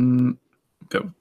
[0.00, 0.38] Mm,
[0.88, 1.12] go.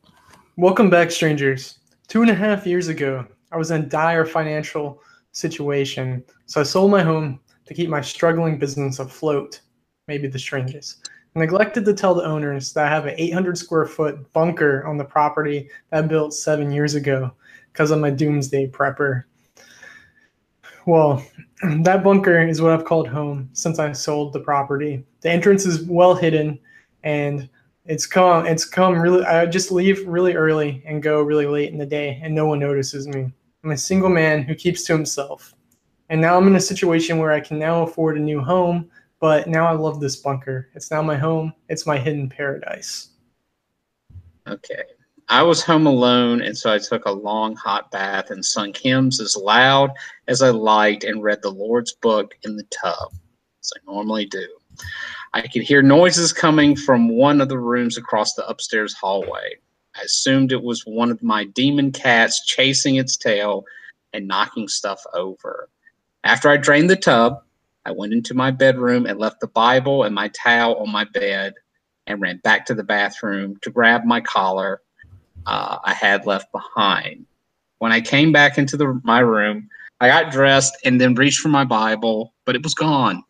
[0.55, 1.79] Welcome back, strangers.
[2.07, 5.01] Two and a half years ago, I was in dire financial
[5.33, 9.59] situation, so I sold my home to keep my struggling business afloat.
[10.07, 11.09] Maybe the strangest.
[11.35, 14.97] I neglected to tell the owners that I have an 800 square foot bunker on
[14.97, 17.31] the property that I built seven years ago
[17.73, 19.23] because I'm a doomsday prepper.
[20.85, 21.25] Well,
[21.81, 25.03] that bunker is what I've called home since I sold the property.
[25.21, 26.57] The entrance is well hidden
[27.03, 27.49] and
[27.85, 31.77] it's come it's come really I just leave really early and go really late in
[31.77, 33.31] the day and no one notices me.
[33.63, 35.53] I'm a single man who keeps to himself.
[36.09, 38.89] And now I'm in a situation where I can now afford a new home,
[39.19, 40.69] but now I love this bunker.
[40.73, 41.53] It's now my home.
[41.69, 43.11] It's my hidden paradise.
[44.47, 44.83] Okay.
[45.29, 49.21] I was home alone, and so I took a long hot bath and sung hymns
[49.21, 49.91] as loud
[50.27, 53.13] as I liked and read the Lord's book in the tub,
[53.61, 54.45] as I normally do.
[55.33, 59.55] I could hear noises coming from one of the rooms across the upstairs hallway.
[59.95, 63.63] I assumed it was one of my demon cats chasing its tail
[64.13, 65.69] and knocking stuff over.
[66.23, 67.41] After I drained the tub,
[67.85, 71.53] I went into my bedroom and left the Bible and my towel on my bed
[72.07, 74.81] and ran back to the bathroom to grab my collar
[75.45, 77.25] uh, I had left behind.
[77.79, 81.49] When I came back into the, my room, I got dressed and then reached for
[81.49, 83.23] my Bible, but it was gone.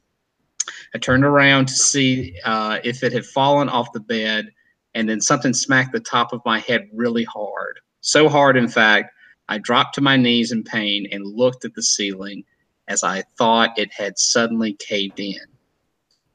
[0.93, 4.51] I turned around to see uh, if it had fallen off the bed,
[4.93, 7.79] and then something smacked the top of my head really hard.
[8.01, 9.13] So hard, in fact,
[9.47, 12.43] I dropped to my knees in pain and looked at the ceiling
[12.87, 15.39] as I thought it had suddenly caved in.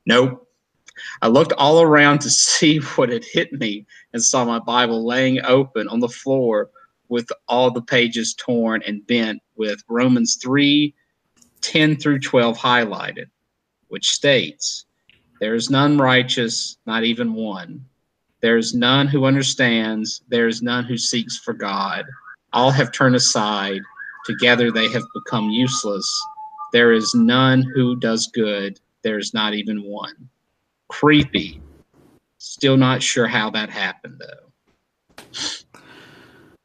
[0.06, 0.48] Nope.
[1.20, 5.44] I looked all around to see what had hit me and saw my Bible laying
[5.44, 6.70] open on the floor
[7.08, 10.94] with all the pages torn and bent with Romans 3
[11.62, 13.26] 10 through 12 highlighted,
[13.88, 14.86] which states,
[15.40, 17.84] There is none righteous, not even one.
[18.40, 20.22] There is none who understands.
[20.28, 22.04] There is none who seeks for God.
[22.52, 23.80] All have turned aside.
[24.24, 26.08] Together they have become useless.
[26.72, 28.78] There is none who does good.
[29.02, 30.28] There is not even one.
[30.88, 31.60] Creepy.
[32.38, 35.22] Still not sure how that happened, though.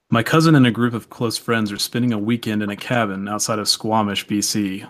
[0.10, 3.30] My cousin and a group of close friends are spending a weekend in a cabin
[3.30, 4.88] outside of Squamish, BC.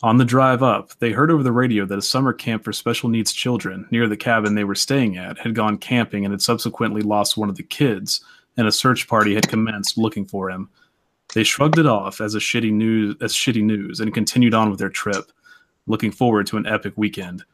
[0.00, 3.08] On the drive up, they heard over the radio that a summer camp for special
[3.08, 7.02] needs children near the cabin they were staying at had gone camping and had subsequently
[7.02, 8.20] lost one of the kids,
[8.56, 10.68] and a search party had commenced looking for him.
[11.34, 14.78] They shrugged it off as a shitty news as shitty news and continued on with
[14.78, 15.32] their trip,
[15.88, 17.44] looking forward to an epic weekend.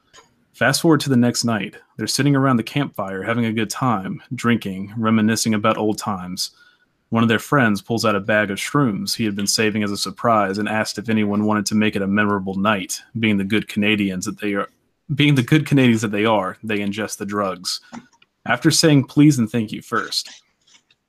[0.52, 1.76] Fast forward to the next night.
[1.96, 6.50] They're sitting around the campfire having a good time, drinking, reminiscing about old times.
[7.14, 9.92] One of their friends pulls out a bag of shrooms he had been saving as
[9.92, 13.00] a surprise and asked if anyone wanted to make it a memorable night.
[13.20, 14.68] Being the good Canadians that they are,
[15.14, 17.80] being the good Canadians that they are, they ingest the drugs.
[18.46, 20.42] After saying please and thank you first,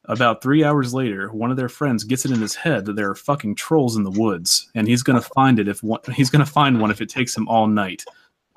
[0.03, 3.09] about three hours later, one of their friends gets it in his head that there
[3.09, 6.45] are fucking trolls in the woods, and he's gonna find it if one, he's gonna
[6.45, 8.05] find one if it takes him all night.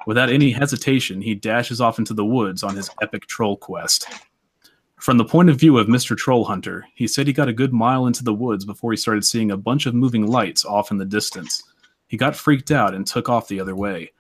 [0.07, 4.07] Without any hesitation, he dashes off into the woods on his epic troll quest.
[4.99, 6.17] From the point of view of Mr.
[6.17, 9.25] Troll Hunter, he said he got a good mile into the woods before he started
[9.25, 11.63] seeing a bunch of moving lights off in the distance.
[12.09, 14.11] He got freaked out and took off the other way.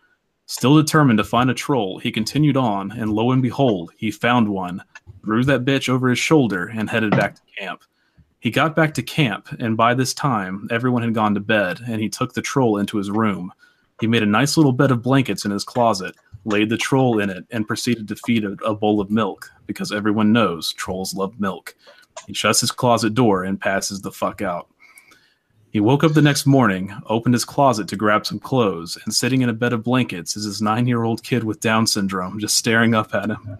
[0.46, 4.48] Still determined to find a troll, he continued on, and lo and behold, he found
[4.48, 4.82] one,
[5.24, 7.82] threw that bitch over his shoulder, and headed back to camp.
[8.38, 12.00] He got back to camp, and by this time, everyone had gone to bed, and
[12.00, 13.52] he took the troll into his room.
[14.00, 17.30] He made a nice little bed of blankets in his closet, laid the troll in
[17.30, 21.38] it, and proceeded to feed it a bowl of milk, because everyone knows trolls love
[21.40, 21.74] milk.
[22.26, 24.68] He shuts his closet door and passes the fuck out.
[25.70, 29.42] He woke up the next morning, opened his closet to grab some clothes, and sitting
[29.42, 32.56] in a bed of blankets is his nine year old kid with Down syndrome just
[32.56, 33.58] staring up at him.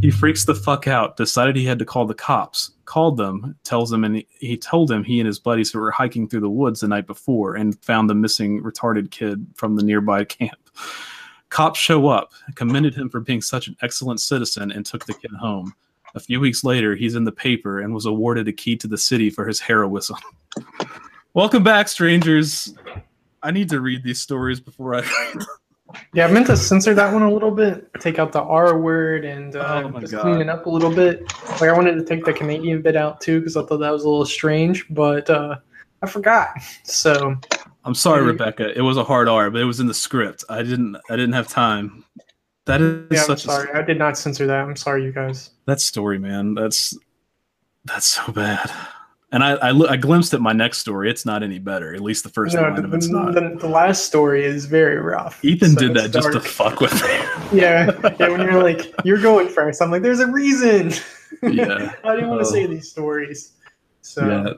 [0.00, 3.90] He freaks the fuck out, decided he had to call the cops, called them, tells
[3.90, 6.88] them, and he told them he and his buddies were hiking through the woods the
[6.88, 10.70] night before and found the missing retarded kid from the nearby camp.
[11.50, 15.32] Cops show up, commended him for being such an excellent citizen, and took the kid
[15.32, 15.74] home.
[16.14, 18.98] A few weeks later, he's in the paper and was awarded a key to the
[18.98, 20.16] city for his heroism.
[21.34, 22.74] Welcome back, strangers.
[23.42, 25.36] I need to read these stories before I.
[26.14, 29.24] Yeah, I meant to censor that one a little bit, take out the R word,
[29.24, 30.22] and uh, Oh just God.
[30.22, 31.22] clean it up a little bit.
[31.50, 34.04] Like I wanted to take the Canadian bit out too because I thought that was
[34.04, 35.56] a little strange, but uh,
[36.02, 36.50] I forgot.
[36.84, 37.36] So
[37.84, 38.22] I'm sorry.
[38.22, 38.76] Rebecca.
[38.76, 40.44] It was a hard R, but it was in the script.
[40.48, 40.96] I didn't.
[41.08, 42.04] I didn't have time.
[42.66, 43.72] That is yeah, I'm sorry.
[43.72, 44.60] I did not censor that.
[44.60, 45.50] I'm sorry, you guys.
[45.66, 46.54] that story, man.
[46.54, 46.96] That's
[47.86, 48.70] that's so bad.
[49.32, 51.08] And I, I, I glimpsed at my next story.
[51.08, 51.94] It's not any better.
[51.94, 53.32] At least the first No, line the, of it's not.
[53.32, 55.42] the, the last story is very rough.
[55.44, 57.08] Ethan So did that just to fuck with me.
[57.60, 57.90] Yeah,
[58.20, 58.28] yeah.
[58.28, 59.80] When you're like, you're going first.
[59.82, 60.92] I'm like, there's a reason.
[61.42, 61.94] Yeah.
[62.04, 62.50] I didn't want to Oh.
[62.52, 63.52] say these stories.
[64.02, 64.52] So yeah.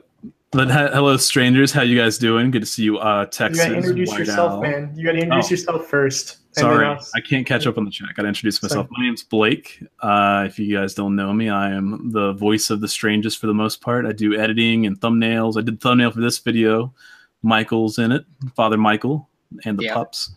[0.53, 1.71] But he- hello, strangers.
[1.71, 2.51] How you guys doing?
[2.51, 2.99] Good to see you.
[2.99, 4.61] Uh, you gotta introduce White yourself, Owl.
[4.61, 4.91] man.
[4.95, 5.51] You gotta introduce Oh.
[5.51, 6.37] yourself first.
[6.55, 8.09] Sorry, I'll- can't catch up on the chat.
[8.15, 8.85] Got to introduce myself.
[8.85, 8.95] Sorry.
[8.99, 9.83] My name's Blake.
[10.01, 13.47] Uh, if you guys don't know me, I am the voice of the strangest for
[13.47, 14.05] the most part.
[14.05, 15.57] I do editing and thumbnails.
[15.57, 16.93] I did the thumbnail for this video.
[17.41, 18.23] Michael's in it,
[18.55, 19.27] Father Michael,
[19.65, 19.95] and the Yeah.
[19.95, 20.29] pups.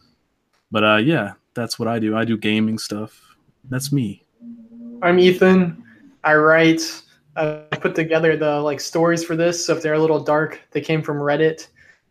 [0.72, 2.16] But uh, yeah, that's what I do.
[2.16, 3.20] I do gaming stuff.
[3.68, 4.24] That's me.
[5.02, 5.82] I'm Ethan.
[6.24, 7.02] I write.
[7.36, 9.64] I put together the like stories for this.
[9.64, 11.68] So if they're a little dark, they came from Reddit,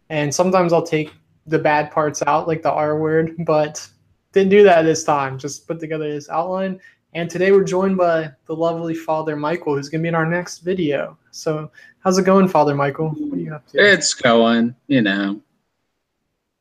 [0.10, 1.12] and sometimes I'll take
[1.48, 3.88] the bad parts out, like the R word, but
[4.32, 5.38] didn't do that this time.
[5.38, 6.80] Just put together this outline.
[7.14, 10.60] And today we're joined by the lovely Father Michael, who's gonna be in our next
[10.60, 11.18] video.
[11.32, 13.10] So how's it going, Father Michael?
[13.10, 13.78] What are you up to?
[13.80, 15.42] It's going, you know,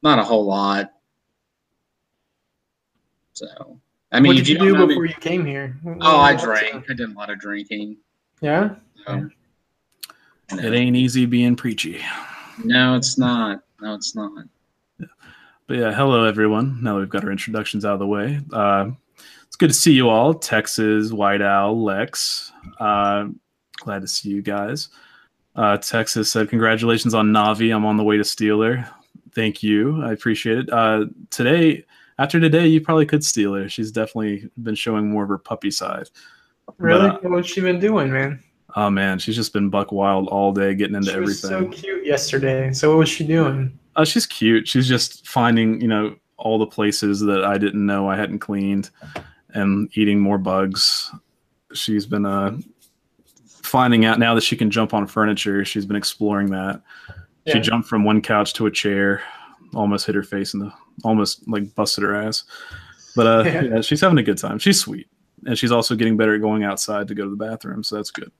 [0.02, 0.92] not a whole lot.
[3.32, 3.80] So,
[4.12, 5.76] I mean, what did you don't do know me- before you came here?
[6.00, 6.88] Oh, I drank.
[6.88, 7.96] I did a lot of drinking.
[8.40, 8.74] Yeah.
[9.06, 9.30] So.
[10.52, 12.00] It ain't easy being preachy.
[12.62, 13.62] No, it's not.
[13.80, 14.44] No, it's not.
[15.66, 16.82] But yeah, hello everyone.
[16.82, 18.90] Now we've got our introductions out of the way, uh,
[19.54, 20.34] it's good to see you all.
[20.34, 22.50] Texas, White Owl, Lex.
[22.80, 23.28] Uh,
[23.76, 24.88] glad to see you guys.
[25.54, 27.72] Uh, Texas said, "Congratulations on Navi.
[27.72, 28.84] I'm on the way to steal her.
[29.32, 30.02] Thank you.
[30.02, 30.72] I appreciate it.
[30.72, 31.84] Uh, today,
[32.18, 33.68] after today, you probably could steal her.
[33.68, 36.10] She's definitely been showing more of her puppy side.
[36.78, 37.08] Really?
[37.10, 38.42] But, uh, What's she been doing, man?
[38.76, 41.50] Oh man, she's just been buck wild all day, getting into everything.
[41.50, 42.72] She was so cute yesterday.
[42.72, 43.78] So what was she doing?
[43.94, 44.66] Uh, she's cute.
[44.66, 48.90] She's just finding, you know, all the places that I didn't know I hadn't cleaned
[49.50, 51.12] and eating more bugs.
[51.72, 52.56] She's been uh,
[53.46, 55.64] finding out now that she can jump on furniture.
[55.64, 56.82] She's been exploring that.
[57.46, 59.22] She jumped from one couch to a chair,
[59.74, 60.72] almost hit her face in the,
[61.04, 62.44] almost like busted her ass.
[63.14, 63.62] But uh, Yeah.
[63.74, 64.58] yeah, she's having a good time.
[64.58, 65.06] She's sweet.
[65.46, 67.82] And she's also getting better at going outside to go to the bathroom.
[67.82, 68.30] So that's good.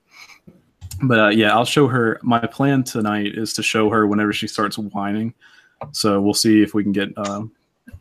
[1.03, 2.19] But uh, yeah, I'll show her.
[2.23, 5.33] My plan tonight is to show her whenever she starts whining.
[5.91, 7.43] So we'll see if we can get uh,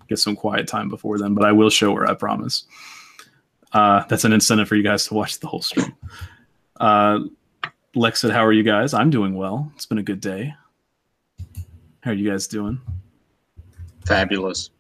[0.09, 1.35] get some quiet time before then.
[1.35, 2.06] But I will show her.
[2.06, 2.65] I promise.
[3.73, 5.95] Uh, that's an incentive for you guys to watch the whole stream.
[6.79, 7.21] Uh,
[7.97, 8.95] Lex said, "How are you guys?
[8.95, 9.73] I'm doing well.
[9.75, 10.55] It's been a good day.
[12.03, 12.81] How are you guys doing?"
[14.06, 14.71] Fabulous.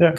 [0.00, 0.14] Yeah.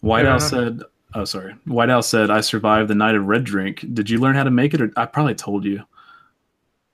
[0.00, 0.38] White Yeah.
[0.38, 0.82] Said,
[1.14, 3.84] "Oh, sorry." White Owl said, "I survived the night of red drink.
[3.94, 5.82] Did you learn how to make it, or I probably told you?"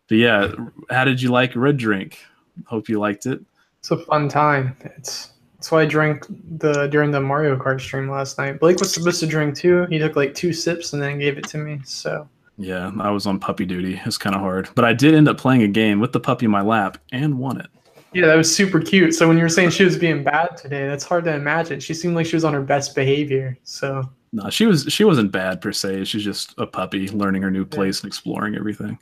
[0.09, 0.53] But yeah,
[0.91, 2.19] how did you like red drink?
[2.67, 3.41] Hope you liked it.
[3.79, 4.77] It's a fun time.
[4.81, 6.27] It's that's why I drank
[6.59, 8.61] the during the Mario Kart stream last night.
[8.61, 9.87] Blake was supposed to drink too.
[9.91, 11.81] He took like two sips and then gave it to me.
[11.85, 14.01] So Yeah, I was on puppy duty.
[14.05, 16.47] It's kind of hard, but I did end up playing a game with the puppy
[16.47, 17.69] in my lap and won it.
[18.13, 19.15] Yeah, that was super cute.
[19.15, 21.79] So when you were saying she was being bad today, that's hard to imagine.
[21.81, 23.57] She seemed like she was on her best behavior.
[23.63, 24.03] So
[24.33, 26.05] No, she was she wasn't bad per se.
[26.05, 28.99] She's just a puppy learning her new place and exploring everything.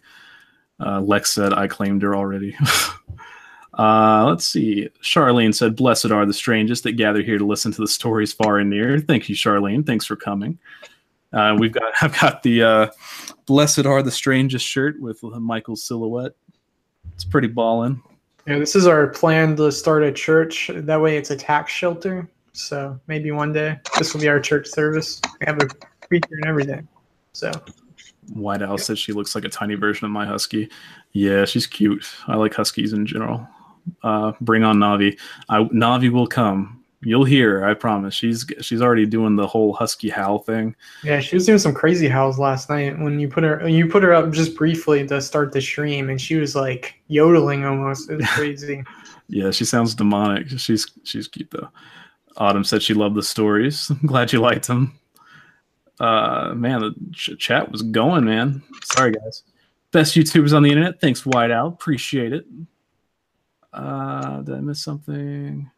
[0.80, 2.54] Uh, Lex said, "I claimed her already."
[3.78, 4.88] uh, let's see.
[5.02, 8.58] Charlene said, "Blessed are the strangest that gather here to listen to the stories far
[8.58, 9.86] and near." Thank you, Charlene.
[9.86, 10.58] Thanks for coming.
[11.32, 12.86] Uh, we've got I've got the uh,
[13.46, 16.32] "Blessed are the strangest" shirt with Michael's silhouette.
[17.14, 18.02] It's pretty ballin'.
[18.48, 20.70] Yeah, this is our plan to start a church.
[20.74, 22.26] That way, it's a tax shelter.
[22.52, 25.20] So maybe one day this will be our church service.
[25.38, 25.68] We have a
[26.06, 26.88] preacher and everything.
[27.34, 27.52] So
[28.32, 30.70] White Owl said she looks like a tiny version of my husky.
[31.12, 32.04] Yeah, she's cute.
[32.26, 33.46] I like huskies in general.
[34.02, 35.18] Uh, bring on Navi.
[35.50, 36.82] I, Navi will come.
[37.00, 37.64] You'll hear.
[37.64, 38.12] I promise.
[38.12, 40.74] She's she's already doing the whole husky howl thing.
[41.04, 44.02] Yeah, she was doing some crazy howls last night when you put her you put
[44.02, 48.10] her up just briefly to start the stream, and she was like yodeling almost.
[48.10, 48.82] It was crazy.
[49.28, 50.48] Yeah, she sounds demonic.
[50.58, 51.68] She's she's cute though.
[52.36, 53.90] Autumn said she loved the stories.
[53.90, 54.98] I'm glad you liked them.
[56.00, 58.62] Uh, man, the ch- chat was going, man.
[58.84, 59.42] Sorry, guys.
[59.92, 61.00] Best YouTubers on the internet.
[61.00, 61.68] Thanks, White Owl.
[61.68, 62.46] Appreciate it.
[63.72, 65.70] Uh, did I miss something?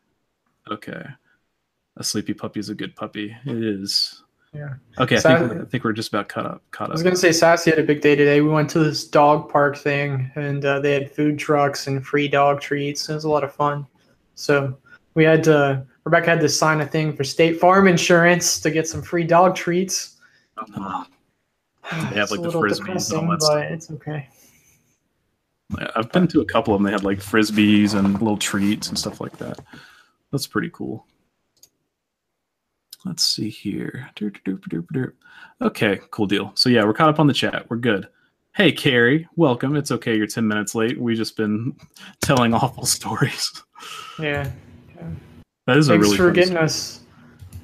[0.70, 1.02] Okay.
[1.96, 3.36] A sleepy puppy is a good puppy.
[3.44, 4.22] It is.
[4.52, 4.74] Yeah.
[4.98, 6.62] Okay, I think, we're, I think we're just about caught up.
[6.72, 6.90] Caught up.
[6.90, 8.40] I was gonna say Sassy had a big day today.
[8.40, 12.26] We went to this dog park thing, and uh, they had food trucks and free
[12.26, 13.08] dog treats.
[13.08, 13.86] It was a lot of fun.
[14.34, 14.76] So
[15.14, 15.86] we had to.
[16.04, 19.54] Rebecca had to sign a thing for State Farm Insurance to get some free dog
[19.54, 20.16] treats.
[20.56, 21.04] Oh,
[21.84, 23.64] It's have, like, the Frisbees and all that but stuff.
[23.64, 24.28] it's okay.
[25.94, 26.86] I've been to a couple of them.
[26.86, 29.60] They had like frisbees and little treats and stuff like that.
[30.32, 31.06] That's pretty cool.
[33.04, 34.08] Let's see here.
[35.62, 36.52] Okay, cool deal.
[36.54, 37.68] So yeah, we're caught up on the chat.
[37.70, 38.08] We're good.
[38.54, 39.76] Hey, Carrie, welcome.
[39.76, 41.00] It's okay you're 10 minutes late.
[41.00, 41.74] we just been
[42.20, 43.50] telling awful stories.
[44.18, 44.50] Yeah.
[45.66, 46.64] That is a Thanks really for getting story.
[46.64, 47.00] us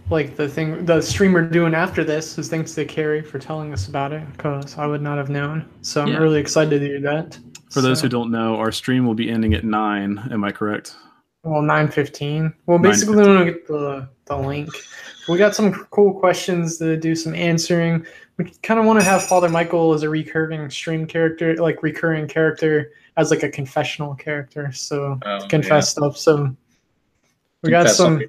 [0.08, 3.88] like the thing the streamer doing after this is thanks to Carrie for telling us
[3.88, 5.68] about it because I would not have known.
[5.82, 6.18] So I'm Yeah.
[6.18, 7.38] really excited to do that.
[7.72, 10.28] For those who don't know, our stream will be ending at 9.
[10.30, 10.94] Am I correct?
[11.46, 12.52] Well, nine fifteen.
[12.66, 13.26] Well, basically, we 9:15.
[13.36, 14.68] want to get the the link.
[15.28, 18.04] We got some cool questions to do some answering.
[18.36, 22.26] We kind of want to have Father Michael as a recurring stream character, like recurring
[22.28, 24.70] character as like a confessional character.
[24.72, 26.16] So Oh, to confess stuff.
[26.16, 26.54] So
[27.62, 28.22] we got Confess all some.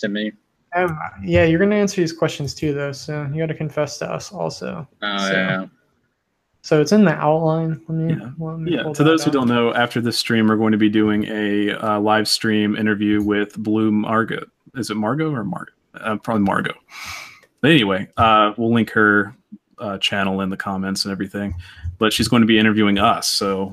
[0.00, 0.32] to me.
[0.74, 2.92] Um, yeah, you're gonna answer these questions too, though.
[2.92, 4.88] So you got to confess to us also.
[5.02, 5.66] Oh So- yeah.
[6.62, 7.82] So it's in the outline.
[7.88, 8.56] Let me, Yeah.
[8.86, 8.92] Yeah.
[8.92, 12.00] To those who don't know, after this stream, we're going to be doing a uh,
[12.00, 14.46] live stream interview with Blue Margot.
[14.76, 15.72] Is it Margot or Margot?
[15.94, 16.74] Uh, probably Margot.
[17.60, 19.34] But anyway, uh, we'll link her
[19.78, 21.54] uh, channel in the comments and everything.
[21.98, 23.72] But she's going to be interviewing us, so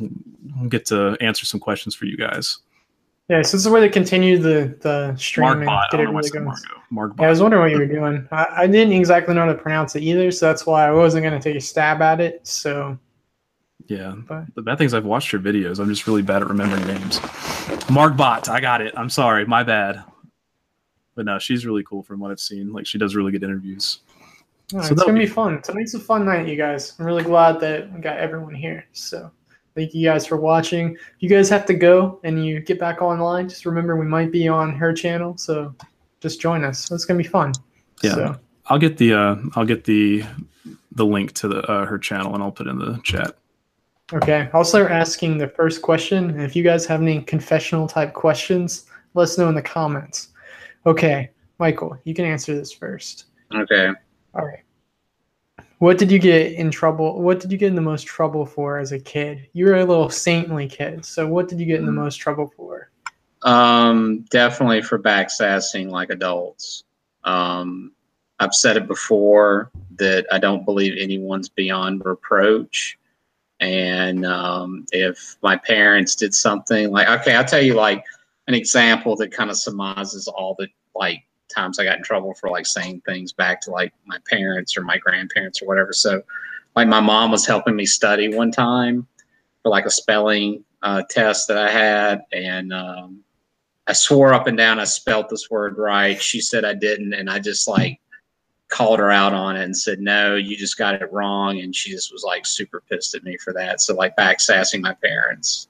[0.57, 2.57] we'll get to answer some questions for you guys.
[3.29, 5.87] Yeah, so this is where they continue the the stream Mark and Bot.
[5.93, 6.57] I get it know why I really going.
[6.89, 8.27] Mark Yeah, I was wondering what you were doing.
[8.31, 11.23] I, I didn't exactly know how to pronounce it either, so that's why I wasn't
[11.23, 12.45] going to take a stab at it.
[12.47, 12.97] So,
[13.85, 14.15] Yeah.
[14.27, 15.79] but The bad thing is I've watched your videos.
[15.79, 17.19] I'm just really bad at remembering names.
[17.91, 18.49] Mark Bot.
[18.49, 18.95] I got it.
[18.97, 19.45] I'm sorry.
[19.45, 20.03] My bad.
[21.13, 22.73] But no, she's really cool from what I've seen.
[22.73, 23.99] Like she does really good interviews.
[24.73, 25.61] no, So it's going to be be fun.
[25.61, 26.95] Tonight's a fun night, you guys.
[26.97, 28.85] I'm really glad that we got everyone here.
[28.93, 29.29] So,
[29.75, 30.93] thank you guys for watching.
[30.95, 34.31] If you guys have to go and you get back online, just remember we might
[34.31, 35.37] be on her channel.
[35.37, 35.73] So,
[36.19, 36.91] just join us.
[36.91, 37.53] It's going to be fun.
[38.01, 38.13] Yeah.
[38.13, 38.35] So,
[38.67, 40.23] I'll get the uh I'll get the
[40.91, 43.35] the link to the uh, her channel and I'll put it in the chat.
[44.11, 46.31] Okay, I'll start asking the first question.
[46.31, 50.29] And if you guys have any confessional type questions, let us know in the comments.
[50.85, 53.25] Okay, Michael, you can answer this first.
[53.53, 53.89] Okay.
[54.33, 54.63] All right.
[55.79, 57.21] What did you get in trouble?
[57.21, 59.47] What did you get in the most trouble for as a kid?
[59.53, 61.05] You were a little saintly kid.
[61.05, 62.91] So, what did you get in the most trouble for?
[63.43, 66.83] Um, definitely for backsassing like adults.
[67.23, 67.93] Um,
[68.39, 72.97] I've said it before that I don't believe anyone's beyond reproach.
[73.61, 78.03] And um, if my parents did something like, okay, I'll tell you like
[78.47, 82.49] an example that kind of surmises all the like times I got in trouble for
[82.49, 85.93] like saying things back to like my parents or my grandparents or whatever.
[85.93, 86.21] So,
[86.75, 89.07] like my mom was helping me study one time
[89.63, 93.23] for like a spelling uh, test that I had, and um,
[93.87, 96.21] I swore up and down I spelt this word right.
[96.21, 97.99] She said I didn't, and I just like
[98.69, 101.91] called her out on it and said, "No, you just got it wrong." And she
[101.91, 103.81] just was like super pissed at me for that.
[103.81, 105.68] So like back sassing my parents.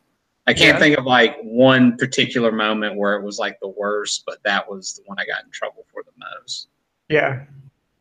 [0.50, 0.80] I can't Yeah.
[0.80, 4.96] think of like one particular moment where it was like the worst, but that was
[4.96, 6.70] the one I got in trouble for the most.
[7.08, 7.44] Yeah.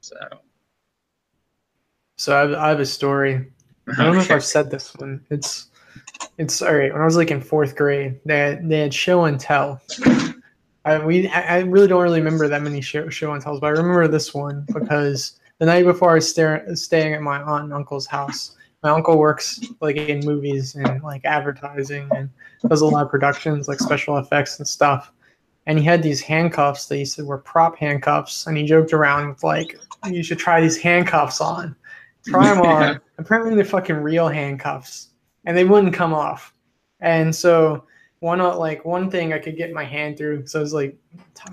[0.00, 0.16] So
[2.16, 3.52] So, I have, I have a story.
[3.98, 5.24] I don't know if I've said this one.
[5.30, 5.66] It's
[6.38, 6.90] it's all right.
[6.90, 9.80] When I was like in fourth grade, they had, they had show and tell.
[10.86, 13.66] I we I I really don't really remember that many show show and tells, but
[13.66, 17.64] I remember this one because the night before I was stare, staying at my aunt
[17.64, 18.56] and uncle's house.
[18.82, 22.30] My uncle works like in movies and like advertising and
[22.68, 25.12] does a lot of productions like special effects and stuff.
[25.66, 29.28] And he had these handcuffs that he said were prop handcuffs, and he joked around
[29.28, 29.78] with like,
[30.10, 31.76] "You should try these handcuffs on."
[32.24, 33.00] Try them on.
[33.18, 35.08] Apparently, they're fucking real handcuffs,
[35.44, 36.54] and they wouldn't come off.
[37.00, 37.84] And so,
[38.20, 40.96] one uh, like one thing I could get my hand through because I was like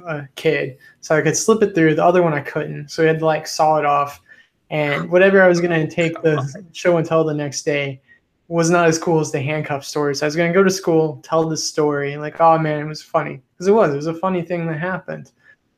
[0.05, 1.95] a kid, so I could slip it through.
[1.95, 4.21] The other one I couldn't, so I had to like saw it off.
[4.69, 8.01] And whatever I was gonna take the show and tell the next day
[8.47, 10.15] was not as cool as the handcuff story.
[10.15, 13.01] So I was gonna go to school, tell the story, like, oh man, it was
[13.01, 13.93] funny because it was.
[13.93, 15.31] It was a funny thing that happened.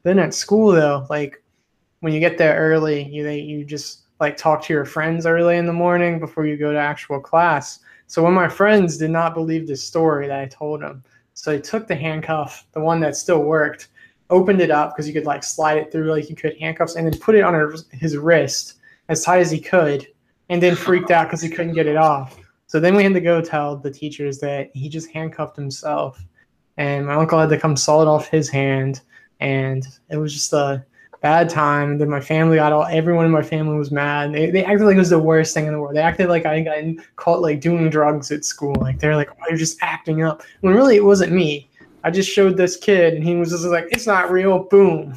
[0.04, 1.42] Then at school though, like
[2.02, 5.58] when you get there early, you they, you just like talk to your friends early
[5.58, 7.80] in the morning before you go to actual class.
[8.08, 11.04] So when my friends did not believe the story that I told them,
[11.34, 13.90] so they took the handcuff, the one that still worked,
[14.30, 17.06] opened it up because you could like slide it through like you could handcuffs, and
[17.06, 18.76] then put it on her, his wrist
[19.10, 20.08] as tight as he could,
[20.50, 22.38] and then freaked out because he couldn't get it off.
[22.68, 26.24] So then we had to go tell the teachers that he just handcuffed himself,
[26.78, 29.02] and my uncle had to come saw it off his hand,
[29.40, 30.86] and it was just a
[31.22, 31.92] bad time.
[31.92, 34.34] And then my family got all everyone in my family was mad.
[34.34, 35.96] They, they acted like it was the worst thing in the world.
[35.96, 38.76] They acted like I got caught like doing drugs at school.
[38.80, 40.44] Like they're like, oh, you're just acting up.
[40.62, 41.70] When really it wasn't me.
[42.04, 44.60] I just showed this kid, and he was just like, it's not real.
[44.60, 45.16] Boom.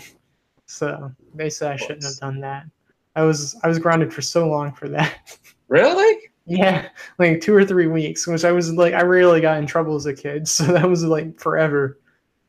[0.67, 2.65] So they said I shouldn't have done that.
[3.17, 5.41] I was I was grounded for so long for that.
[5.69, 6.19] really?
[6.47, 6.89] Yeah,
[7.19, 10.07] like two or three weeks, which I was like, I rarely got in trouble as
[10.07, 12.01] a kid, so that was like forever.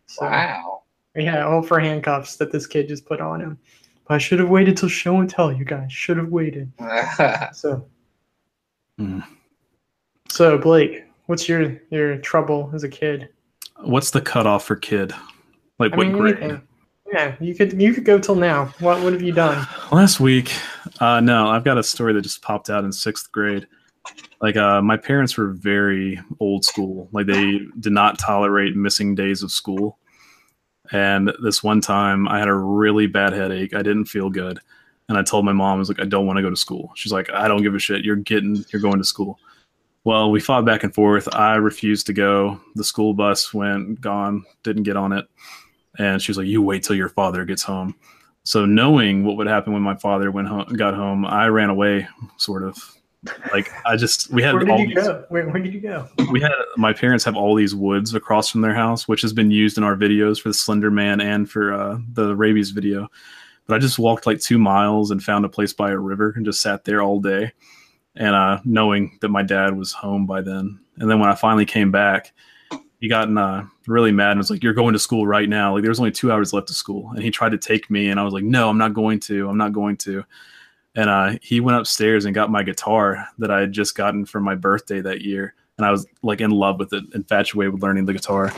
[0.07, 0.83] So, Wow.
[1.15, 3.59] Yeah, all for handcuffs that this kid just put on him.
[4.07, 5.51] But I should have waited till show and tell.
[5.51, 6.71] You guys should have waited.
[7.53, 7.85] So
[8.99, 9.25] Mm.
[10.29, 13.29] So Blake, what's your your trouble as a kid?
[13.79, 15.13] What's the cutoff for kid?
[15.79, 16.37] Like I what mean, grade?
[16.37, 16.61] anything.
[17.11, 18.65] Yeah, you could you could go till now.
[18.79, 19.67] What what have you done?
[19.91, 20.53] Last week,
[20.99, 23.67] uh, no, I've got a story that just popped out in sixth grade.
[24.41, 27.09] Like, uh, my parents were very old school.
[27.11, 29.99] Like, they did not tolerate missing days of school.
[30.91, 33.75] And this one time, I had a really bad headache.
[33.75, 34.59] I didn't feel good,
[35.07, 36.91] and I told my mom, I was like, I don't want to go to school.
[36.95, 38.03] She's like, I don't give a shit.
[38.03, 39.37] You're getting, you're going to school.
[40.03, 41.27] Well, we fought back and forth.
[41.33, 42.59] I refused to go.
[42.75, 44.43] The school bus went gone.
[44.63, 45.27] Didn't get on it.
[45.97, 47.95] And she was like, "You wait till your father gets home."
[48.43, 52.07] So knowing what would happen when my father went home, got home, I ran away,
[52.37, 52.77] sort of.
[53.53, 55.25] Like I just we had Where all did you these, go?
[55.29, 56.07] Where, where did you go?
[56.31, 59.51] we had my parents have all these woods across from their house, which has been
[59.51, 63.07] used in our videos for the Slender Man and for uh, the rabies video.
[63.67, 66.43] But I just walked like two miles and found a place by a river and
[66.43, 67.51] just sat there all day,
[68.15, 70.79] and uh, knowing that my dad was home by then.
[70.97, 72.33] And then when I finally came back,
[73.01, 75.81] he got uh, really mad and was like, "You're going to school right now." Like
[75.81, 78.19] there was only two hours left of school, and he tried to take me, and
[78.19, 79.49] I was like, "No, I'm not going to.
[79.49, 80.23] I'm not going to."
[80.95, 84.39] And uh, he went upstairs and got my guitar that I had just gotten for
[84.39, 88.05] my birthday that year, and I was like in love with it, infatuated with learning
[88.05, 88.53] the guitar.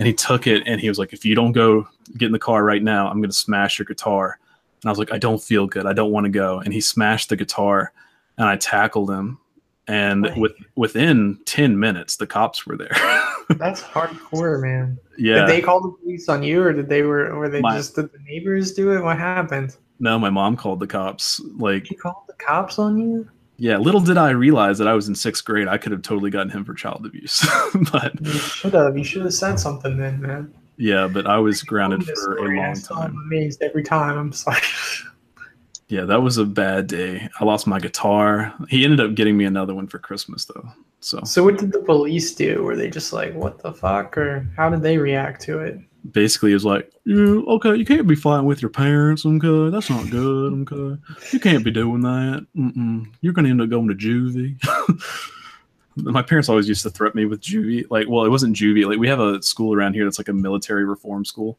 [0.00, 1.86] And he took it, and he was like, "If you don't go
[2.18, 4.40] get in the car right now, I'm going to smash your guitar."
[4.82, 5.86] And I was like, "I don't feel good.
[5.86, 7.92] I don't want to go." And he smashed the guitar,
[8.38, 9.38] and I tackled him,
[9.86, 12.90] and with within ten minutes, the cops were there.
[13.50, 14.98] That's hardcore, man.
[15.18, 15.40] yeah.
[15.40, 17.94] Did they call the police on you, or did they were, or they My- just
[17.96, 19.02] did the neighbors do it?
[19.02, 19.76] What happened?
[20.00, 21.40] No, my mom called the cops.
[21.56, 23.28] Like, He called the cops on you?
[23.58, 25.68] yeah, little did I realize that I was in sixth grade.
[25.68, 27.46] I could have totally gotten him for child abuse.
[27.92, 28.98] but You should have.
[28.98, 30.52] You should have said something then, man.
[30.76, 33.16] yeah, but I was grounded for a story, I long time.
[33.26, 34.18] amazed every time.
[34.18, 34.64] I'm like,
[35.88, 37.28] Yeah, that was a bad day.
[37.38, 38.52] I lost my guitar.
[38.68, 40.68] He ended up getting me another one for Christmas, though.
[41.04, 42.62] So so what did the police do?
[42.62, 45.78] Were they just like, what the fuck, or how did they react to it?
[46.10, 49.24] basically, it was like, yeah, okay, you can't be fighting with your parents.
[49.24, 50.52] Okay, that's not good.
[50.70, 51.00] Okay,
[51.32, 52.46] you can't be doing that.
[52.56, 53.06] Mm-mm.
[53.20, 54.56] You're going to end up going to juvie.
[55.96, 57.86] my parents always used to threaten me with juvie.
[57.90, 58.86] Like, well, it wasn't juvie.
[58.86, 61.58] Like, we have a school around here that's like a military reform school.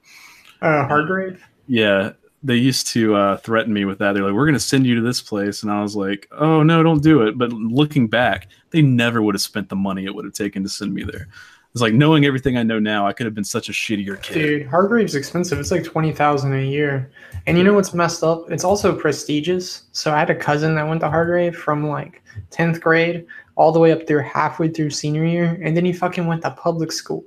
[0.62, 1.44] Uh, Hargrave.
[1.68, 2.14] Yeah,
[2.46, 4.14] they used to uh, threaten me with that.
[4.14, 6.62] They're like, "We're going to send you to this place," and I was like, "Oh
[6.62, 10.14] no, don't do it." But looking back, they never would have spent the money it
[10.14, 11.28] would have taken to send me there.
[11.72, 14.34] It's like knowing everything I know now, I could have been such a shittier kid.
[14.34, 15.60] Dude, Hargrave's expensive.
[15.60, 17.12] It's like twenty thousand a year.
[17.48, 18.50] And you know what's messed up?
[18.50, 19.84] It's also prestigious.
[19.92, 23.80] So I had a cousin that went to Hargrave from like tenth grade all the
[23.80, 27.26] way up through halfway through senior year, and then he fucking went to public school.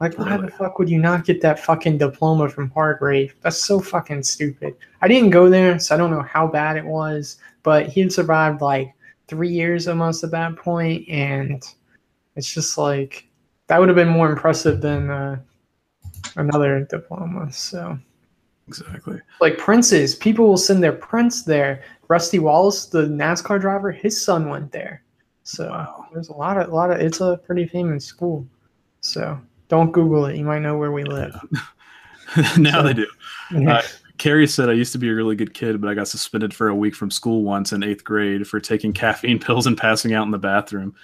[0.00, 3.34] Like, why the fuck would you not get that fucking diploma from Hargrave?
[3.40, 4.76] That's so fucking stupid.
[5.02, 8.12] I didn't go there, so I don't know how bad it was, but he had
[8.12, 8.94] survived like
[9.26, 11.64] three years almost at that point, and
[12.36, 13.26] it's just like
[13.66, 15.38] that would have been more impressive than uh,
[16.36, 17.52] another diploma.
[17.52, 17.98] So,
[18.68, 19.20] Exactly.
[19.40, 21.82] like princes, people will send their prince there.
[22.06, 25.02] Rusty Wallace, the NASCAR driver, his son went there.
[25.42, 26.06] So Wow.
[26.12, 27.00] there's a lot of, a lot of.
[27.00, 28.46] It's a pretty famous school.
[29.00, 30.36] So don't Google it.
[30.36, 31.34] You might know where we live.
[32.58, 33.06] now So- they do.
[33.68, 33.82] Uh,
[34.18, 36.68] Carrie said I used to be a really good kid, but I got suspended for
[36.68, 40.24] a week from school once in eighth grade for taking caffeine pills and passing out
[40.24, 40.94] in the bathroom.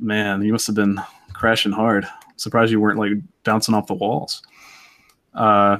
[0.00, 1.00] Man, you must have been
[1.32, 2.04] crashing hard.
[2.36, 3.12] Surprised you weren't like
[3.44, 4.42] bouncing off the walls.
[5.34, 5.78] Uh,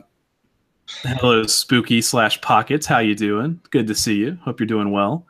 [1.02, 2.86] hello, spooky slash pockets.
[2.86, 3.60] How you doing?
[3.70, 4.38] Good to see you.
[4.42, 5.26] Hope you're doing well.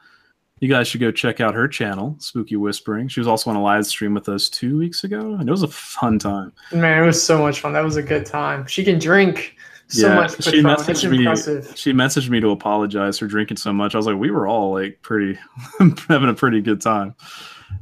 [0.62, 3.08] You guys should go check out her channel, Spooky Whispering.
[3.08, 5.64] She was also on a live stream with us two weeks ago, and it was
[5.64, 6.52] a fun time.
[6.72, 7.72] Man, it was so much fun.
[7.72, 8.64] That was a good time.
[8.68, 9.56] She can drink
[9.88, 10.40] so Yeah, much.
[10.40, 11.72] she messaged me- impressive.
[11.76, 13.96] she messaged me to apologize for drinking so much.
[13.96, 15.36] I was like, we were all like pretty
[16.08, 17.16] having a pretty good time.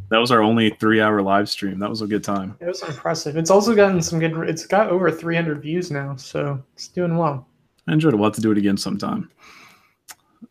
[0.09, 1.81] That was our only three hour live stream.
[1.81, 2.57] That was a good time.
[2.61, 3.37] It was impressive.
[3.37, 4.33] It's also gotten some good.
[4.49, 7.47] It's got over 300 views now, so it's doing well.
[7.87, 8.16] I enjoyed it.
[8.16, 9.31] We'll have to do it again sometime.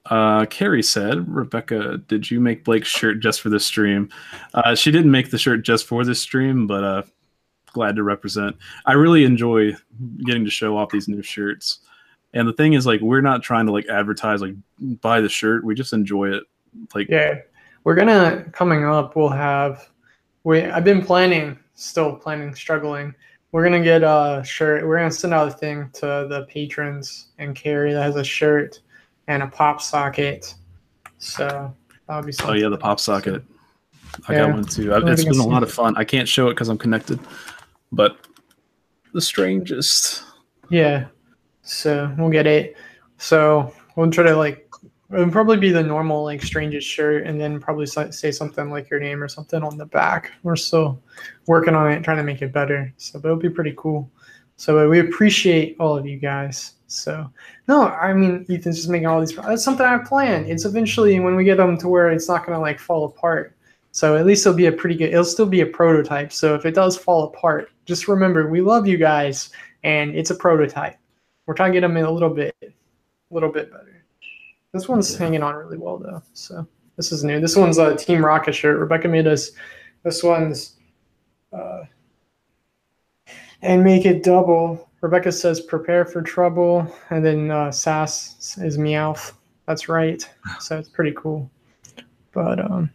[0.05, 4.09] Uh, Carrie said, Rebecca, did you make Blake's shirt just for this stream?
[4.53, 7.03] Uh, she didn't make the shirt just for this stream, but uh,
[7.73, 8.55] glad to represent.
[8.85, 9.73] I really enjoy
[10.25, 11.79] getting to show off these new shirts.
[12.33, 14.53] And the thing is, like, we're not trying to like advertise, like,
[15.01, 15.63] buy the shirt.
[15.63, 16.43] We just enjoy it.
[16.93, 17.39] Like, Yeah,
[17.83, 19.15] we're gonna coming up.
[19.15, 19.89] We'll have.
[20.43, 23.15] We I've been planning, still planning, struggling.
[23.51, 24.85] We're gonna get a shirt.
[24.85, 28.81] We're gonna send out a thing to the patrons and Carrie that has a shirt
[29.29, 30.55] and a pop socket.
[31.19, 31.73] So
[32.07, 33.43] that'll be Oh yeah, the pop socket.
[34.27, 34.39] I Yeah.
[34.47, 34.91] got one too.
[34.93, 35.93] I- We're been a lot of fun.
[35.95, 37.19] I can't show it because I'm connected,
[37.91, 38.17] but
[39.13, 40.23] the strangest.
[40.69, 41.05] Yeah.
[41.61, 42.75] So we'll get it.
[43.17, 44.65] So we'll try to like
[45.11, 48.91] It would probably be the normal like strangest shirt, and then probably say something like
[48.91, 50.31] your name or something on the back.
[50.43, 51.01] We're still
[51.47, 52.93] working on it, trying to make it better.
[52.97, 54.11] So, but it would be pretty cool.
[54.59, 56.73] So we appreciate all of you guys.
[56.87, 57.31] So
[57.69, 59.33] no, I mean Ethan's just making all these.
[59.33, 60.43] That's something I plan.
[60.47, 63.55] It's eventually when we get them to where it's not gonna like fall apart.
[63.91, 65.11] So at least it'll be a pretty good.
[65.11, 66.33] It'll still be a prototype.
[66.33, 69.51] So if it does fall apart, just remember we love you guys,
[69.83, 70.97] and it's a prototype.
[71.45, 72.73] We're trying to get them in a little bit, a
[73.31, 74.03] little bit better.
[74.73, 76.21] This one's hanging on really well though.
[76.33, 76.67] So
[76.97, 77.39] this is new.
[77.39, 78.77] This one's a Team Rocket shirt.
[78.77, 79.51] Rebecca made us.
[80.03, 80.75] This one's.
[81.53, 81.83] Uh,
[83.61, 84.89] and make it double.
[85.01, 89.33] Rebecca says, "Prepare for trouble," and then uh, Sass is Meowth.
[89.65, 90.27] That's right.
[90.59, 91.49] So it's pretty cool.
[92.31, 92.89] But um,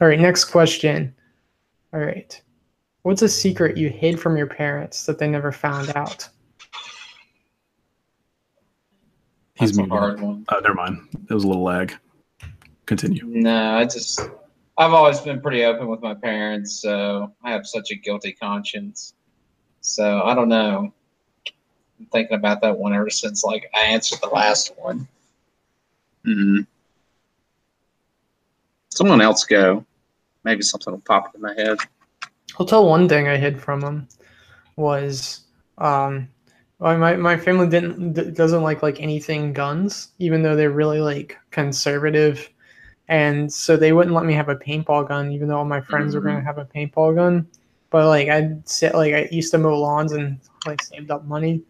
[0.00, 0.18] all right.
[0.18, 1.14] Next question.
[1.92, 2.40] All right.
[3.02, 6.28] What's a secret you hid from your parents that they never found out?
[9.56, 10.44] He's That's a hard one.
[10.48, 10.98] Uh, never mind.
[11.28, 11.94] It was a little lag.
[12.86, 13.24] Continue.
[13.26, 14.20] No, I just
[14.76, 19.14] I've always been pretty open with my parents, so I have such a guilty conscience.
[19.84, 20.92] So I don't know.
[22.00, 25.06] I'm thinking about that one ever since like I answered the last one.
[26.24, 26.60] hmm
[28.90, 29.84] Someone else go.
[30.44, 31.78] Maybe something will pop in my head.
[32.58, 34.08] I'll tell one thing I hid from them
[34.76, 35.40] was
[35.78, 36.28] um,
[36.80, 42.48] my my family didn't doesn't like like anything guns, even though they're really like conservative,
[43.08, 46.14] and so they wouldn't let me have a paintball gun, even though all my friends
[46.14, 46.24] were Mhm.
[46.24, 47.46] gonna have a paintball gun.
[47.94, 51.62] But like I'd sit like I used to mow lawns and like saved up money,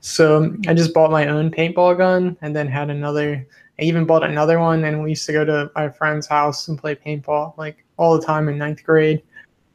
[0.00, 3.46] so I just bought my own paintball gun and then had another.
[3.78, 6.76] I even bought another one, and we used to go to my friend's house and
[6.76, 9.22] play paintball like all the time in ninth grade.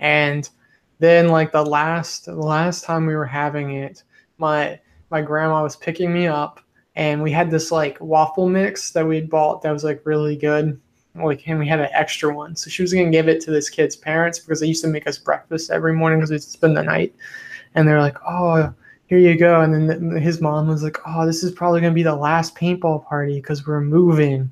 [0.02, 0.50] And
[1.00, 4.04] then like the last the last time we were having it,
[4.40, 4.78] my
[5.10, 6.60] my grandma was picking me up
[6.98, 10.82] and we had this like waffle mix that we'd bought that was like really good.
[11.16, 12.56] Like and we had an extra one.
[12.56, 15.06] So she was gonna give it to this kid's parents because they used to make
[15.08, 17.14] us breakfast every morning because we'd spend the night.
[17.76, 18.74] And they're like, Oh,
[19.08, 19.62] here you go.
[19.62, 22.56] And then th- his mom was like, Oh, this is probably gonna be the last
[22.56, 24.52] paintball party because we're moving.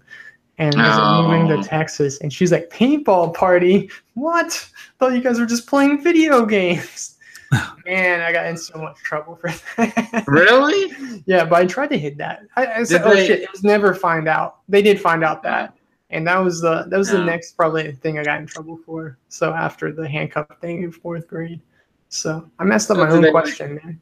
[0.59, 1.61] And we're moving Oh.
[1.61, 2.19] to Texas.
[2.21, 3.89] And she's like, Paintball party?
[4.13, 4.69] What?
[4.99, 7.17] thought you guys were just playing video games.
[7.87, 10.23] Man, I got in so much trouble for that.
[10.27, 11.23] Really?
[11.25, 12.43] yeah, but I tried to hid that.
[12.55, 14.57] I, I said, Did "Oh they- shit!" It was never find out.
[14.69, 15.75] They did find out that,
[16.11, 17.25] and that was the that was the Yeah.
[17.25, 19.17] next probably thing I got in trouble for.
[19.29, 21.61] So after the handcuff thing in fourth grade,
[22.09, 23.99] so I messed up So my own they- question.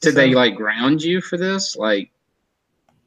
[0.00, 1.76] Did So- they like ground you for this?
[1.76, 2.10] Like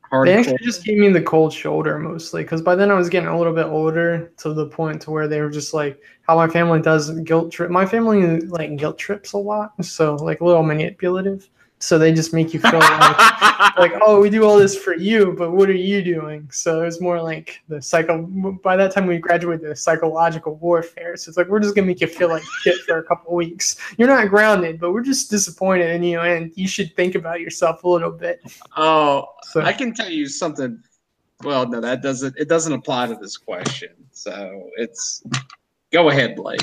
[0.02, 3.10] hard They actually just gave me the cold shoulder mostly because by then I was
[3.10, 6.36] getting a little bit older to the point to where they were just like how
[6.36, 7.72] my family does guilt trip.
[7.72, 11.50] My family like guilt trips a lot, so like a little manipulative.
[11.84, 13.20] So they just make you feel like
[13.78, 16.48] like oh we do all this for you, but what are you doing?
[16.50, 18.22] So it was more like the psycho.
[18.64, 21.18] By that time we graduated the psychological warfare.
[21.18, 23.76] So it's like we're just gonna make you feel like shit for a couple weeks.
[23.98, 27.84] You're not grounded, but we're just disappointed in you, and you should think about yourself
[27.84, 28.40] a little bit.
[28.78, 30.82] oh, So I can tell you something.
[31.44, 32.38] Well, no, that doesn't.
[32.38, 33.90] It doesn't apply to this question.
[34.12, 35.22] So it's.
[35.92, 36.62] Go ahead, Blake.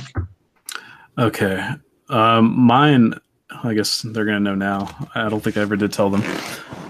[1.18, 1.62] Okay.
[2.09, 3.20] Um, mine,
[3.62, 5.08] I guess they're gonna know now.
[5.14, 6.22] I don't think I ever did tell them,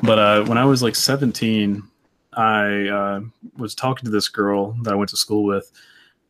[0.03, 1.83] but uh, when I was like 17,
[2.35, 3.21] I uh,
[3.57, 5.71] was talking to this girl that I went to school with,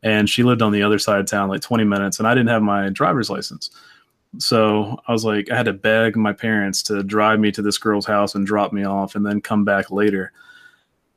[0.03, 2.49] and she lived on the other side of town, like 20 minutes, and I didn't
[2.49, 3.71] have my driver's license.
[4.38, 7.79] So I was like, I had to beg my parents to drive me to this
[7.79, 10.33] girl's house and drop me off, and then come back later.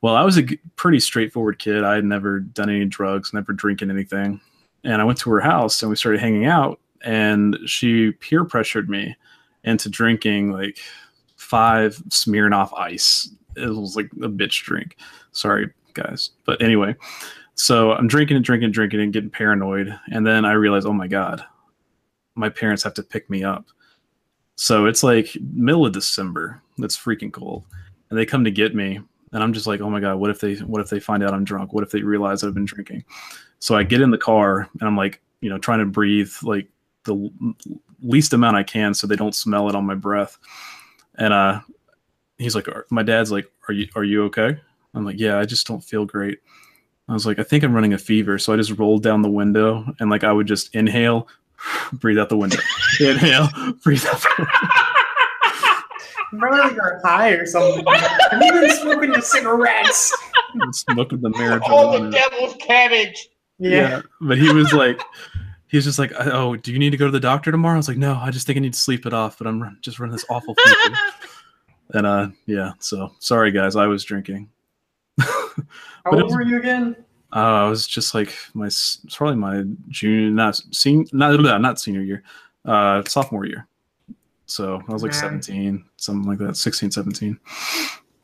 [0.02, 0.46] Well, I was a
[0.76, 1.84] pretty straightforward kid.
[1.84, 4.42] I had never done any drugs, never drinking anything
[4.84, 8.90] and I went to her house and we started hanging out and she peer pressured
[8.90, 9.16] me
[9.64, 10.78] into drinking like
[11.36, 13.30] five Smirnoff ice.
[13.56, 14.98] It was like a bitch drink.
[15.32, 16.32] Sorry guys.
[16.46, 16.96] But anyway,
[17.56, 20.94] so I'm drinking and drinking and drinking and getting paranoid and then I realize, "Oh
[20.94, 21.44] my god.
[22.36, 23.66] My parents have to pick me up."
[24.56, 26.62] So it's like middle of December.
[26.80, 27.66] It's freaking cold.
[28.10, 29.00] And they come to get me
[29.34, 31.34] and I'm just like, "Oh my god, what if they what if they find out
[31.34, 31.74] I'm drunk?
[31.74, 33.04] What if they realize I've been drinking?"
[33.60, 36.68] So I get in the car and I'm like, you know, trying to breathe like
[37.06, 37.32] the
[38.02, 40.38] least amount I can so they don't smell it on my breath.
[41.16, 41.62] And uh
[42.38, 44.60] he's like my dad's like, "Are you are you okay?"
[44.94, 46.40] I'm like, "Yeah, I just don't feel great."
[47.10, 49.30] I was like, "I think I'm running a fever." So I just rolled down the
[49.30, 51.28] window and like I would just inhale,
[51.94, 52.60] breathe out the window.
[53.00, 53.50] inhale,
[53.84, 54.52] breathe out the window.
[56.40, 57.86] Probably you're high or something.
[57.86, 60.12] Have you been smoking your cigarettes?
[60.62, 61.62] and smoking the marijuana.
[61.68, 63.30] Oh, the devil's cabbage.
[63.60, 64.02] Yeah.
[64.22, 65.02] But he was like,
[65.74, 67.74] he was just like, oh, do you need to go to the doctor tomorrow?
[67.74, 69.40] I was like, no, I just think I need to sleep it off.
[69.40, 70.96] But I'm just running this awful fever.
[71.96, 72.74] and uh, yeah.
[72.78, 74.50] So sorry, guys, I was drinking.
[75.20, 75.32] How
[76.06, 76.96] But it old was- were you again?
[77.36, 81.80] Uh, I was just like my s- it's probably my junior, not senior, not not
[81.80, 82.22] senior year,
[82.66, 83.66] uh, sophomore year.
[84.46, 85.42] So I was like Man.
[85.42, 87.40] 17, something like that, 16, 17.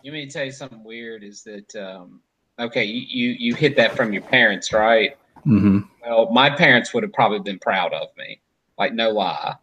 [0.04, 1.24] You mean to tell you something weird?
[1.24, 2.22] Is that um,
[2.60, 2.84] okay?
[2.84, 5.18] You, you you hit that from your parents, right?
[5.44, 8.42] hmm Well, my parents would have probably been proud of me.
[8.78, 9.56] Like no lie,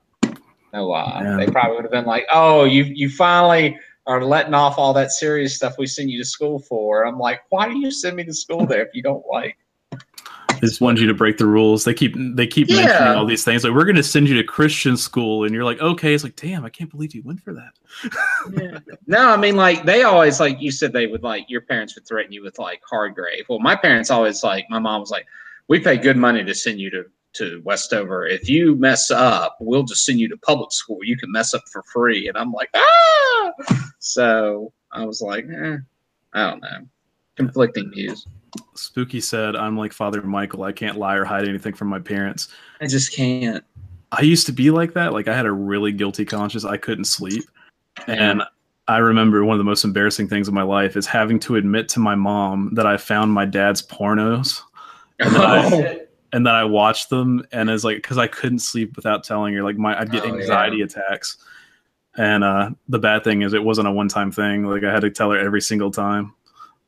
[0.73, 1.23] no lie.
[1.25, 1.37] Yeah.
[1.37, 5.11] They probably would have been like, "Oh, you you finally are letting off all that
[5.11, 8.25] serious stuff we send you to school for." I'm like, "Why do you send me
[8.25, 9.57] to school there if you don't like?"
[10.61, 11.85] They just wanted you to break the rules.
[11.85, 12.77] They keep they keep Yeah.
[12.77, 13.63] mentioning all these things.
[13.65, 16.15] Like we're going to send you to Christian school, and you're like, okay.
[16.15, 18.83] It's like, damn, I can't believe you went for that.
[19.07, 22.07] No, I mean like they always like you said they would like your parents would
[22.07, 23.45] threaten you with like Hargrave.
[23.49, 25.27] Well, my parents always like my mom was like,
[25.69, 28.27] "We pay good money to send you to to Westover.
[28.27, 30.99] If you mess up, we'll just send you to public school.
[31.03, 33.53] You can mess up for free." And I'm like, "Ah!"
[33.99, 35.77] So I was like, eh,
[36.33, 36.87] I don't know,
[37.37, 38.27] conflicting views.
[38.75, 40.63] Spooky said, I'm like Father Michael.
[40.63, 42.49] I can't lie or hide anything from my parents.
[42.81, 43.65] I just can't.
[44.13, 45.13] I used to be like that.
[45.13, 46.65] Like I had a really guilty conscience.
[46.65, 47.45] I couldn't sleep.
[48.07, 48.43] And
[48.89, 51.89] I remember one of the most embarrassing things in my life is having to admit
[51.91, 54.63] to my mom that I found my dad's pornos
[55.21, 55.97] Oh,
[56.33, 59.63] and then I watched them and it's like because I couldn't sleep without telling her.
[59.63, 60.35] Like my I'd get Oh, yeah.
[60.35, 61.39] anxiety attacks.
[62.19, 64.65] And uh the bad thing is it wasn't a one time thing.
[64.65, 66.35] Like I had to tell her every single time.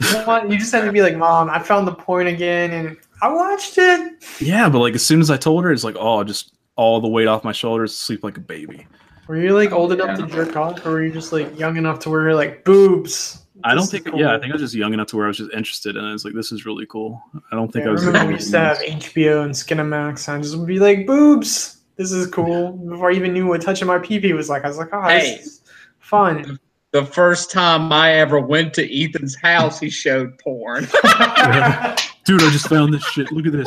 [0.03, 0.51] You know what?
[0.51, 3.79] You just had to be like, Mom, I found the porn again and I watched
[3.79, 4.25] it.
[4.41, 7.09] Yeah, but like as soon as I told her, it's like, oh, just all the
[7.09, 8.87] weight off my shoulders, sleep like a baby.
[9.27, 10.27] Were you like old enough Yeah.
[10.27, 13.43] to jerk off, or were you just like young enough to where you're like boobs?
[13.65, 14.07] I don't think.
[14.07, 14.19] cool.
[14.21, 16.07] Yeah, I think I was just young enough to where I was just interested, and
[16.07, 18.07] I was like, "This is really cool." I don't think Yeah, I I was.
[18.07, 21.77] remember we used to have HBO and Skinamax, and I just would be like, boobs.
[21.97, 22.73] This is cool.
[22.73, 25.03] Before I even knew what touching my pee pee was like, I was like, oh,
[25.03, 25.39] Hey.
[25.39, 25.63] this is
[25.99, 26.59] fun.
[26.93, 30.85] the first time I ever went to Ethan's house, he showed porn.
[32.25, 33.33] Dude, I just found this shit.
[33.33, 33.67] Look at this.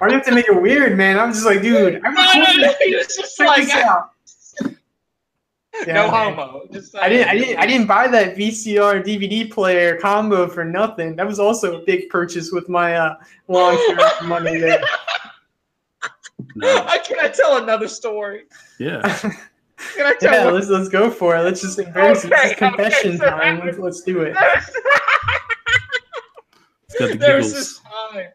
[0.00, 1.18] I didn't have to make it weird, man.
[1.18, 4.10] I'm just like, dude, I'm no, no, no, he was just Check like, this out.
[5.86, 6.34] No Yeah, man.
[6.34, 6.66] homo.
[6.72, 11.16] Just I didn't, I didn't, I didn't buy that VCR DVD player combo for nothing.
[11.16, 13.14] That was also a big purchase with my uh,
[13.48, 14.80] long term money there.
[16.54, 16.84] No.
[16.88, 18.44] I can I tell another story?
[18.78, 19.00] Yeah.
[19.94, 20.54] Can I tell yeah, one?
[20.54, 21.42] let's let's go for it.
[21.42, 22.30] Let's just embarrass it.
[22.30, 23.60] This Okay, is confession okay, so time.
[23.62, 24.34] Let's, let's do it.
[26.98, 28.28] The There's this time.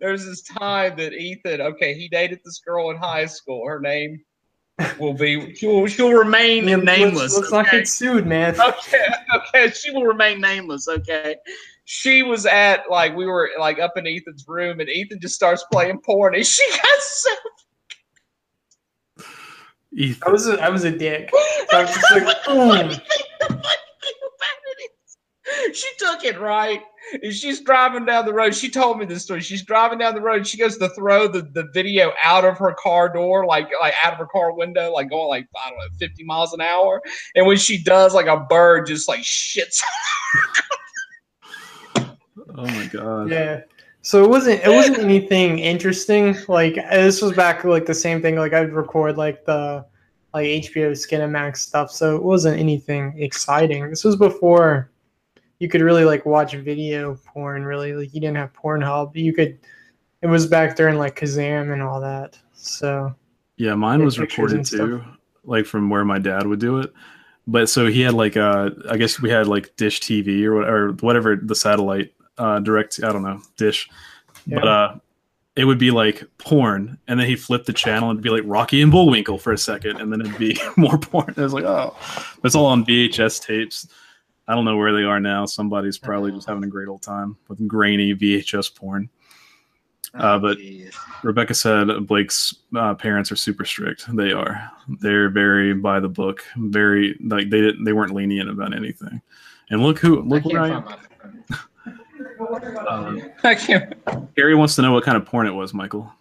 [0.00, 1.60] There's this time that Ethan.
[1.60, 3.66] Okay, he dated this girl in high school.
[3.66, 4.22] Her name
[4.98, 5.54] will be.
[5.54, 5.86] She will.
[5.86, 7.36] She'll remain Let's- nameless.
[7.36, 7.78] Let's, not okay?
[7.78, 8.60] get sued, man.
[8.60, 9.06] okay,
[9.36, 10.88] okay, she will remain nameless.
[10.88, 11.36] Okay,
[11.84, 15.64] she was at like we were like up in Ethan's room, and Ethan just starts
[15.72, 17.30] playing porn, and she got so.
[19.96, 20.22] Ethan.
[20.26, 21.30] I was a, I was a dick.
[21.70, 23.00] So I was just like, boom.
[23.48, 23.64] Mm.
[25.72, 26.82] she took it right.
[27.12, 28.54] And she's driving down the road.
[28.54, 29.40] She told me this story.
[29.40, 30.46] She's driving down the road.
[30.46, 34.14] She goes to throw the, the video out of her car door, like like out
[34.14, 37.02] of her car window, like going like I don't know, 50 miles an hour.
[37.34, 39.80] And when she does, like a bird just like shits.
[42.56, 43.30] Oh my god.
[43.30, 43.62] Yeah.
[44.02, 46.36] So it wasn't it wasn't anything interesting.
[46.46, 48.36] Like this was back like the same thing.
[48.36, 49.84] Like I'd record like the
[50.32, 51.90] like HBO Skinamax stuff.
[51.90, 53.88] So it wasn't anything exciting.
[53.88, 54.90] This was before
[55.64, 57.64] you could really like watch video porn.
[57.64, 59.16] Really, like you didn't have Pornhub.
[59.16, 59.58] You could.
[60.20, 62.38] It was back during like Kazam and all that.
[62.52, 63.14] So
[63.56, 64.78] Yeah, mine was recorded stuff.
[64.80, 65.02] too,
[65.44, 66.92] like from where my dad would do it.
[67.46, 70.68] But so he had like uh I guess we had like Dish TV or what-
[70.68, 73.88] or whatever the satellite uh direct I don't know Dish,
[74.46, 74.70] but Yeah.
[74.70, 74.98] uh
[75.56, 78.42] it would be like porn, and then he'd flip the channel and it'd be like
[78.44, 81.32] Rocky and Bullwinkle for a second, and then it'd be more porn.
[81.36, 81.94] I was like, oh,
[82.42, 83.86] it's all on VHS tapes.
[84.46, 85.46] I don't know where they are now.
[85.46, 89.08] Somebody's probably just having a great old time with grainy VHS porn.
[90.14, 90.58] Uh, but-
[91.22, 94.04] Rebecca said Blake's uh, parents are super strict.
[94.14, 94.70] They are.
[95.00, 96.44] They're very by the book.
[96.56, 97.84] Very like they didn't.
[97.84, 99.20] They weren't lenient about anything.
[99.70, 100.98] And look who look where I can't am.
[101.48, 104.34] find my Um, I can't.
[104.36, 106.12] Gary wants to know what kind of porn it was, Michael.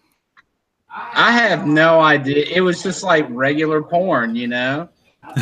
[0.89, 2.45] I have no idea.
[2.49, 4.87] It was just like regular porn, you know,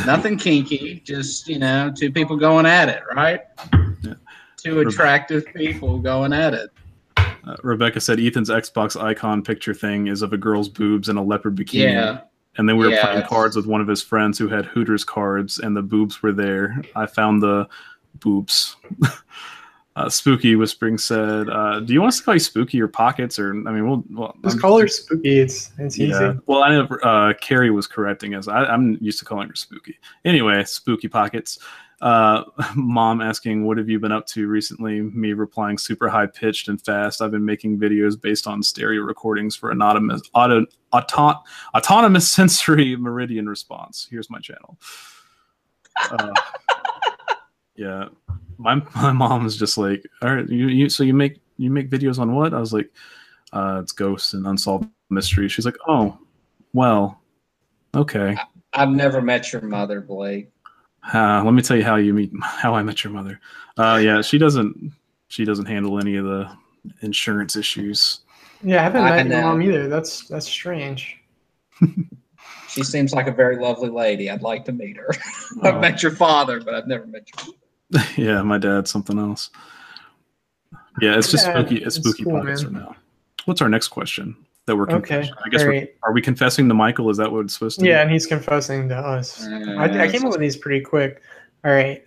[0.06, 1.02] nothing kinky.
[1.06, 3.42] Just you know, two people going at it, right?
[4.02, 4.14] Yeah.
[4.58, 6.70] Two attractive people going at it.
[7.18, 11.22] Uh, Rebecca said Ethan's Xbox icon picture thing is of a girl's boobs and a
[11.22, 11.94] leopard bikini.
[11.94, 12.22] Yeah,
[12.58, 15.04] And then we were Yeah, playing cards with one of his friends who had Hooters
[15.04, 16.80] cards, and the boobs were there.
[16.96, 17.68] I found the
[18.16, 18.76] boobs.
[20.06, 23.38] uh, Spooky Whispering said, uh, "Do you want us to call you Spooky or Pockets,
[23.40, 25.40] or I mean, we'll, well just I'm- call her spooky.
[25.40, 26.08] It's it's Yeah.
[26.08, 26.40] easy.
[26.46, 28.48] Well, I know uh, Carrie was correcting us.
[28.48, 29.98] I, I'm used to calling her Spooky.
[30.26, 31.60] Anyway, Spooky Pockets.
[32.02, 32.44] Uh,
[32.76, 36.82] mom asking, "What have you been up to recently?" Me replying, "Super high pitched and
[36.84, 37.22] fast.
[37.22, 41.36] I've been making videos based on stereo recordings for autonomous auto, auto,
[41.76, 44.08] autonomous sensory meridian response.
[44.10, 44.78] Here's my channel."
[47.82, 48.10] Yeah,
[48.60, 51.90] my my mom was just like, "All right, you, you so you make you make
[51.90, 52.92] videos on what?" I was like,
[53.54, 56.20] uh, "It's ghosts and unsolved mysteries." She's like, "Oh,
[56.74, 57.20] well,
[57.96, 58.38] okay."
[58.74, 60.52] I've never met your mother, Blake.
[61.14, 63.40] Uh, let me tell you how you meet how I met your mother.
[63.78, 64.94] Uh, yeah, she doesn't
[65.28, 66.56] she doesn't handle any of the
[67.02, 68.20] insurance issues.
[68.64, 69.88] Yeah, I haven't I met your mom either.
[69.90, 71.18] That's that's strange.
[72.70, 74.30] She seems like a very lovely lady.
[74.30, 75.10] I'd like to meet her.
[75.64, 75.68] Oh.
[75.68, 77.56] I've met your father, but I've never met your
[78.18, 79.50] yeah, my dad's something else.
[81.02, 81.78] Yeah, it's just Yeah, spooky.
[81.84, 82.74] It's it's spooky cool, pockets man.
[82.74, 82.96] right now.
[83.46, 85.34] What's our next question that we're Okay, confessing?
[85.46, 87.10] I guess we're, are we confessing to Michael?
[87.10, 87.84] Is that what it's supposed to?
[87.84, 87.90] Be?
[87.90, 89.44] Yeah, and he's confessing to us.
[89.46, 91.22] I, I came up with these pretty quick.
[91.64, 92.04] All right,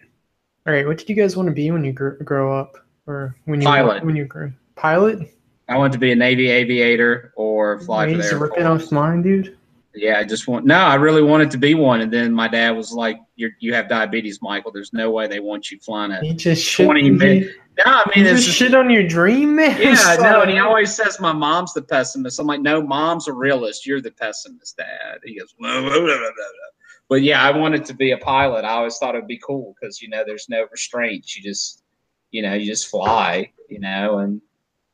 [0.66, 0.86] all right.
[0.86, 3.66] What did you guys want to be when you gr- grow up, or when you
[3.66, 4.04] Pilot.
[4.04, 5.30] when you grew pilot?
[5.68, 8.84] I want to be a Navy aviator or fly for He's the Air ripping Force.
[8.86, 9.56] off mine, dude.
[9.94, 10.66] Yeah, I just want.
[10.66, 13.74] No, I really wanted to be one, and then my dad was like, "You you
[13.74, 14.72] have diabetes, Michael.
[14.72, 17.50] There's no way they want you flying a." He just 20 he- minutes.
[17.78, 19.80] No, I mean it's just shit on your dream, man.
[19.80, 20.22] yeah, Son.
[20.22, 22.38] no, and he always says my mom's the pessimist.
[22.38, 23.84] I'm like, no, mom's a realist.
[23.84, 25.18] You're the pessimist, Dad.
[25.24, 26.74] He goes, "Blah, blah, blah, blah, blah."
[27.08, 28.64] but yeah, I wanted to be a pilot.
[28.64, 31.36] I always thought it'd be cool because you know there's no restraints.
[31.36, 31.82] You just,
[32.30, 33.52] you know, you just fly.
[33.68, 34.40] You know, and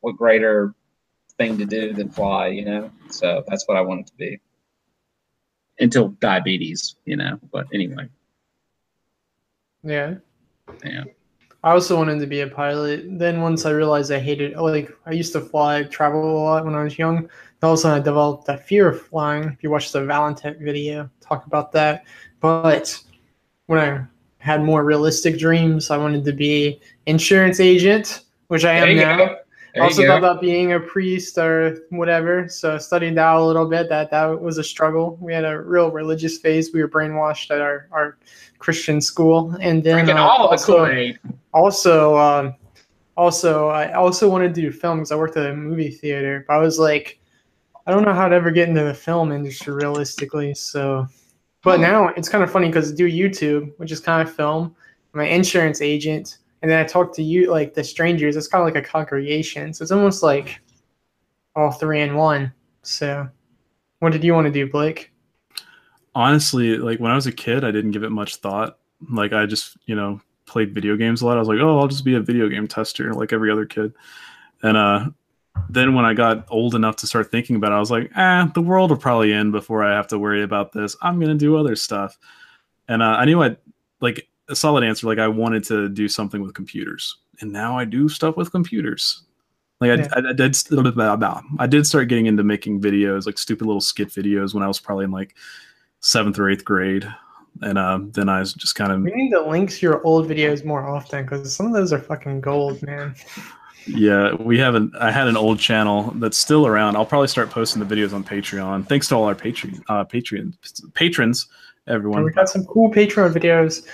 [0.00, 0.74] what greater
[1.38, 2.48] thing to do than fly?
[2.48, 4.40] You know, so that's what I wanted to be.
[5.80, 7.38] Until diabetes, you know.
[7.52, 8.08] But anyway,
[9.82, 10.16] Yeah.
[10.84, 11.04] Yeah.
[11.62, 13.04] I also wanted to be a pilot.
[13.18, 16.74] Then once I realized I hated, like, I used to fly, travel a lot when
[16.74, 17.28] I was young.
[17.62, 19.44] All of a sudden I developed a fear of flying.
[19.44, 22.06] If you watch the Valentech video, talk about that.
[22.40, 22.98] But
[23.66, 24.06] when I
[24.38, 29.16] had more realistic dreams, I wanted to be insurance agent, which I am now.
[29.18, 29.36] go.
[29.74, 32.48] There also thought about being a priest or whatever.
[32.48, 33.88] So I studied that a little bit.
[33.88, 35.16] That that was a struggle.
[35.20, 36.72] We had a real religious phase.
[36.72, 38.18] We were brainwashed at our, our
[38.58, 41.12] Christian school, and then uh, all the also,
[41.52, 42.54] also, um,
[43.16, 46.44] also, I also wanted to do film because I worked at a movie theater.
[46.48, 47.20] But I was like,
[47.86, 50.54] I don't know how to ever get into the film industry realistically.
[50.54, 51.06] So,
[51.62, 54.74] but now it's kind of funny because I do YouTube, which is kind of film.
[55.14, 58.36] I'm an insurance agent, and then I talk to you like the strangers.
[58.36, 60.60] It's kind of like a congregation, so it's almost like
[61.56, 62.52] all three in one.
[62.82, 63.28] So,
[63.98, 65.10] what did you want to do, Blake?
[66.14, 68.78] honestly, like when I was a kid, I didn't give it much thought.
[69.10, 71.36] Like I just, you know, played video games a lot.
[71.36, 73.92] I was like, oh, I'll just be a video game tester like every other kid.
[74.62, 75.06] And uh
[75.68, 78.50] then when I got old enough to start thinking about it, I was like, ah,
[78.54, 80.96] the world will probably end before I have to worry about this.
[81.02, 82.18] I'm gonna do other stuff.
[82.88, 83.56] And uh, I knew I
[84.00, 85.06] like a solid answer.
[85.06, 89.22] Like I wanted to do something with computers, and now I do stuff with computers.
[89.80, 90.08] Like I, Yeah.
[90.14, 90.56] I, I did,
[91.58, 94.78] I did start getting into making videos, like stupid little skit videos, when I was
[94.78, 95.34] probably in like
[96.00, 97.06] seventh or eighth grade,
[97.62, 100.28] and uh, then I was just kind of We need to link to your old
[100.28, 103.14] videos more often because some of those are fucking gold, man.
[103.86, 104.34] yeah.
[104.34, 104.94] We haven't.
[104.96, 106.96] I had an old channel that's still around.
[106.96, 108.86] I'll probably start posting the videos on Patreon.
[108.86, 110.54] Thanks to all our Patreon uh, Patreon
[110.94, 111.48] patrons,
[111.86, 112.24] And everyone.
[112.24, 113.86] we got some cool Patreon videos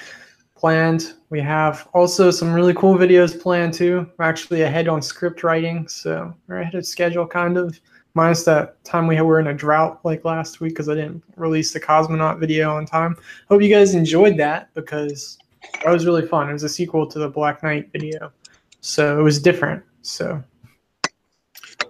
[0.57, 1.14] planned.
[1.31, 4.11] We have also some really cool videos planned too.
[4.19, 7.79] We're actually ahead on script writing, so we're ahead of schedule kind of.
[8.14, 11.75] Minus that time we were in a drought like last week because I didn't release
[11.75, 13.14] the cosmonaut video on time.
[13.51, 15.38] Hope you guys enjoyed that because
[15.85, 16.49] that was really fun.
[16.49, 18.33] It was a sequel to the Black Knight video,
[18.81, 19.85] so it was different.
[20.01, 20.42] So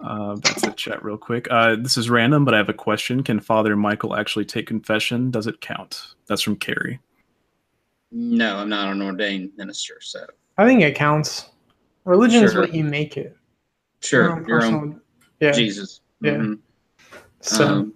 [0.01, 1.47] Uh, to the chat real quick.
[1.51, 3.23] Uh, this is random, but I have a question.
[3.23, 5.31] Can Father Michael actually take confession?
[5.31, 6.15] Does it count?
[6.27, 6.99] That's from Carrie.
[8.13, 10.27] No, I'm not an ordained minister, so
[10.59, 11.51] I think it counts.
[12.05, 13.37] Religion is what you make it.
[14.01, 15.01] sure, your own personal-
[15.41, 15.53] yeah.
[15.53, 16.01] Jesus.
[16.21, 16.33] Yeah.
[16.35, 16.59] Mhm.
[17.41, 17.67] So.
[17.67, 17.93] Um,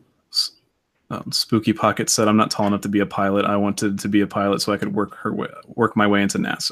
[1.12, 3.44] Um, Spooky Pocket said, "I'm not tall enough to be a pilot.
[3.44, 6.22] I wanted to be a pilot so I could work her way, work my way
[6.22, 6.70] into NASA,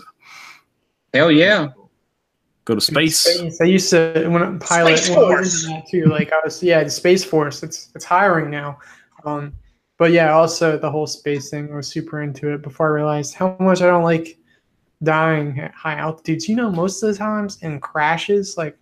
[1.13, 1.71] hell yeah.
[2.65, 3.27] go to space."
[3.61, 5.65] I used to when I pilot Space when Force.
[5.65, 6.05] into that too.
[6.05, 7.65] Like I was, yeah, the Space Force.
[7.65, 8.79] It's it's hiring now.
[9.25, 9.55] Um,
[9.99, 11.71] but yeah, also the whole space thing.
[11.73, 14.39] I was super into it before I realized how much I don't like
[15.03, 16.49] dying at high altitudes.
[16.49, 18.79] You know, most of the times in crashes, like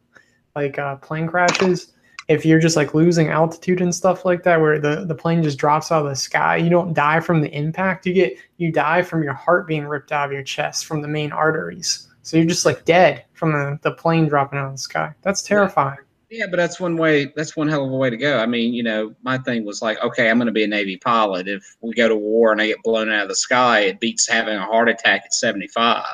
[0.54, 1.92] like uh, plane crashes,
[2.28, 5.58] if you're just like losing altitude and stuff like that, where the the plane just
[5.58, 8.06] drops out of the sky, you don't die from the impact.
[8.06, 11.08] You get you die from your heart being ripped out of your chest from the
[11.08, 12.08] main arteries.
[12.22, 15.14] So you're just like dead from the, the plane dropping out of the sky.
[15.22, 15.98] That's terrifying.
[15.98, 16.05] Yeah,
[16.50, 17.32] but that's one way.
[17.36, 18.38] That's one hell of a way to go.
[18.38, 20.96] I mean, you know, my thing was like, okay, I'm going to be a Navy
[20.96, 21.48] pilot.
[21.48, 24.28] If we go to war and I get blown out of the sky, it beats
[24.28, 26.04] having a heart attack at 75.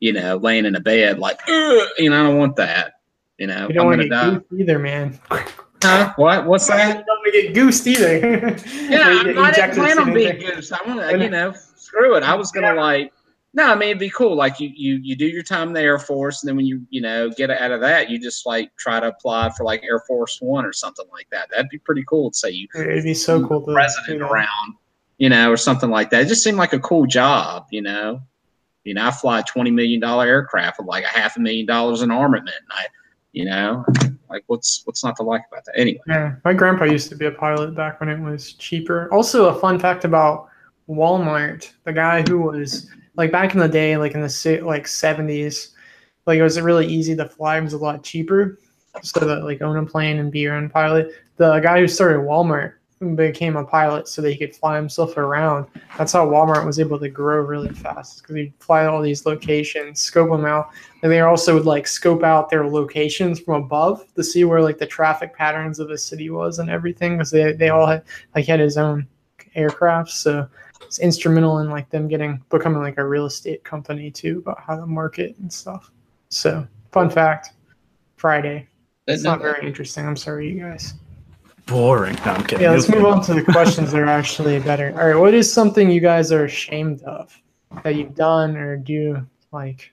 [0.00, 2.92] You know, laying in a bed like, you know, I don't want that.
[3.38, 4.56] You know, You don't I'm going to to die.
[4.60, 5.18] either, man.
[5.82, 6.12] Huh?
[6.16, 6.46] What?
[6.46, 7.04] What's You that?
[7.06, 8.18] don't want to get goosed either.
[8.88, 10.54] Yeah, Where you get I didn't injected plan on being anything.
[10.56, 10.72] goose.
[10.72, 12.22] I want to, you know, screw it.
[12.22, 13.12] I was gonna like,
[13.58, 14.36] no, I mean it'd be cool.
[14.36, 16.86] Like you, you, you do your time in the Air Force, and then when you,
[16.90, 19.98] you know, get out of that, you just like try to apply for like Air
[20.06, 21.50] Force One or something like that.
[21.50, 22.30] That'd be pretty cool.
[22.30, 24.76] To say you It'd be so cool to president around,
[25.18, 26.22] you know, or something like that.
[26.22, 28.22] It just seemed like a cool job, you know.
[28.84, 31.66] You know, I fly a twenty million dollar aircraft with like a half a million
[31.66, 32.86] dollars in armament, and I,
[33.32, 33.84] you know,
[34.30, 35.76] like what's what's not to like about that?
[35.76, 39.12] Anyway, Yeah, my grandpa used to be a pilot back when it was cheaper.
[39.12, 40.48] Also, a fun fact about
[40.88, 42.88] Walmart: the guy who was
[43.18, 45.74] like back in the day, like in the like seventies,
[46.24, 47.60] like it was really easy to fly.
[47.60, 48.58] Was a lot cheaper,
[49.02, 51.12] so that like own a plane and be your own pilot.
[51.36, 52.74] The guy who started Walmart
[53.14, 55.66] became a pilot so that he could fly himself around.
[55.96, 60.00] That's how Walmart was able to grow really fast because he'd fly all these locations,
[60.00, 60.70] scope them out,
[61.02, 64.78] and they also would like scope out their locations from above to see where like
[64.78, 68.04] the traffic patterns of the city was and everything because they, they all had
[68.36, 69.06] like had his own
[69.54, 70.48] aircraft so
[70.82, 74.76] it's instrumental in like them getting becoming like a real estate company too about how
[74.76, 75.90] to market and stuff
[76.28, 77.50] so fun fact
[78.16, 78.66] friday
[79.06, 80.94] it's not very interesting i'm sorry you guys
[81.66, 82.14] Boring.
[82.24, 82.62] No, I'm kidding.
[82.64, 85.52] yeah let's move on to the questions that are actually better all right what is
[85.52, 87.36] something you guys are ashamed of
[87.82, 89.20] that you've done or do
[89.52, 89.92] like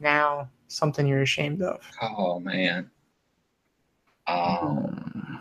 [0.00, 2.90] now something you're ashamed of Oh man.
[4.26, 5.40] Um.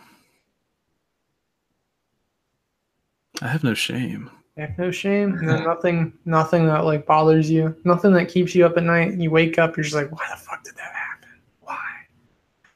[3.42, 4.32] I have no shame.
[4.58, 5.38] Yeah, no shame.
[5.40, 6.14] No, nothing.
[6.26, 7.76] Nothing that like bothers you.
[7.84, 9.14] Nothing that keeps you up at night.
[9.14, 11.30] You wake up, you're just like, why the fuck did that happen?
[11.62, 11.88] Why?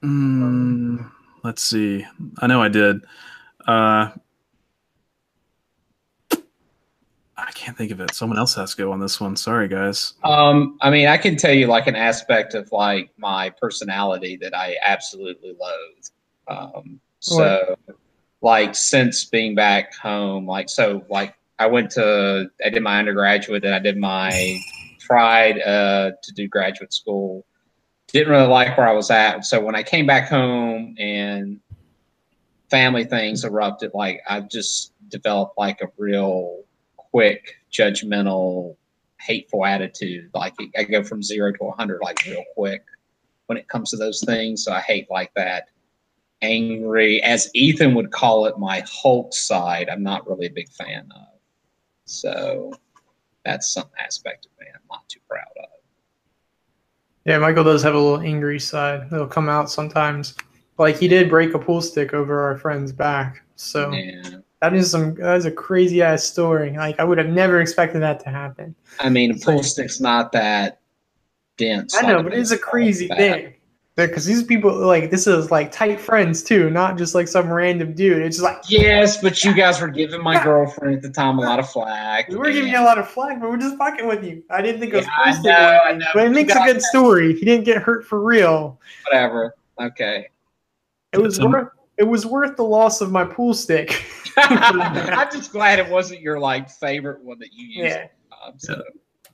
[0.03, 1.11] Mm,
[1.43, 2.05] let's see.
[2.37, 3.01] I know I did.
[3.67, 4.11] Uh,
[7.35, 8.13] I can't think of it.
[8.13, 9.35] Someone else has to go on this one.
[9.35, 10.13] Sorry, guys.
[10.23, 14.55] um, I mean, I can tell you like an aspect of like my personality that
[14.55, 16.05] I absolutely loathe.
[16.47, 17.75] Um, so,
[18.41, 23.63] like since being back home, like so, like I went to, I did my undergraduate,
[23.63, 24.59] and I did my
[24.99, 27.45] tried uh, to do graduate school.
[28.07, 31.59] Didn't really like where I was at, so when I came back home and
[32.71, 36.63] family things erupted, like I just developed like a real
[36.97, 38.75] quick, judgmental,
[39.19, 40.31] hateful attitude.
[40.33, 42.83] Like I go from zero to hundred like real quick
[43.45, 44.63] when it comes to those things.
[44.63, 45.69] So I hate like that
[46.41, 49.89] angry, as Ethan would call it, my Hulk side.
[49.89, 51.30] I'm not really a big fan of.
[52.11, 52.73] So
[53.45, 55.69] that's some aspect of me I'm not too proud of.
[57.25, 59.07] Yeah, Michael does have a little angry side.
[59.11, 60.35] It'll come out sometimes.
[60.77, 63.43] Like he did break a pool stick over our friend's back.
[63.55, 64.39] So Yeah.
[64.61, 66.75] that is some that is a crazy ass story.
[66.75, 68.75] Like I would have never expected that to happen.
[68.99, 70.79] I mean, a pool stick's not that
[71.57, 71.95] dense.
[71.95, 73.53] I know, but it's a crazy thing.
[73.97, 77.93] Because these people like this is like tight friends too, not just like some random
[77.93, 78.21] dude.
[78.23, 81.41] It's just like Yes, but you guys were giving my girlfriend at the time a
[81.41, 82.29] lot of flack.
[82.29, 84.43] we were giving you a lot of flack, but we're just fucking with you.
[84.49, 86.59] I didn't think it was Yeah, I know, I know, but it but makes a
[86.65, 87.33] good got- story.
[87.37, 88.79] He didn't get hurt for real.
[89.05, 89.55] Whatever.
[89.79, 90.29] Okay.
[91.11, 94.05] It was Some- worth it was worth the loss of my pool stick.
[94.37, 97.95] I'm just glad it wasn't your like favorite one that you used.
[97.95, 98.07] Yeah.
[98.43, 98.81] Um, so.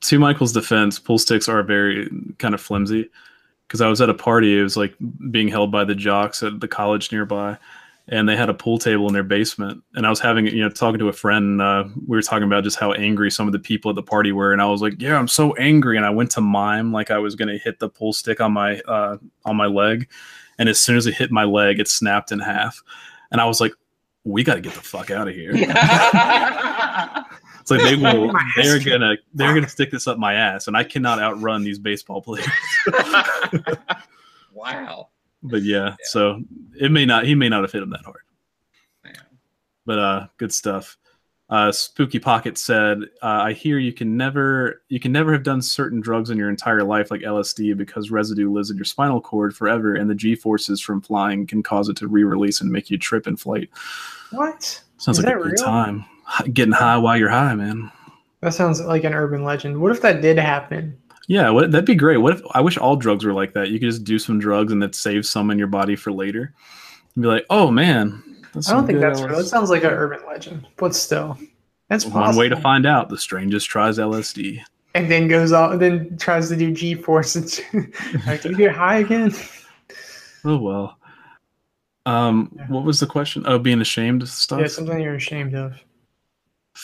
[0.01, 3.09] To Michael's defense, pool sticks are very kind of flimsy.
[3.68, 4.95] Because I was at a party, it was like
[5.30, 7.57] being held by the jocks at the college nearby,
[8.07, 9.84] and they had a pool table in their basement.
[9.95, 11.61] And I was having, you know, talking to a friend.
[11.61, 14.32] Uh, we were talking about just how angry some of the people at the party
[14.32, 17.11] were, and I was like, "Yeah, I'm so angry." And I went to mime like
[17.11, 20.09] I was gonna hit the pool stick on my uh, on my leg,
[20.57, 22.82] and as soon as it hit my leg, it snapped in half.
[23.32, 23.74] And I was like,
[24.24, 25.53] "We got to get the fuck out of here."
[27.70, 28.34] It's like they will.
[28.55, 29.18] they're gonna.
[29.34, 32.47] They're gonna stick this up my ass, and I cannot outrun these baseball players.
[34.53, 35.09] wow.
[35.43, 36.41] but yeah, so
[36.80, 37.26] it may not.
[37.26, 38.22] He may not have hit him that hard.
[39.03, 39.15] Man.
[39.86, 40.97] But uh, good stuff.
[41.49, 45.61] Uh, Spooky Pocket said, uh, "I hear you can never, you can never have done
[45.61, 49.53] certain drugs in your entire life, like LSD, because residue lives in your spinal cord
[49.55, 52.97] forever, and the G forces from flying can cause it to re-release and make you
[52.97, 53.70] trip in flight."
[54.32, 54.82] What?
[54.97, 56.05] Sounds Is like a that good time.
[56.53, 57.91] Getting high while you're high, man.
[58.41, 59.80] That sounds like an urban legend.
[59.80, 60.97] What if that did happen?
[61.28, 62.17] Yeah, what, that'd be great.
[62.17, 63.69] What if I wish all drugs were like that?
[63.69, 66.53] You could just do some drugs and that saves some in your body for later.
[67.15, 68.23] And be like, oh man,
[68.53, 69.38] that's I don't think that's real.
[69.38, 71.38] That sounds like an urban legend, but still,
[71.89, 73.09] that's one way to find out.
[73.09, 74.61] The strangest tries LSD.
[74.95, 77.36] And then goes out, then tries to do G force.
[78.25, 79.34] like, you get high again?
[80.45, 80.97] Oh well.
[82.05, 82.67] Um, Yeah.
[82.67, 83.43] what was the question?
[83.45, 84.61] Oh, being ashamed of stuff.
[84.61, 85.73] Yeah, something you're ashamed of.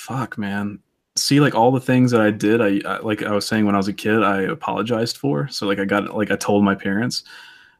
[0.04, 0.80] Fuck, man.
[1.16, 3.74] See, like all the things that I did, I, I like I was saying when
[3.74, 5.48] I was a kid, I apologized for.
[5.48, 7.24] So like I got like I told my parents.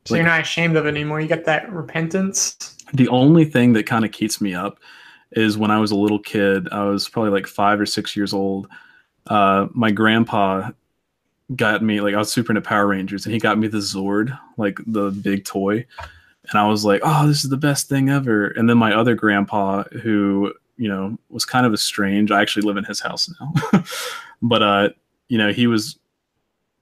[0.06, 1.20] So you're not ashamed of it anymore.
[1.20, 2.78] You got that repentance.
[2.94, 4.80] The only thing that kind of keeps me up
[5.34, 6.70] is when I was a little kid.
[6.72, 8.70] I was probably like five or six years old.
[9.28, 10.70] Uh, my grandpa
[11.58, 14.38] got me like I was super into Power Rangers, and he got me the Zord,
[14.56, 15.86] like the big toy,
[16.50, 19.14] and I was like, "Oh, this is the best thing ever." And then my other
[19.14, 20.54] grandpa, who
[20.84, 22.30] you know was kind of a strange.
[22.30, 23.84] I actually live in his house now,
[24.42, 24.90] but uh,
[25.30, 25.98] you know, he was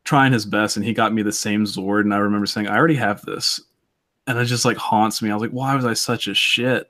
[0.04, 2.76] trying his best, and he got me the same Zord, and I remember saying, "I
[2.78, 3.62] already have this."
[4.28, 5.30] And it just like haunts me.
[5.30, 6.88] I was like, why was I such a shit?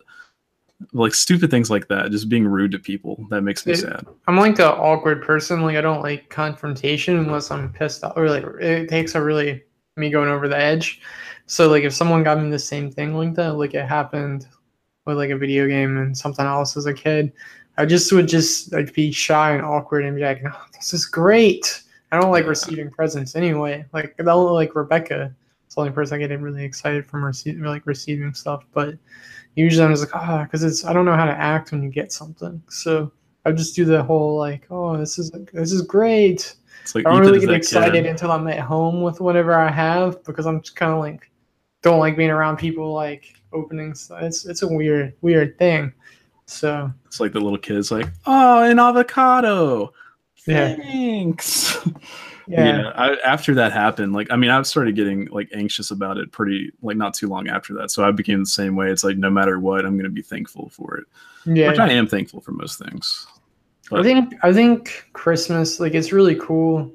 [0.93, 3.25] Like stupid things like that, just being rude to people.
[3.29, 4.05] That makes me It- sad.
[4.27, 5.61] I'm like the awkward person.
[5.61, 9.63] Like I don't like confrontation unless I'm pissed off, or like it takes a really
[9.97, 11.01] me going over the edge.
[11.45, 14.47] So like if someone got me the same thing like that, like it happened
[15.11, 17.31] with like a video game and something else as a kid,
[17.77, 21.05] I just would just I'd be shy and awkward and be like, no, this is
[21.05, 21.83] great.
[22.11, 22.49] I don't like Yeah.
[22.49, 23.85] receiving presents anyway.
[23.93, 25.33] Like the only like Rebecca,
[25.65, 28.65] it's the only person I get really excited from receiving like receiving stuff.
[28.73, 28.95] But
[29.55, 31.89] usually I'm just like, ah, because it's I don't know how to act when you
[31.89, 32.61] get something.
[32.69, 33.11] So
[33.45, 36.55] I just do the whole like, oh, this is this is great.
[36.81, 38.09] It's like I don't really get excited kid.
[38.09, 41.29] until I'm at home with whatever I have because I'm just kind of like
[41.81, 43.93] don't like being around people like opening.
[43.93, 44.23] stuff.
[44.23, 45.93] It's it's a weird weird thing.
[46.51, 49.93] So It's like the little kids, like, oh, an avocado.
[50.45, 50.75] Yeah.
[50.75, 51.77] Thanks.
[52.47, 56.31] yeah, I, after that happened, like, I mean, I started getting like anxious about it
[56.31, 57.91] pretty, like, not too long after that.
[57.91, 58.89] So I became the same way.
[58.89, 61.05] It's like, no matter what, I'm going to be thankful for it,
[61.45, 61.69] yeah.
[61.69, 63.27] which I am thankful for most things.
[63.93, 66.89] I think I think Christmas like it's really cool,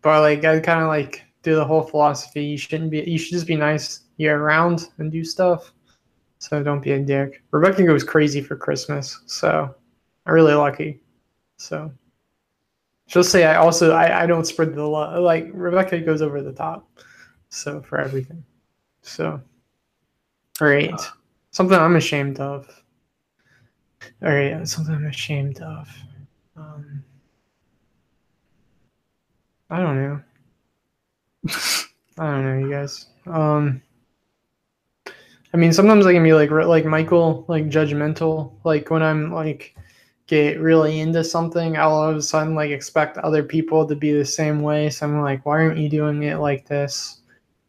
[0.00, 2.44] but like I kind of like do the whole philosophy.
[2.44, 3.00] You shouldn't be.
[3.02, 5.72] You should just be nice year round and do stuff.
[6.42, 7.40] So don't be a dick.
[7.52, 9.72] Rebecca goes crazy for Christmas, so
[10.26, 10.98] I'm really lucky.
[11.56, 11.92] So
[13.06, 15.22] she'll say I also I, I don't spread the love.
[15.22, 16.88] Like Rebecca goes over the top.
[17.48, 18.42] So for everything.
[19.02, 19.40] So
[20.60, 21.00] all right,
[21.52, 22.66] something I'm ashamed of.
[24.20, 25.88] All right, something I'm ashamed of.
[26.56, 27.04] Um,
[29.70, 30.20] I don't know.
[32.18, 33.06] I don't know, you guys.
[33.26, 33.80] Um,
[35.54, 38.52] I mean, sometimes I can be like like Michael, like judgmental.
[38.64, 39.74] Like when I'm like
[40.26, 44.12] get really into something, I'll all of a sudden like expect other people to be
[44.12, 44.88] the same way.
[44.88, 47.20] So I'm like, why aren't you doing it like this?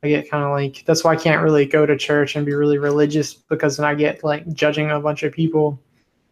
[0.04, 2.54] I get kind of like that's why I can't really go to church and be
[2.54, 5.80] really religious because then I get like judging a bunch of people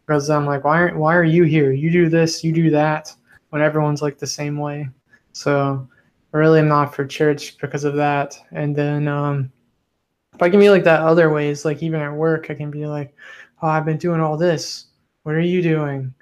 [0.06, 1.72] because I'm like, why aren't why are you here?
[1.72, 3.14] You do this, you do that,
[3.50, 4.90] when everyone's like the same way.
[5.34, 5.88] So
[6.32, 8.38] really, I really am not for church because of that.
[8.52, 9.52] And then um,
[10.40, 13.16] I can be like that other ways, like even at work, I can be like,
[13.62, 14.86] oh, I've been doing all this.
[15.24, 16.14] What are you doing?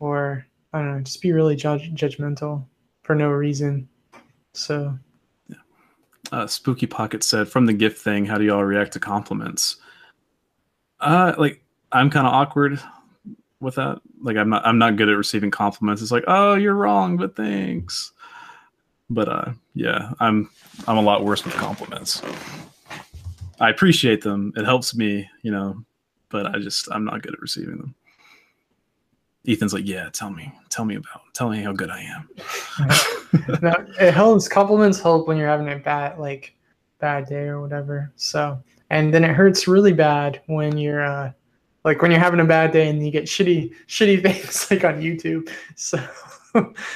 [0.00, 2.64] Or I don't know, just be really judge- judgmental
[3.02, 3.88] for no reason.
[4.52, 4.98] So
[6.32, 9.76] uh, Spooky Pocket said, "From the gift thing, how do y'all react to compliments?"
[11.00, 11.62] Uh, like
[11.92, 12.80] I'm kind of awkward
[13.60, 14.00] with that.
[14.20, 16.02] Like I'm not, I'm not good at receiving compliments.
[16.02, 18.12] It's like, oh, you're wrong, but thanks.
[19.10, 20.50] But uh, yeah, I'm,
[20.86, 22.20] I'm a lot worse with compliments.
[23.60, 24.52] I appreciate them.
[24.56, 25.84] It helps me, you know,
[26.28, 27.94] but I just, I'm not good at receiving them.
[29.46, 32.28] Ethan's like, yeah, tell me, tell me about, tell me how good I am.
[33.62, 34.46] no, it helps.
[34.46, 36.54] Compliments help when you're having a bad like
[36.98, 38.12] bad day or whatever.
[38.16, 41.32] So and then it hurts really bad when you're uh
[41.84, 45.00] like when you're having a bad day and you get shitty shitty things like on
[45.00, 45.50] YouTube.
[45.76, 45.98] So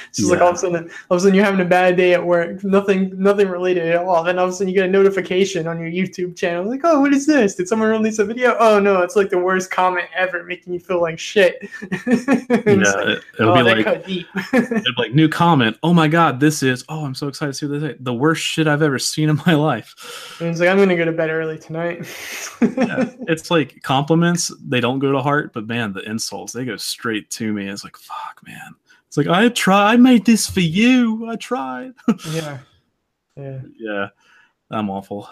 [0.09, 1.97] it's just like all of a sudden all of a sudden you're having a bad
[1.97, 4.23] day at work, nothing nothing related at all.
[4.23, 7.01] Then all of a sudden you get a notification on your YouTube channel, like, oh
[7.01, 7.55] what is this?
[7.55, 8.55] Did someone release a video?
[8.59, 11.69] Oh no, it's like the worst comment ever, making you feel like shit.
[12.73, 13.85] Yeah, like, it, it'll oh, be like.
[13.87, 15.77] It'd be like new comment.
[15.83, 16.83] Oh my god, this is.
[16.89, 17.97] Oh, I'm so excited to see what they say.
[17.99, 20.37] The worst shit I've ever seen in my life.
[20.39, 22.05] And it's like I'm gonna go to bed early tonight.
[22.61, 24.51] Yeah, it's like compliments.
[24.65, 27.67] They don't go to heart, but man, the insults they go straight to me.
[27.67, 28.75] It's like fuck, man.
[29.13, 29.93] It's like I tried.
[29.93, 31.29] I made this for you.
[31.29, 31.93] I tried.
[32.31, 32.57] yeah.
[33.35, 33.59] Yeah.
[33.77, 34.07] yeah,
[34.71, 35.29] I'm awful.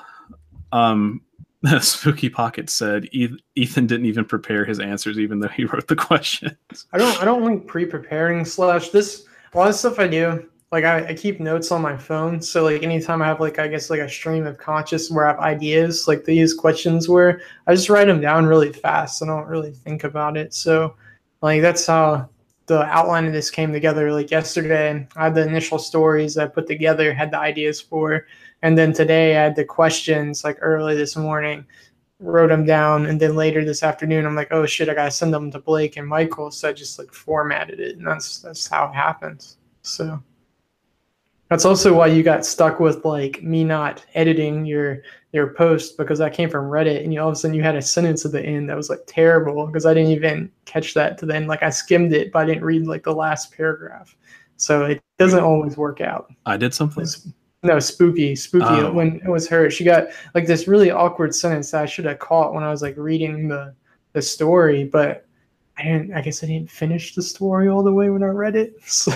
[0.71, 1.21] Um,
[1.79, 6.85] Spooky Pocket said Ethan didn't even prepare his answers, even though he wrote the questions.
[6.93, 10.47] I don't I don't like pre-preparing slash this a lot of stuff I do.
[10.71, 12.39] Like I, I keep notes on my phone.
[12.39, 15.31] So like anytime I have like I guess like a stream of conscious where I
[15.31, 19.23] have ideas, like these questions where I just write them down really fast.
[19.23, 20.53] I don't really think about it.
[20.53, 20.93] So
[21.41, 22.29] like that's how
[22.71, 24.13] the outline of this came together.
[24.13, 28.27] Like yesterday, I had the initial stories I put together, had the ideas for,
[28.61, 31.65] and then today I had the questions like early this morning.
[32.21, 35.33] wrote them down, and then later this afternoon, I'm like, oh shit, I gotta send
[35.33, 38.87] them to Blake and Michael, so I just like formatted it, and that's that's how
[38.87, 39.57] it happens.
[39.81, 40.21] So
[41.49, 45.01] that's also why you got stuck with like me not editing your
[45.33, 47.75] your post because that came from Reddit, and you all of a sudden you had
[47.75, 51.17] a sentence at the end that was like terrible because I didn't even catch that
[51.19, 51.47] to the end.
[51.47, 54.15] Like I skimmed it, but I didn't read like the last paragraph.
[54.57, 56.31] So it doesn't always work out.
[56.45, 57.05] I did something.
[57.63, 58.65] No, spooky, spooky.
[58.65, 58.91] Oh.
[58.91, 62.19] When it was her, she got like this really awkward sentence that I should have
[62.19, 63.73] caught when I was like reading the
[64.13, 65.25] the story, but
[65.77, 66.13] I didn't.
[66.13, 68.75] I guess I didn't finish the story all the way when I read it.
[68.85, 69.11] So,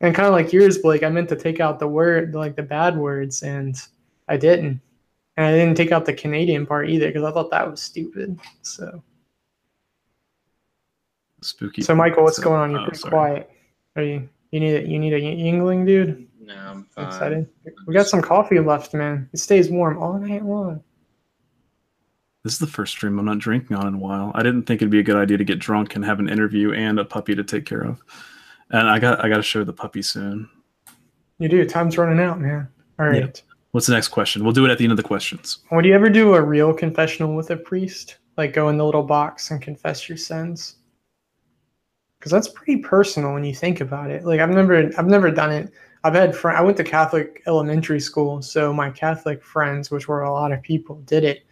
[0.00, 2.62] and kind of like yours, Blake, I meant to take out the word, like the
[2.62, 3.76] bad words, and
[4.28, 4.80] I didn't.
[5.36, 8.38] And I didn't take out the Canadian part either because I thought that was stupid.
[8.62, 9.02] So,
[11.42, 11.82] Spooky.
[11.82, 12.70] so Michael, what's going on?
[12.72, 13.10] You're Oh, pretty sorry.
[13.10, 13.50] quiet.
[13.96, 14.28] Are you?
[14.50, 16.26] You need a you need a Yuengling, dude.
[16.40, 17.06] No, I'm I'm fine.
[17.06, 17.48] excited.
[17.86, 19.28] We got some coffee left, man.
[19.32, 20.82] It stays warm all night long.
[22.42, 24.32] This is the first stream I'm not drinking on in a while.
[24.34, 26.72] I didn't think it'd be a good idea to get drunk and have an interview
[26.72, 28.02] and a puppy to take care of.
[28.70, 30.48] And I got I got to show the puppy soon.
[31.38, 31.64] You do.
[31.64, 32.68] Time's running out, man.
[32.98, 33.24] All right.
[33.24, 33.49] Yeah.
[33.72, 34.42] What's the next question?
[34.42, 35.58] We'll do it at the end of the questions.
[35.70, 38.18] Would you ever do a real confessional with a priest?
[38.36, 40.76] Like go in the little box and confess your sins?
[42.18, 44.24] Because that's pretty personal when you think about it.
[44.24, 45.72] Like I've never, I've never done it.
[46.02, 46.56] I've had friend.
[46.56, 50.62] I went to Catholic elementary school, so my Catholic friends, which were a lot of
[50.62, 51.44] people, did it,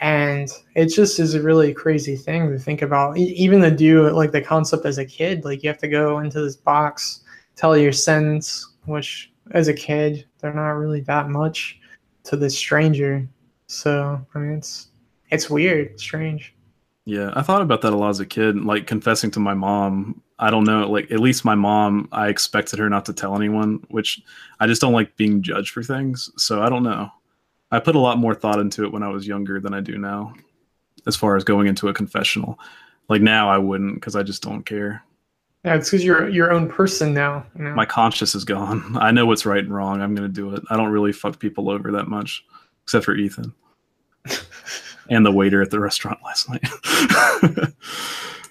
[0.00, 3.18] and it just is a really crazy thing to think about.
[3.18, 6.40] Even to do like the concept as a kid, like you have to go into
[6.40, 7.22] this box,
[7.54, 11.80] tell your sins, which as a kid they're not really that much
[12.24, 13.26] to this stranger.
[13.66, 14.88] So I mean, it's
[15.30, 16.54] it's weird, strange.
[17.04, 20.22] Yeah, I thought about that a lot as a kid, like confessing to my mom.
[20.38, 23.84] I don't know, like at least my mom, I expected her not to tell anyone,
[23.88, 24.22] which
[24.60, 26.30] I just don't like being judged for things.
[26.36, 27.10] So I don't know.
[27.70, 29.98] I put a lot more thought into it when I was younger than I do
[29.98, 30.34] now,
[31.06, 32.58] as far as going into a confessional.
[33.08, 35.02] Like now, I wouldn't because I just don't care.
[35.66, 37.44] Yeah, it's because you're your own person now.
[37.58, 37.74] You know?
[37.74, 38.96] My conscience is gone.
[39.00, 40.00] I know what's right and wrong.
[40.00, 40.62] I'm gonna do it.
[40.70, 42.44] I don't really fuck people over that much,
[42.84, 43.52] except for Ethan
[45.10, 46.62] and the waiter at the restaurant last night.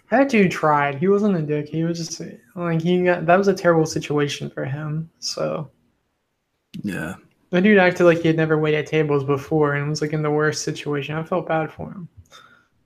[0.09, 0.95] that dude tried.
[0.95, 1.69] He wasn't a dick.
[1.69, 2.21] He was just
[2.55, 5.09] like he got that was a terrible situation for him.
[5.19, 5.71] So
[6.83, 7.15] yeah.
[7.51, 10.31] the dude acted like he had never waited tables before and was like in the
[10.31, 11.15] worst situation.
[11.15, 12.09] I felt bad for him.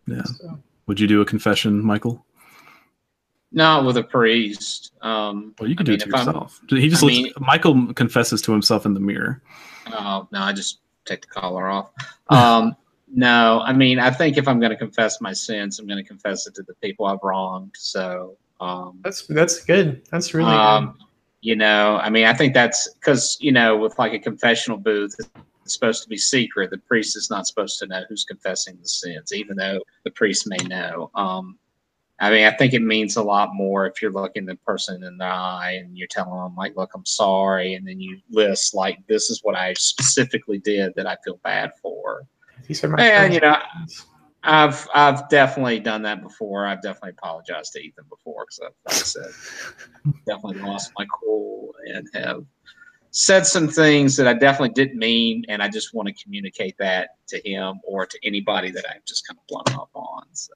[0.06, 0.24] Yeah.
[0.24, 2.24] So, Would you do a confession, Michael?
[3.52, 4.94] Not with a priest.
[5.02, 6.62] Um, Well, you can I do mean, it to if I'm- yourself.
[6.70, 9.42] He just I looks, mean- Michael confesses to himself in the mirror.
[9.92, 11.90] Oh no, I just take the collar off.
[12.30, 12.76] Um,
[13.14, 16.08] no, I mean, I think if I'm going to confess my sins, I'm going to
[16.08, 17.72] confess it to the people I've wronged.
[17.76, 20.06] So, um, that's that's good.
[20.12, 21.00] That's really um,
[21.42, 25.16] you know, I mean, I think that's because you know, with like a confessional booth,
[25.64, 26.70] it's supposed to be secret.
[26.70, 30.46] The priest is not supposed to know who's confessing the sins, even though the priest
[30.46, 31.10] may know.
[31.16, 31.58] Um,
[32.22, 35.18] I mean, I think it means a lot more if you're looking the person in
[35.18, 37.76] the eye and you're telling them, like, look, I'm sorry.
[37.76, 41.72] And then you list, like, this is what I specifically did that I feel bad
[41.82, 42.24] for.
[42.68, 43.58] He said my Yeah, friends- you know,
[44.44, 46.66] I've I've definitely done that before.
[46.66, 52.08] I've definitely apologized to Ethan before because, like I said, definitely lost my cool and
[52.14, 52.46] have
[53.12, 57.12] said some things that I definitely didn't mean, and I just want to communicate that
[57.28, 60.24] to him or to anybody that I've just kind of blown up on.
[60.34, 60.54] So,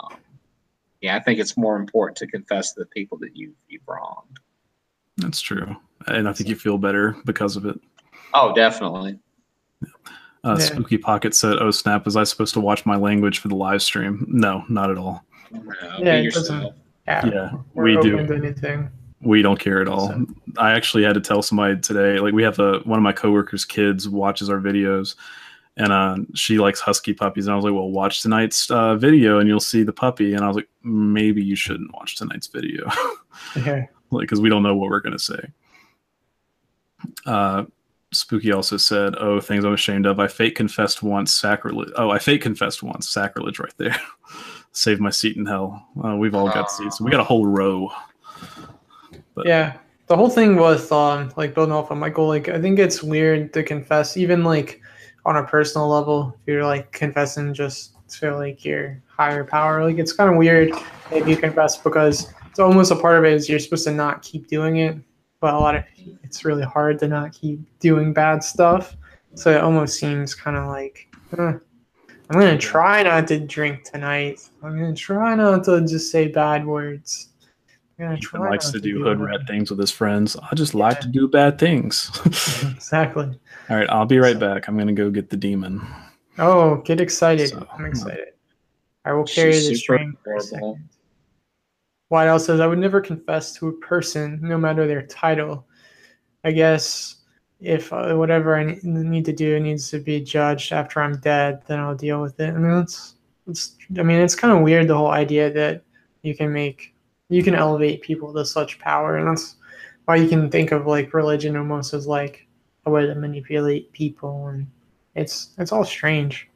[0.00, 0.16] um,
[1.02, 4.38] yeah, I think it's more important to confess to the people that you you've wronged.
[5.18, 5.76] That's true.
[6.06, 7.78] And I think you feel better because of it.
[8.34, 9.18] Oh, definitely.
[10.44, 10.64] Uh, Yeah.
[10.64, 13.82] Spooky Pocket said, Oh, snap, was I supposed to watch my language for the live
[13.82, 14.24] stream?
[14.28, 15.24] No, not at all.
[15.52, 15.60] No,
[15.98, 16.74] Yeah, be it doesn't- yourself.
[17.06, 18.26] yeah, Yeah, we're we do.
[18.26, 18.88] to anything.
[19.20, 20.08] We don't care at all.
[20.08, 20.26] So-
[20.56, 23.64] I actually had to tell somebody today, like we have a one of my coworkers'
[23.64, 25.14] kids watches our videos
[25.76, 27.46] and uh, she likes husky puppies.
[27.46, 30.34] And I was like, well, watch tonight's uh, video and you'll see the puppy.
[30.34, 32.88] And I was like, maybe you shouldn't watch tonight's video.
[33.56, 33.86] Yeah.
[34.10, 35.40] like because we don't know what we're gonna say.
[37.26, 37.64] Uh,
[38.12, 40.20] Spooky also said, "Oh, things I'm ashamed of.
[40.20, 41.90] I fake confessed once, sacrilege.
[41.96, 43.96] Oh, I fake confessed once, sacrilege, right there.
[44.72, 45.88] Save my seat in hell.
[46.04, 47.00] Uh, we've all got seats.
[47.00, 47.90] We got a whole row.
[49.34, 49.78] But- Yeah.
[50.08, 53.54] The whole thing with um like building off of Michael, like I think it's weird
[53.54, 54.81] to confess, even like
[55.24, 59.84] on a personal level, if you're like confessing just to like your higher power.
[59.84, 60.72] Like it's kind of weird
[61.10, 64.22] if you confess because it's almost a part of it is you're supposed to not
[64.22, 64.96] keep doing it,
[65.40, 65.84] but a lot of
[66.22, 68.96] it's really hard to not keep doing bad stuff.
[69.34, 71.08] So it almost seems kind of like
[71.38, 71.60] I'm
[72.30, 74.48] gonna try not to drink tonight.
[74.62, 77.28] I'm gonna try not to just say bad words.
[78.04, 80.36] I'm Ethan likes to do hood rat things with his friends.
[80.36, 82.10] I just like to do bad things.
[82.62, 83.24] exactly.
[83.70, 84.68] all right, I'll be right back.
[84.68, 85.86] I'm gonna go get the demon.
[86.38, 87.50] Oh, get excited!
[87.50, 88.28] So- I'm excited.
[89.04, 90.88] I will carry the string for a second.
[92.08, 95.66] White Owl says, I would never confess to a person, no matter their title.
[96.44, 97.22] I guess
[97.58, 101.78] if uh, whatever I need to do needs to be judged after I'm dead, then
[101.78, 102.50] I'll deal with it.
[102.50, 103.14] I mean, it's,
[103.46, 105.84] it's I mean, it's kind of weird the whole idea that
[106.22, 106.91] you can make,
[107.32, 109.56] you can elevate people to such power, and that's
[110.04, 112.46] why you can think of like religion almost as like
[112.86, 114.66] a way to manipulate people, and
[115.14, 116.48] it's it's all strange.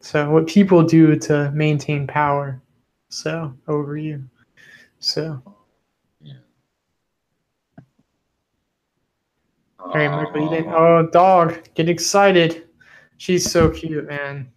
[0.00, 2.60] So what people do to maintain power,
[3.08, 4.24] so over you.
[4.98, 5.42] So
[9.78, 10.72] all right, Michael, you didn't.
[10.72, 12.68] Oh, dog, get excited.
[13.16, 14.50] She's so cute, man.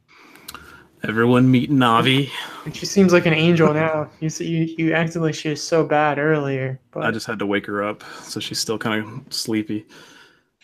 [1.08, 2.30] Everyone meet Navi.
[2.74, 4.10] She seems like an angel now.
[4.22, 7.38] You see, you you acted like she was so bad earlier, but I just had
[7.40, 9.86] to wake her up, so she's still kind of sleepy.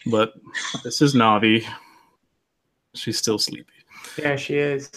[0.08, 0.34] But
[0.84, 1.64] this is Navi.
[2.96, 3.72] She's still sleepy.
[4.18, 4.90] yeah, she is.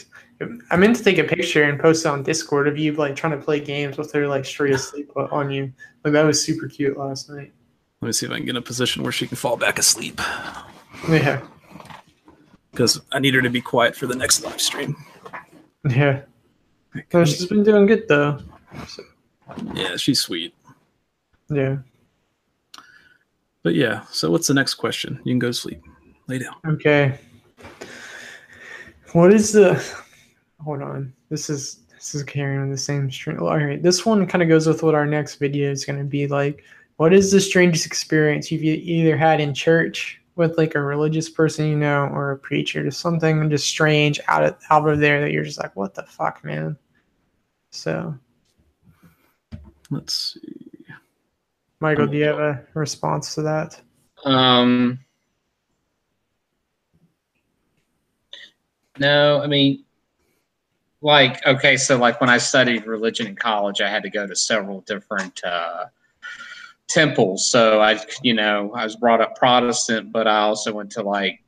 [0.70, 3.38] I meant to take a picture and post it on Discord of you like trying
[3.38, 5.72] to play games with her like straight asleep on you.
[6.04, 7.52] Like that was super cute last night.
[8.00, 9.78] Let me see if I can get in a position where she can fall back
[9.78, 10.20] asleep.
[11.08, 11.42] Yeah,
[12.70, 14.96] Because I need her to be quiet for the next live stream.
[15.88, 16.22] Yeah.
[17.12, 18.38] No, she's been doing good though.
[18.86, 19.02] So,
[19.74, 20.54] Yeah, she's sweet.
[21.50, 21.78] yeah.
[23.62, 25.18] But yeah, so what's the next question?
[25.24, 25.82] You can go to sleep.
[26.28, 26.54] Lay down.
[26.66, 27.18] Okay.
[29.12, 29.82] What is the?
[30.62, 31.12] Hold on.
[31.30, 33.38] This is this is carrying on the same string.
[33.38, 33.82] All right.
[33.82, 36.62] This one kind of goes with what our next video is going to be like.
[36.96, 41.66] What is the strangest experience you've either had in church with like a religious person
[41.66, 42.84] you know or a preacher?
[42.84, 46.02] Just something just strange out of out of there that you're just like, what the
[46.02, 46.76] fuck, man.
[47.70, 48.14] So,
[49.90, 50.68] Let's see.
[51.80, 53.80] Michael, do you have a response to that?
[54.24, 54.98] Um,
[58.98, 59.84] no, I mean,
[61.02, 64.34] like, okay, so like when I studied religion in college, I had to go to
[64.34, 65.86] several different uh,
[66.88, 67.48] temples.
[67.48, 71.40] So I, you know, I was brought up Protestant, but I also went to like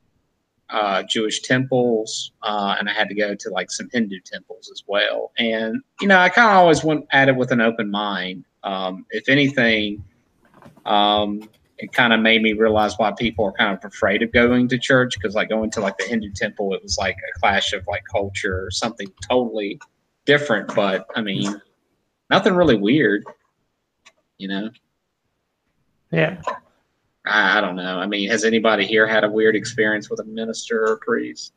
[0.69, 4.83] uh, Jewish temples, uh, and I had to go to like some Hindu temples as
[4.87, 5.31] well.
[5.37, 8.45] And you know, I kind of always went at it with an open mind.
[8.63, 10.03] Um, if anything,
[10.85, 14.67] um, it kind of made me realize why people are kind of afraid of going
[14.67, 17.73] to church because like going to like the hindu temple it was like a clash
[17.73, 19.79] of like culture or something totally
[20.25, 21.61] different but i mean
[22.29, 23.23] nothing really weird
[24.37, 24.69] you know
[26.11, 26.41] Yeah.
[27.25, 30.23] I, I don't know i mean has anybody here had a weird experience with a
[30.23, 31.53] minister or priest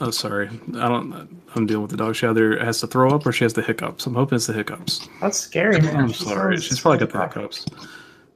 [0.00, 0.48] Oh, sorry.
[0.76, 1.42] I don't.
[1.54, 2.14] I'm dealing with the dog.
[2.16, 4.06] She either has to throw up or she has the hiccups.
[4.06, 5.08] I'm hoping it's the hiccups.
[5.20, 5.96] That's scary, man.
[5.96, 6.56] I'm She sorry.
[6.56, 7.66] sounds- She's probably got the hiccups.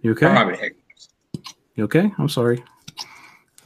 [0.03, 0.29] You okay?
[0.31, 1.09] Probably hiccups.
[1.75, 2.13] You okay?
[2.19, 2.63] I'm sorry.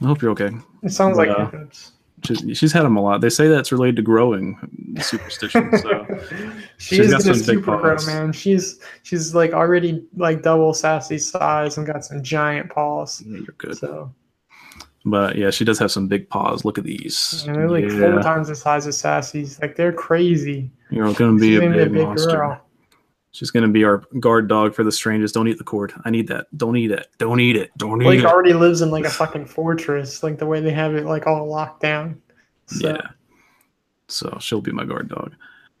[0.01, 0.49] I hope you're okay.
[0.81, 1.91] It sounds But, like uh, hiccups.
[2.25, 3.21] She's, she's had them a lot.
[3.21, 4.57] They say that's related to growing
[5.01, 5.77] superstition.
[5.77, 6.05] So
[6.77, 8.07] she she's got some big paws.
[8.07, 8.31] man.
[8.31, 13.21] She's she's like already like double Sassy's size and got some giant paws.
[13.25, 13.77] yeah, you're good.
[13.77, 14.13] So
[15.05, 16.63] But yeah, she does have some big paws.
[16.63, 17.43] Look at these.
[17.45, 19.59] and they're like yeah, four times the size of Sassy's.
[19.61, 20.71] Like they're crazy.
[20.89, 22.29] you're going to be a big, be a big monster.
[22.37, 22.61] girl.
[23.33, 25.31] She's going to be our guard dog for the strangers.
[25.31, 25.91] Don't eat the cord.
[26.05, 26.47] I need that.
[26.55, 27.07] Don't eat it.
[27.17, 27.71] Don't eat it.
[27.77, 28.25] Don't eat Blake it.
[28.25, 31.47] already lives in like a fucking fortress, like the way they have it like all
[31.47, 32.21] locked down.
[32.67, 33.01] So Yeah.
[34.07, 35.33] So she'll be my guard dog.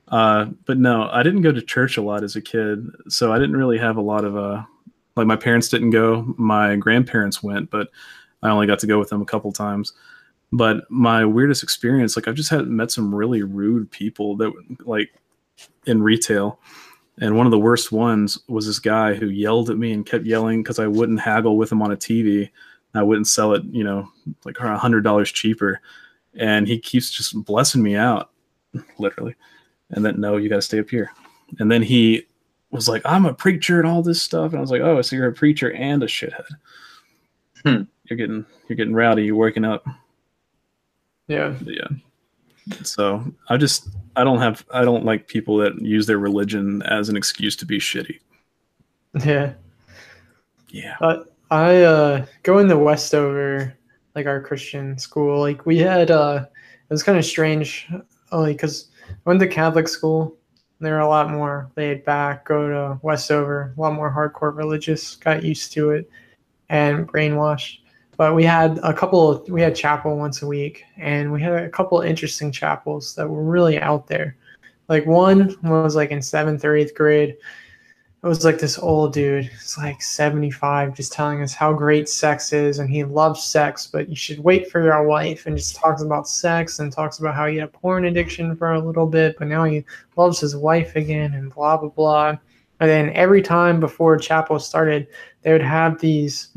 [0.07, 3.37] Uh, but no, I didn't go to church a lot as a kid, so I
[3.37, 4.63] didn't really have a lot of uh,
[5.15, 6.33] like my parents didn't go.
[6.37, 7.89] My grandparents went, but
[8.41, 9.93] I only got to go with them a couple times.
[10.51, 14.51] But my weirdest experience, like I've just had met some really rude people that
[14.85, 15.13] like
[15.85, 16.59] in retail.
[17.19, 20.25] And one of the worst ones was this guy who yelled at me and kept
[20.25, 22.49] yelling because I wouldn't haggle with him on a TV.
[22.95, 24.09] I wouldn't sell it, you know,
[24.45, 25.79] like a hundred dollars cheaper
[26.35, 28.31] and he keeps just blessing me out
[28.97, 29.35] literally
[29.91, 31.11] and then no you got to stay up here
[31.59, 32.25] and then he
[32.71, 35.15] was like i'm a preacher and all this stuff and i was like oh so
[35.15, 36.45] you're a preacher and a shithead
[37.63, 37.83] Hmm.
[38.09, 39.85] you're getting you're getting rowdy you're waking up
[41.27, 41.55] yeah.
[41.65, 41.87] Yeah
[42.83, 47.09] so i just i don't have i don't like people that use their religion as
[47.09, 48.19] an excuse to be shitty
[49.23, 49.53] Yeah.
[50.69, 53.77] yeah But I uh going to Westover,
[54.15, 56.45] like our Christian school, like we had uh
[56.89, 57.87] it was kind of strange
[58.31, 60.35] only because I went to Catholic school.
[60.79, 62.45] They're a lot more laid back.
[62.45, 65.15] Go to Westover, a lot more hardcore religious.
[65.15, 66.09] Got used to it
[66.69, 67.79] and brainwashed.
[68.17, 69.43] But we had a couple.
[69.47, 73.43] We had chapel once a week, and we had a couple interesting chapels that were
[73.43, 74.35] really out there.
[74.89, 77.29] Like one was like in seventh or eighth grade.
[77.29, 82.53] it was like this old dude, it's like 75, just telling us how great sex
[82.53, 86.01] is and he loves sex, but you should wait for your wife and just talks
[86.01, 89.35] about sex and talks about how he had a porn addiction for a little bit,
[89.39, 89.83] but now he
[90.15, 92.37] loves his wife again and blah, blah, blah.
[92.79, 95.07] And then every time before chapel started,
[95.41, 96.49] they would have these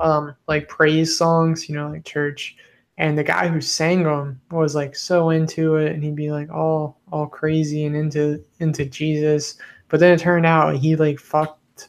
[0.00, 2.56] um, like praise songs, you know, like church.
[2.98, 6.50] And the guy who sang them was like so into it, and he'd be like
[6.50, 9.56] all all crazy and into into Jesus
[9.88, 11.88] but then it turned out he like fucked.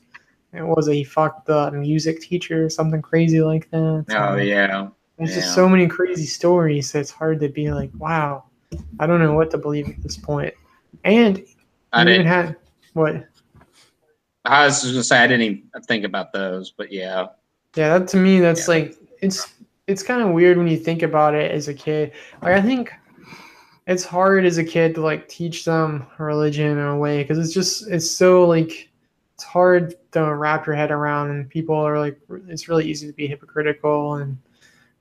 [0.54, 4.06] It was a he fucked the music teacher or something crazy like that.
[4.10, 4.88] Oh yeah.
[5.18, 5.36] There's yeah.
[5.42, 8.46] just so many crazy stories that it's hard to be like, wow,
[9.00, 10.54] I don't know what to believe at this point.
[11.04, 11.46] And
[11.92, 12.28] I didn't.
[12.28, 12.56] have
[12.94, 13.28] what?
[14.46, 17.28] I was just gonna say I didn't even think about those, but yeah.
[17.76, 18.74] Yeah, that to me, that's Yeah.
[18.76, 19.54] like it's
[19.88, 22.12] it's kind of weird when you think about it as a kid.
[22.42, 22.92] Like I think
[23.88, 27.54] it's hard as a kid to like teach them religion in a way because it's
[27.54, 28.90] just it's so like
[29.36, 33.14] it's hard to wrap your head around, and people are like it's really easy to
[33.14, 34.38] be hypocritical, and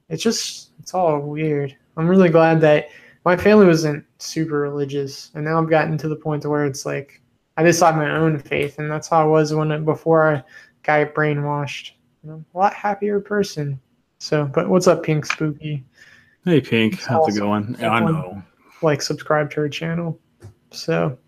[0.09, 1.77] it's just it's all weird.
[1.97, 2.89] I'm really glad that
[3.25, 6.87] my family wasn't super religious, and now I've gotten to the point to where it's
[6.87, 7.21] like
[7.57, 10.43] I just have my own faith, and that's how I was when before I
[10.83, 11.93] got brainwashed.
[12.31, 13.81] I'm a lot happier person.
[14.19, 15.85] So, but what's up, Pink Spooky?
[16.45, 17.77] Hey, Pink, It's how's it going?
[17.85, 18.43] I know.
[18.83, 20.19] Like, subscribe to our channel.
[20.71, 21.19] So,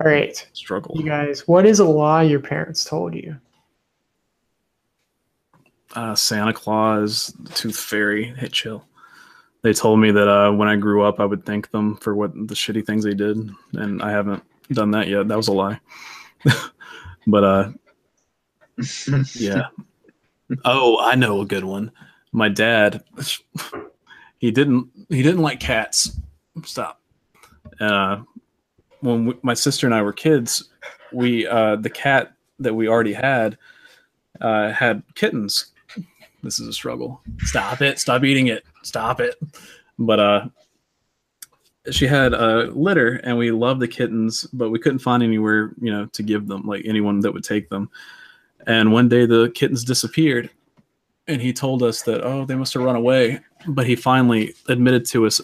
[0.00, 0.96] all right, Struggle.
[0.98, 3.36] you guys, what is a lie your parents told you?
[5.94, 8.34] uh, Santa Claus, the Tooth Fairy.
[8.36, 8.84] Hey, chill.
[9.62, 12.34] They told me that uh, when I grew up, I would thank them for what
[12.34, 14.42] the shitty things they did, and I haven't
[14.72, 15.28] done that yet.
[15.28, 15.80] That was a lie.
[17.26, 17.70] but uh,
[19.34, 19.66] yeah.
[20.66, 21.90] Oh, I know a good one.
[22.30, 23.02] My dad,
[24.36, 26.20] he didn't he didn't like cats.
[26.64, 27.00] Stop.
[27.80, 28.20] Uh,
[29.00, 30.68] when we, my sister and I were kids,
[31.12, 33.56] we uh, the cat that we already had
[34.42, 35.72] uh, had kittens.
[36.42, 37.22] This is a struggle.
[37.38, 37.98] Stop it.
[37.98, 38.64] Stop eating it.
[38.82, 39.36] Stop it.
[39.98, 40.46] But uh,
[41.90, 45.90] she had a litter, and we loved the kittens, but we couldn't find anywhere, you
[45.90, 47.90] know, to give them, like anyone that would take them.
[48.66, 50.50] And one day the kittens disappeared,
[51.26, 53.40] and he told us that oh, they must have run away.
[53.66, 55.40] But he finally admitted to us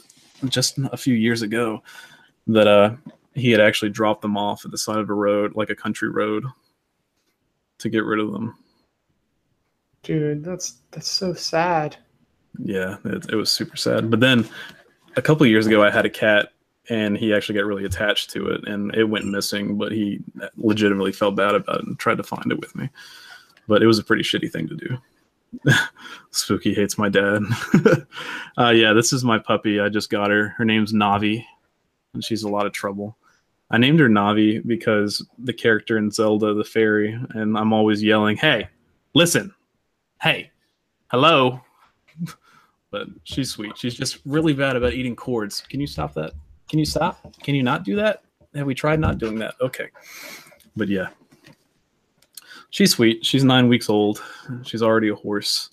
[0.49, 1.83] just a few years ago
[2.47, 2.97] that uh,
[3.35, 6.11] he had actually dropped them off at the side of a road, like a country
[6.11, 6.45] road,
[7.79, 8.57] to get rid of them.
[10.03, 11.97] Dude, that's that's so sad.
[12.59, 14.11] Yeah, it, it was super sad.
[14.11, 14.49] But then
[15.17, 16.53] a couple of years ago, I had a cat,
[16.91, 19.79] and he actually got really attached to it, and it went missing.
[19.79, 20.21] But he
[20.57, 22.91] legitimately felt bad about it and tried to find it with me.
[23.69, 24.99] But it was a pretty shitty thing to do.
[26.33, 27.43] Spooky hates my dad.
[28.59, 29.81] uh, yeah, this is my puppy.
[29.81, 30.49] I just got her.
[30.49, 31.45] Her name's Navi,
[32.13, 33.17] and she's a lot of trouble.
[33.71, 38.37] I named her Navi because the character in Zelda the fairy, and I'm always yelling,
[38.37, 38.69] "Hey,
[39.15, 39.55] listen!
[40.21, 40.51] Hey,
[41.13, 41.61] hello!"
[42.91, 43.79] but she's sweet.
[43.79, 45.61] She's just really bad about eating cords.
[45.61, 46.33] Can you stop that?
[46.71, 47.35] Can you stop?
[47.43, 48.23] Can you not do that?
[48.55, 49.57] Have we tried not doing that?
[49.61, 49.89] Okay.
[50.77, 51.09] But yeah.
[52.71, 53.27] She's sweet.
[53.27, 54.23] She's nine weeks old.
[54.63, 55.71] She's already a horse.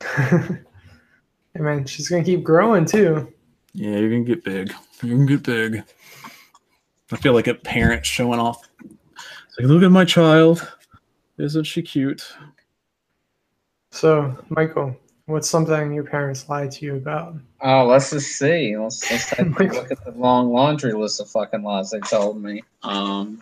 [0.00, 0.58] hey
[1.54, 3.30] man, she's gonna keep growing too.
[3.74, 4.72] Yeah, you're gonna get big.
[5.02, 5.82] You're gonna get big.
[7.12, 8.66] I feel like a parent showing off.
[8.82, 10.66] It's like, look at my child.
[11.36, 12.26] Isn't she cute?
[13.90, 14.96] So, Michael,
[15.26, 17.34] what's something your parents lied to you about?
[17.60, 18.76] Oh, let's just see.
[18.76, 22.42] Let's let's take a look at the long laundry list of fucking lies they told
[22.42, 22.62] me.
[22.82, 23.40] Um.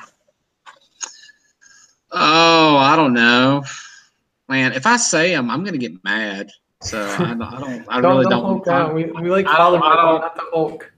[2.16, 3.64] Oh, I don't know,
[4.48, 4.72] man.
[4.72, 6.50] If I say them, I'm gonna get mad.
[6.80, 7.42] So I don't.
[7.42, 8.66] I, don't, I don't really don't don't.
[8.66, 8.94] Hulk.
[8.94, 10.90] We, we like I don't- I Michael, don't- not the Hulk.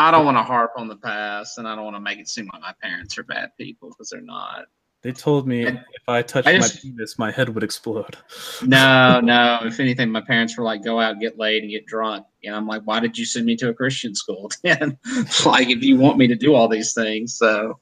[0.00, 2.28] I don't want to harp on the past, and I don't want to make it
[2.28, 4.66] seem like my parents are bad people because they're not.
[5.02, 8.16] They told me I- if I touched I just- my penis, my head would explode.
[8.66, 9.60] No, no.
[9.64, 12.66] If anything, my parents were like, "Go out, get laid, and get drunk." And I'm
[12.66, 14.96] like, "Why did you send me to a Christian school?" And
[15.46, 17.78] like, if you want me to do all these things, so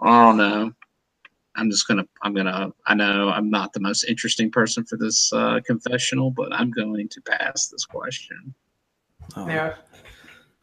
[0.00, 0.72] I don't know.
[1.56, 2.04] I'm just gonna.
[2.22, 2.70] I'm gonna.
[2.86, 7.08] I know I'm not the most interesting person for this uh, confessional, but I'm going
[7.08, 8.54] to pass this question.
[9.36, 9.74] Oh, Yeah.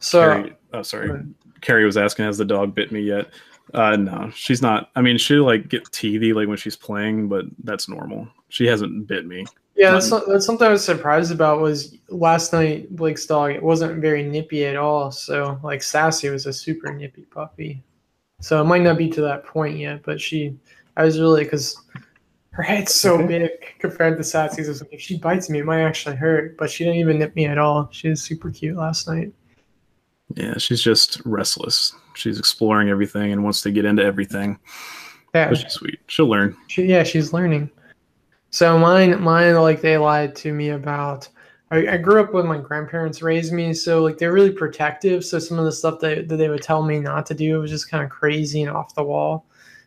[0.00, 1.22] So, Carrie, oh, sorry.
[1.60, 3.28] Carrie was asking, has the dog bit me yet?
[3.74, 4.90] Uh, no, she's not.
[4.96, 8.28] I mean, she'll like get teethy like when she's playing, but that's normal.
[8.48, 9.44] She hasn't bit me.
[9.76, 13.50] yeah, that's, some- that's something I was surprised about was last night Blake's dog.
[13.52, 15.10] It wasn't very nippy at all.
[15.10, 17.82] So, like Sassy was a super nippy puppy.
[18.40, 20.56] So it might not be to that point yet, but she,
[20.96, 21.76] I was really because
[22.50, 23.50] her head's so big
[23.80, 24.68] compared to Sassy's.
[24.68, 26.56] I was like, if she bites me, it might actually hurt.
[26.56, 27.88] But she didn't even nip me at all.
[27.92, 29.32] She was super cute last night.
[30.34, 31.94] Yeah, she's just restless.
[32.14, 34.58] She's exploring everything and wants to get into everything.
[35.34, 36.00] Yeah, But she's sweet.
[36.06, 36.56] She'll learn.
[36.68, 37.70] she, yeah, she's learning.
[38.50, 41.28] So mine, mine, like they lied to me about.
[41.70, 45.24] I, I grew up with my grandparents raised me, so like they're really protective.
[45.24, 47.70] So some of the stuff that, that they would tell me not to do was
[47.70, 49.44] just kind of crazy and off the wall.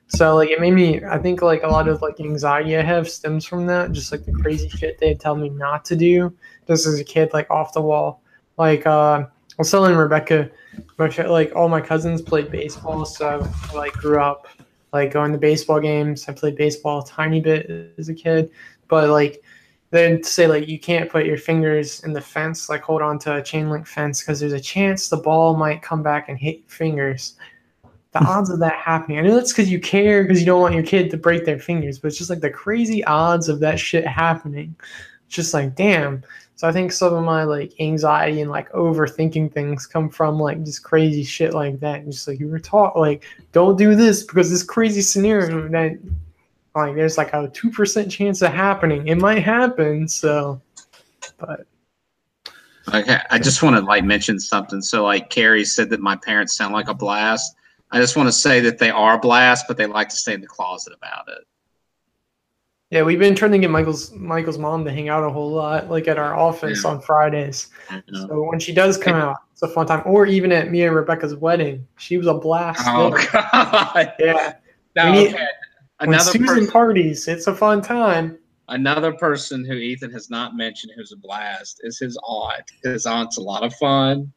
[0.08, 1.04] So like it made me.
[1.04, 3.94] I think like a lot of like anxiety I have stems from that.
[3.94, 6.36] Just like the crazy shit they tell me not to do.
[6.68, 8.22] Just as a kid, like off the wall.
[8.58, 10.49] Like uh, I was telling Rebecca,
[10.97, 14.47] like all my cousins played baseball, so I like grew up
[14.93, 16.28] like going to baseball games.
[16.28, 18.52] I played baseball a tiny bit as a kid,
[18.88, 19.43] but like
[19.91, 23.36] they'd say like you can't put your fingers in the fence, like hold on to
[23.36, 26.60] a chain link fence because there's a chance the ball might come back and hit
[26.60, 27.36] your fingers.
[28.12, 28.28] The hmm.
[28.28, 30.84] odds of that happening, I know that's because you care because you don't want your
[30.84, 34.06] kid to break their fingers, but it's just like the crazy odds of that shit
[34.06, 34.76] happening.
[35.26, 36.24] It's just like damn.
[36.62, 40.64] So I think some of my like anxiety and like overthinking things come from like
[40.64, 42.01] just crazy shit like that.
[42.01, 45.97] And just like you were taught like don't do this because this crazy scenario that
[46.76, 49.07] like there's like a two percent chance of happening.
[49.07, 50.62] It might happen, so
[51.39, 51.66] but
[52.93, 54.84] Okay, I just want to like mention something.
[54.84, 57.55] So, like Carrie said that my parents sound like a blast.
[57.89, 60.36] I just want to say that they are a blast, but they like to stay
[60.36, 61.43] in the closet about it.
[62.92, 65.89] Yeah, we've been trying to get Michael's Michael's mom to hang out a whole lot,
[65.89, 66.92] like at our office Yeah.
[66.92, 67.70] on Fridays.
[68.14, 70.04] So when she does come out, it's a fun time.
[70.06, 72.82] Or even at me and Rebecca's wedding, she was a blast.
[72.86, 73.28] Oh there.
[73.32, 74.14] God!
[74.20, 74.54] Yeah,
[74.96, 75.48] No, We need- okay.
[76.06, 78.38] when Susan person, parties, it's a fun time.
[78.68, 82.64] another person who Ethan has not mentioned who's a blast is his aunt.
[82.84, 84.32] His aunt's a lot of fun.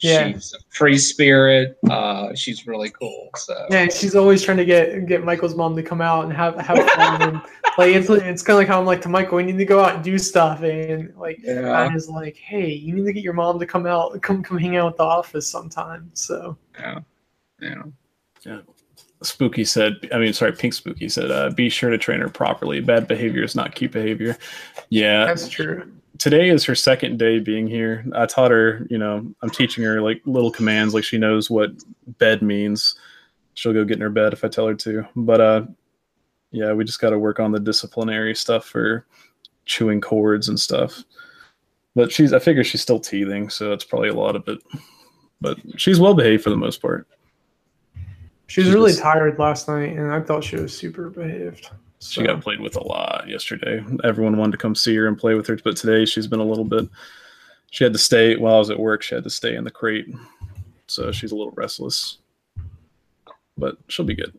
[0.00, 0.32] Yeah.
[0.32, 1.78] She's a free spirit.
[1.88, 3.30] Uh, she's really cool.
[3.36, 6.56] So Yeah, she's always trying to get get Michael's mom to come out and have
[6.56, 7.22] have fun.
[7.22, 7.42] and,
[7.78, 9.82] like it's it's kind of like how I'm like to Michael, we need to go
[9.82, 13.32] out and do stuff, and like yeah, Anna's like, hey, you need to get your
[13.32, 16.10] mom to come out, come come hang out at the office sometime.
[16.14, 17.82] So yeah,
[18.44, 18.60] yeah.
[19.22, 22.80] Spooky said, I mean, sorry, Pink Spooky said, uh, be sure to train her properly.
[22.80, 24.38] Bad behavior is not cute behavior.
[24.88, 25.26] Yeah.
[25.26, 25.92] that's true.
[26.20, 28.04] Today is her second day being here.
[28.14, 31.70] I taught her, you know, I'm teaching her like little commands, like she knows what
[32.18, 32.94] bed means.
[33.54, 35.08] She'll go get in her bed if I tell her to.
[35.16, 35.62] But uh,
[36.50, 39.06] yeah, we just got to work on the disciplinary stuff for
[39.64, 41.02] chewing cords and stuff.
[41.96, 44.58] But she's, I figure she's still teething, so that's probably a lot of it.
[45.40, 47.08] But she's well behaved for the most part.
[48.46, 51.70] She was really was- tired last night, and I thought she was super behaved.
[52.00, 53.84] She got played with a lot yesterday.
[54.04, 56.44] Everyone wanted to come see her and play with her, but today she's been a
[56.44, 56.88] little bit.
[57.70, 59.02] She had to stay while I was at work.
[59.02, 60.06] She had to stay in the crate,
[60.86, 62.18] so she's a little restless.
[63.58, 64.32] But she'll be good.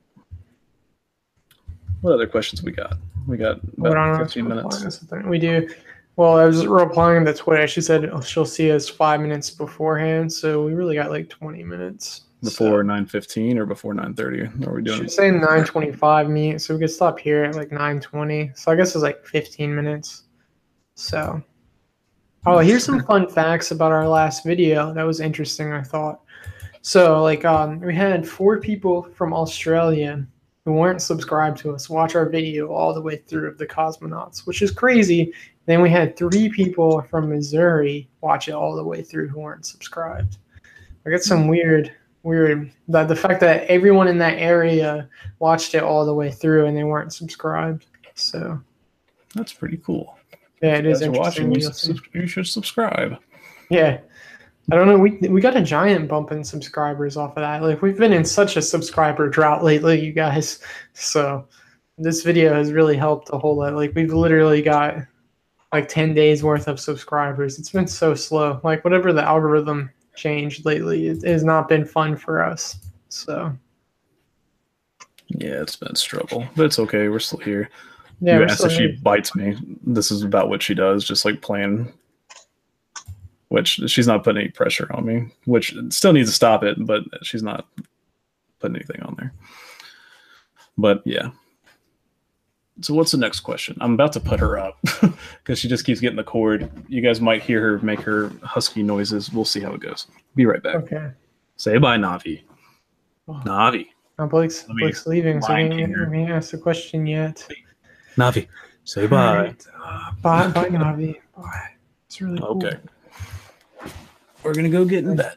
[2.01, 2.97] What other questions we got?
[3.27, 5.05] We got about fifteen minutes.
[5.25, 5.69] We do.
[6.15, 7.67] Well, I was replying to Twitter.
[7.67, 12.23] She said she'll see us five minutes beforehand, so we really got like twenty minutes
[12.43, 14.41] Before nine fifteen or before nine thirty?
[14.65, 15.03] Are we doing?
[15.03, 18.57] She's saying 9:25 meet, so we could stop here at like 9:20.
[18.57, 20.23] So I guess it's like 15 minutes.
[20.95, 21.41] So,
[22.47, 24.91] oh, here's some fun facts about our last video.
[24.91, 26.21] That was interesting, I thought.
[26.81, 30.25] So, like, um, we had four people from Australia
[30.65, 34.45] who weren't subscribed to us watch our video all the way through of the cosmonauts,
[34.45, 35.33] which is crazy.
[35.65, 39.65] Then we had three people from Missouri watch it all the way through who weren't
[39.65, 40.37] subscribed.
[41.05, 45.09] I got some weird weird that the fact that everyone in that area
[45.39, 47.85] watched it all the way through and they weren't subscribed.
[48.15, 48.61] So
[49.35, 50.17] That's pretty cool.
[50.61, 51.05] yeah, it is.
[51.07, 51.87] Watching, you, You'll see.
[51.87, 53.17] subs- you should subscribe.
[53.69, 53.99] Yeah.
[54.71, 54.97] I don't know.
[54.99, 57.63] We we got a giant bump in subscribers off of that.
[57.63, 60.59] Like we've been in such a subscriber drought lately, you guys.
[60.93, 61.47] So
[61.97, 63.73] this video has really helped a whole lot.
[63.73, 64.97] Like we've literally got
[65.73, 67.57] like 10 days worth of subscribers.
[67.57, 68.59] It's been so slow.
[68.63, 72.77] Like whatever the algorithm changed lately, it has not been fun for us.
[73.09, 73.55] So
[75.27, 77.07] Yeah, it's been a struggle, but it's okay.
[77.09, 77.69] We're still here.
[78.19, 79.57] yeah, you asked if she bites me.
[79.85, 81.91] This is about what she does, just like playing.
[83.49, 87.03] Which she's not putting any pressure on me, which still needs to stop it, but
[87.21, 87.67] she's not
[88.59, 89.33] putting anything on there.
[90.77, 91.31] But yeah.
[92.81, 93.77] So what's the next question?
[93.79, 94.79] I'm about to put her up
[95.43, 96.69] because she just keeps getting the cord.
[96.87, 99.31] You guys might hear her make her husky noises.
[99.31, 100.07] We'll see how it goes.
[100.35, 100.75] Be right back.
[100.75, 101.11] Okay.
[101.57, 102.41] Say bye, Navi.
[103.27, 103.41] Oh.
[103.45, 103.87] Navi.
[104.17, 106.09] Now Blake's, Blake's leaving, so we Lion didn't King her.
[106.09, 107.47] we didn't ask the question yet.
[108.17, 108.47] Navi.
[108.83, 109.27] Say bye.
[109.37, 111.17] Alright, uh, bye, bye, Navi.
[111.37, 111.69] Bye.
[112.07, 112.65] It's really cool.
[112.65, 112.77] Okay.
[114.43, 115.35] We're gonna go get in bed.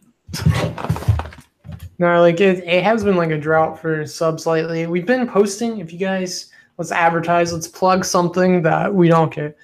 [1.98, 4.86] No, like it, it has been like a drought for subs lately.
[4.86, 5.78] We've been posting.
[5.78, 9.56] If you guys let's advertise, let's plug something that we don't get.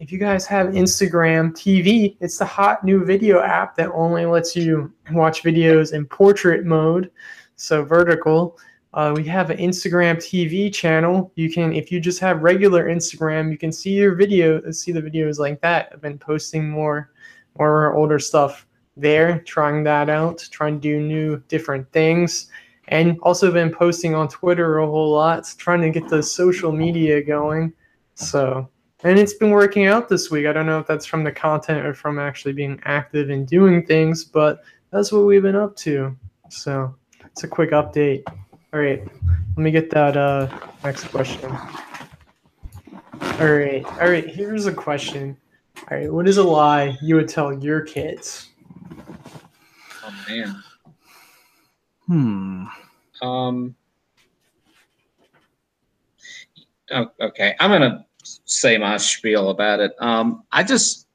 [0.00, 4.56] If you guys have Instagram TV, it's the hot new video app that only lets
[4.56, 7.10] you watch videos in portrait mode,
[7.56, 8.58] so vertical.
[8.92, 11.32] Uh, we have an Instagram TV channel.
[11.36, 15.02] You can, if you just have regular Instagram, you can see your video, see the
[15.02, 15.90] videos like that.
[15.92, 17.10] I've been posting more,
[17.58, 18.66] more older stuff
[18.96, 22.50] there, trying that out, trying to do new, different things,
[22.88, 27.22] and also been posting on Twitter a whole lot, trying to get the social media
[27.22, 27.72] going.
[28.14, 28.68] So,
[29.02, 30.46] and it's been working out this week.
[30.46, 33.84] I don't know if that's from the content or from actually being active and doing
[33.86, 36.16] things, but that's what we've been up to.
[36.50, 38.22] So, it's a quick update.
[38.72, 39.02] All right,
[39.56, 40.48] let me get that uh,
[40.82, 41.50] next question.
[43.40, 44.28] All right, all right.
[44.28, 45.36] Here's a question.
[45.90, 48.50] All right, what is a lie you would tell your kids?
[50.04, 50.62] Oh man.
[52.06, 52.64] Hmm.
[53.22, 53.74] Um.
[56.90, 59.92] oh, Okay, I'm gonna say my spiel about it.
[59.98, 61.06] Um, I just,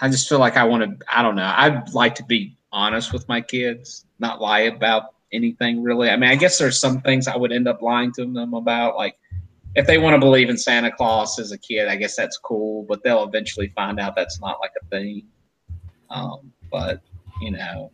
[0.00, 1.06] I just feel like I want to.
[1.14, 1.52] I don't know.
[1.56, 6.10] I'd like to be honest with my kids, not lie about anything really.
[6.10, 8.96] I mean, I guess there's some things I would end up lying to them about,
[8.96, 9.16] like
[9.74, 12.84] if they want to believe in Santa Claus as a kid, I guess that's cool,
[12.84, 15.22] but they'll eventually find out that's not like a thing.
[16.10, 17.00] Um, but
[17.42, 17.90] you know,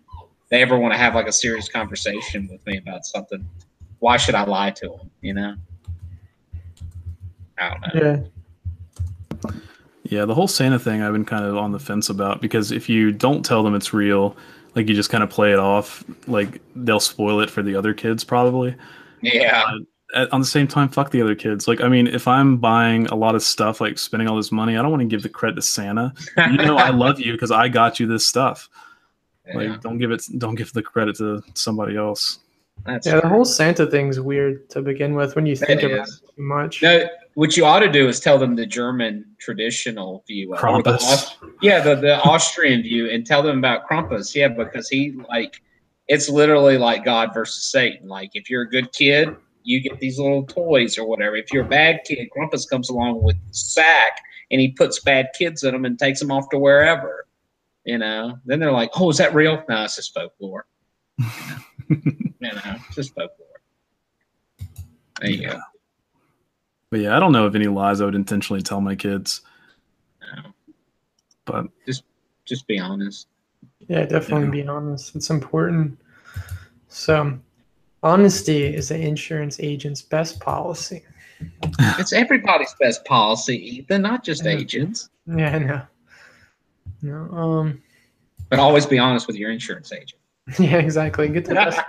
[0.51, 3.49] they ever want to have like a serious conversation with me about something,
[3.99, 5.11] why should I lie to them?
[5.23, 5.55] You know,
[7.59, 8.25] I don't know.
[9.43, 9.51] Yeah,
[10.05, 12.89] Yeah, the whole Santa thing I've been kind of on the fence about because if
[12.89, 14.37] you don't tell them it's real,
[14.75, 17.95] like you just kind of play it off, like they'll spoil it for the other
[17.95, 18.77] kids probably.
[19.23, 19.65] Yeah,
[20.15, 21.67] At, on the same time, fuck the other kids.
[21.67, 24.77] Like, I mean, if I'm buying a lot of stuff, like spending all this money,
[24.77, 26.13] I don't want to give the credit to Santa.
[26.37, 28.69] You know, I love you because I got you this stuff.
[29.55, 32.41] Like, yeah, don't give it, don't give the credit to somebody else.
[32.85, 33.21] that's yeah.
[33.21, 36.23] The whole Santa thing's weird to begin with when you think It about is.
[36.23, 36.83] it too much.
[36.83, 40.67] No, what you ought to do is tell them the German traditional view, of it,
[40.67, 41.35] or the Krampus.
[41.63, 44.35] Yeah, the the Austrian view, and tell them about Krampus.
[44.35, 45.61] Yeah, because he like
[46.09, 48.09] it's literally like God versus Satan.
[48.09, 51.37] Like if you're a good kid, you get these little toys or whatever.
[51.37, 54.21] If you're a bad kid, Krampus comes along with sack
[54.51, 57.27] and he puts bad kids in them and takes them off to wherever.
[57.89, 60.67] You know, then they're like, "Oh, is that real?" No, it's just folklore.
[61.91, 63.47] You know, it's just folklore.
[65.23, 65.59] There you go.
[66.91, 69.41] But yeah, I don't know of any lies I would intentionally tell my kids.
[70.21, 70.51] No,
[71.47, 72.05] But just
[72.45, 73.27] just be honest.
[73.89, 74.65] Yeah, definitely Yeah.
[74.65, 75.17] be honest.
[75.17, 75.99] It's important.
[76.89, 77.39] So,
[78.03, 81.03] honesty is the insurance agent's best policy.
[81.99, 84.51] It's everybody's best policy, Ethan, not just Yeah.
[84.53, 85.09] agents.
[85.27, 85.83] Yeah, I know.
[87.03, 87.83] No, um,
[88.51, 90.21] But always be honest with your insurance agent.
[90.59, 91.29] yeah, exactly.
[91.29, 91.81] Get the best.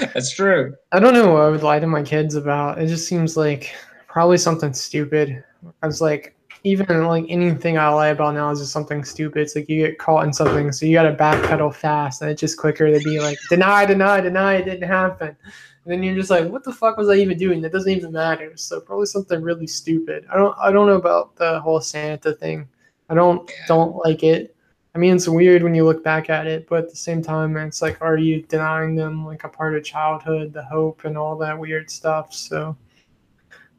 [0.14, 0.74] That's true.
[0.92, 2.80] I don't know what I would lie to my kids about.
[2.80, 3.74] It just seems like
[4.08, 5.44] probably something stupid.
[5.82, 9.42] I was like, even like anything I lie about now is just something stupid.
[9.42, 12.40] It's like you get caught in something, so you got to backpedal fast, and it's
[12.40, 15.36] just quicker to be like, deny, deny, deny, it didn't happen.
[15.84, 17.60] And then you're just like, what the fuck was I even doing?
[17.60, 18.56] That doesn't even matter.
[18.56, 20.26] So probably something really stupid.
[20.32, 22.68] I don't, I don't know about the whole Santa thing.
[23.08, 23.64] I don't, Yeah.
[23.68, 24.54] don't like it.
[24.94, 27.56] I mean, it's weird when you look back at it, but at the same time,
[27.58, 31.36] it's like, are you denying them like a part of childhood, the hope, and all
[31.38, 32.32] that weird stuff?
[32.32, 32.76] So,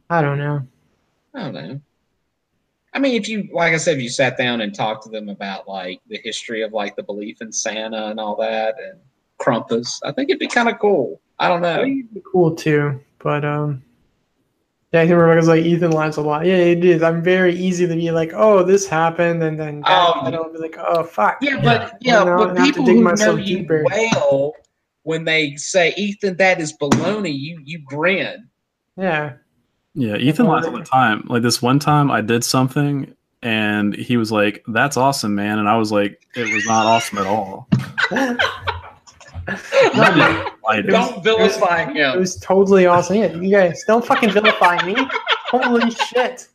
[0.09, 0.61] I don't know.
[1.33, 1.81] I don't know.
[2.93, 5.29] I mean, if you, like I said, if you sat down and talked to them
[5.29, 8.99] about like the history of like the belief in Santa and all that and
[9.39, 11.19] Krampus, I think it'd be kind of cool.
[11.39, 11.81] I don't know.
[11.81, 13.83] it'd be cool too, but um,
[14.91, 16.45] yeah, I think Rebecca's like Ethan lies a lot.
[16.45, 17.03] Yeah, it is.
[17.03, 20.53] I'm very easy to be like, oh, this happened, and then that, Oh, I don't
[20.53, 21.37] be like, oh, fuck.
[21.41, 23.83] Yeah, but yeah, You know, but I have to people dig who know you deeper.
[23.91, 24.53] well,
[25.03, 28.47] when they say Ethan, that is baloney, you you grin.
[28.97, 29.33] yeah,
[29.93, 31.25] yeah, Ethan lies all the time.
[31.27, 35.59] Like this one time I did something and he was like, That's awesome, man.
[35.59, 37.67] And I was like, It was not awesome at all.
[39.73, 40.87] I lied.
[40.87, 42.19] Don't vilify It him.
[42.19, 43.17] was totally awesome.
[43.17, 44.95] Yeah, you guys don't fucking vilify me.
[45.47, 46.47] Holy shit!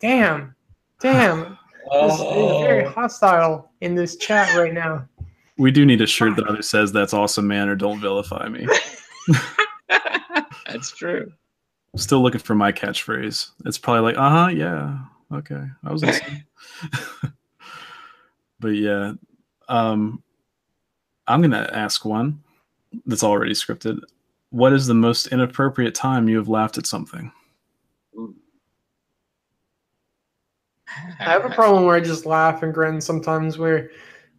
[0.00, 0.54] Damn,
[1.00, 1.58] damn.
[1.92, 5.06] This is very Oh, hostile in this chat right now.
[5.58, 8.66] We do need a shirt that either says that's awesome, man, or don't vilify me.
[10.66, 11.32] that's true.
[11.96, 13.50] Still looking for my catchphrase.
[13.66, 14.98] It's probably like, uh huh, yeah,
[15.32, 15.62] okay.
[15.84, 16.44] I was listening.
[18.60, 19.12] but yeah,
[19.68, 20.22] um,
[21.28, 22.42] I'm gonna ask one
[23.06, 24.00] that's already scripted.
[24.50, 27.30] What is the most inappropriate time you have laughed at something?
[31.20, 33.90] I have a problem where I just laugh and grin sometimes where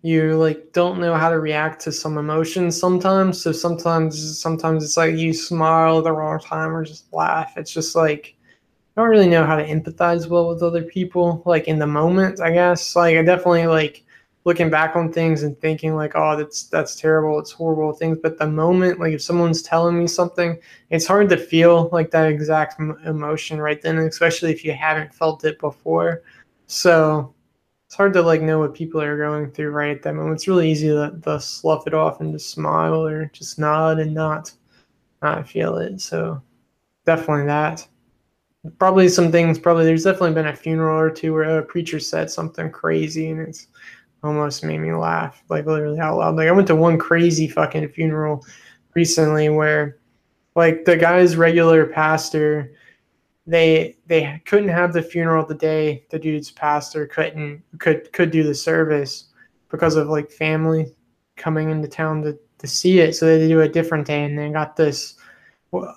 [0.02, 3.42] you like don't know how to react to some emotions sometimes.
[3.42, 7.54] So sometimes sometimes it's like you smile the wrong time or just laugh.
[7.56, 8.36] It's just like
[8.98, 12.42] I don't really know how to empathize well with other people, like in the moment,
[12.42, 12.96] I guess.
[12.96, 14.04] Like I definitely like
[14.46, 18.18] looking back on things and thinking like, oh, that's that's terrible, it's horrible things.
[18.22, 20.58] But the moment, like if someone's telling me something,
[20.90, 25.44] it's hard to feel like that exact emotion right then, especially if you haven't felt
[25.46, 26.24] it before.
[26.68, 27.34] So
[27.90, 30.36] it's hard to like know what people are going through right at that moment.
[30.36, 34.14] It's really easy to, to slough it off and just smile or just nod and
[34.14, 34.52] not
[35.22, 36.00] not feel it.
[36.00, 36.42] So
[37.06, 37.88] definitely that.
[38.78, 39.58] Probably some things.
[39.58, 43.42] Probably there's definitely been a funeral or two where a preacher said something crazy and
[43.42, 43.68] it's
[44.24, 46.36] almost made me laugh, like literally out loud.
[46.36, 48.46] Like I went to one crazy fucking funeral
[48.94, 49.98] recently where
[50.56, 52.74] like the guy's regular pastor
[53.50, 58.44] they they couldn't have the funeral the day the dude's pastor couldn't could could do
[58.44, 59.30] the service
[59.70, 60.94] because of like family
[61.36, 64.50] coming into town to, to see it so they do a different day and they
[64.50, 65.16] got this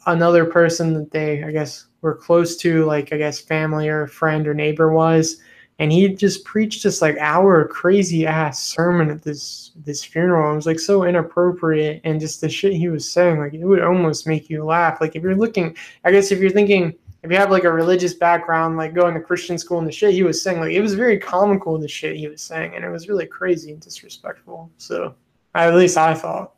[0.07, 4.47] another person that they i guess were close to like i guess family or friend
[4.47, 5.39] or neighbor was
[5.83, 10.53] and he just preached this like hour crazy ass sermon at this this funeral.
[10.53, 13.83] It was like so inappropriate, and just the shit he was saying, like it would
[13.83, 15.01] almost make you laugh.
[15.01, 16.95] Like if you're looking, I guess if you're thinking,
[17.25, 20.15] if you have like a religious background, like going to Christian school and the shit
[20.15, 22.91] he was saying, like it was very comical the shit he was saying, and it
[22.91, 24.71] was really crazy and disrespectful.
[24.77, 25.17] So
[25.57, 26.53] at least I thought.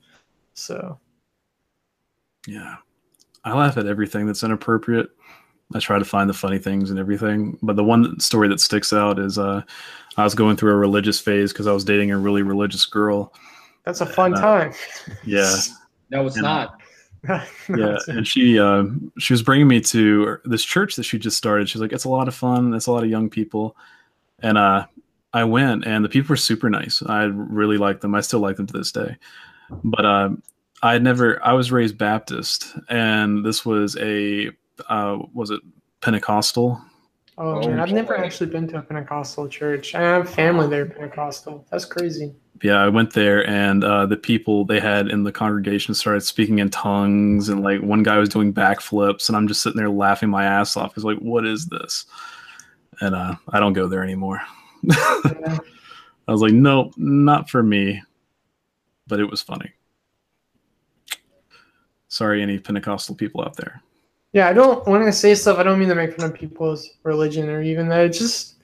[0.53, 1.01] So
[2.47, 2.77] yeah,
[3.43, 5.09] I laugh at everything that's inappropriate.
[5.75, 7.59] I try to find the funny things and everything.
[7.63, 9.63] But the one story that sticks out is uh,
[10.17, 13.35] I was going through a religious phase because I was dating a really religious girl.
[13.85, 14.73] That's a fun uh, time.
[15.25, 15.55] Yeah.
[16.11, 16.81] No, it's and, not.
[17.29, 18.85] yeah, and she uh,
[19.19, 21.69] she was bringing me to this church that she just started.
[21.69, 22.75] She's like, "It's a lot of fun.
[22.75, 23.75] It's a lot of young people,"
[24.41, 24.87] and uh,
[25.33, 27.03] I went, and the people were super nice.
[27.05, 28.15] I really liked them.
[28.15, 29.17] I still like them to this day.
[29.83, 30.31] But uh,
[30.83, 31.45] I had never.
[31.45, 34.51] I was raised Baptist, and this was a
[34.89, 35.61] uh, was it
[36.01, 36.81] Pentecostal?
[37.37, 39.95] Oh, man, I've never actually been to a Pentecostal church.
[39.95, 41.67] I have family there Pentecostal.
[41.71, 42.33] That's crazy.
[42.63, 46.61] Yeah, I went there, and uh, the people they had in the congregation started speaking
[46.61, 50.31] in tongues, and like one guy was doing backflips, and I'm just sitting there laughing
[50.31, 50.91] my ass off.
[50.91, 52.07] Because like, what is this?
[53.01, 54.41] And uh, I don't go there anymore.
[54.83, 55.59] yeah.
[56.29, 58.03] I was like, nope, not for me.
[59.07, 59.73] But it was funny.
[62.09, 63.83] Sorry, any Pentecostal people out there.
[64.35, 66.91] Yeah, I don't when I say stuff, I don't mean to make fun of people's
[67.05, 68.05] religion or even that.
[68.05, 68.57] It's just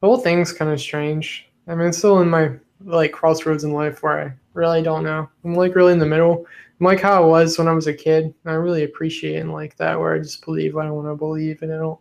[0.00, 1.48] the whole thing's kind of strange.
[1.68, 2.50] I mean, it's still in my
[2.84, 5.28] like crossroads in life where I really don't know.
[5.44, 6.44] I'm like really in the middle.
[6.80, 8.34] I'm like how I was when I was a kid.
[8.44, 11.62] I really appreciate and like that where I just believe what I want to believe
[11.62, 12.00] and I don't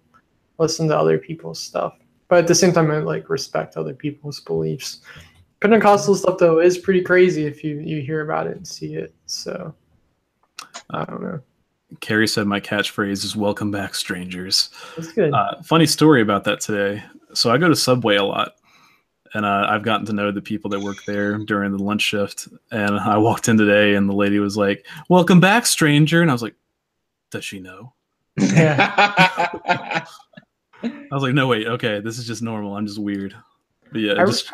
[0.58, 2.00] listen to other people's stuff.
[2.30, 5.02] But at the same time, I like respect other people's beliefs.
[5.60, 9.14] Pentecostal stuff though is pretty crazy if you you hear about it and see it.
[9.28, 9.76] So
[10.90, 11.40] I don't know.
[12.00, 15.34] Carrie said my catchphrase is "Welcome back, strangers." That's good.
[15.34, 17.04] Uh, funny story about that today.
[17.34, 18.56] So I go to Subway a lot,
[19.34, 22.48] and uh, I've gotten to know the people that work there during the lunch shift.
[22.72, 26.34] And I walked in today, and the lady was like, "Welcome back, stranger," and I
[26.34, 26.56] was like,
[27.32, 27.94] "Does she know?"
[28.38, 30.06] Yeah.
[30.84, 32.76] I was like, "No, wait, okay, this is just normal.
[32.76, 33.36] I'm just weird."
[33.92, 34.52] But yeah, I, just,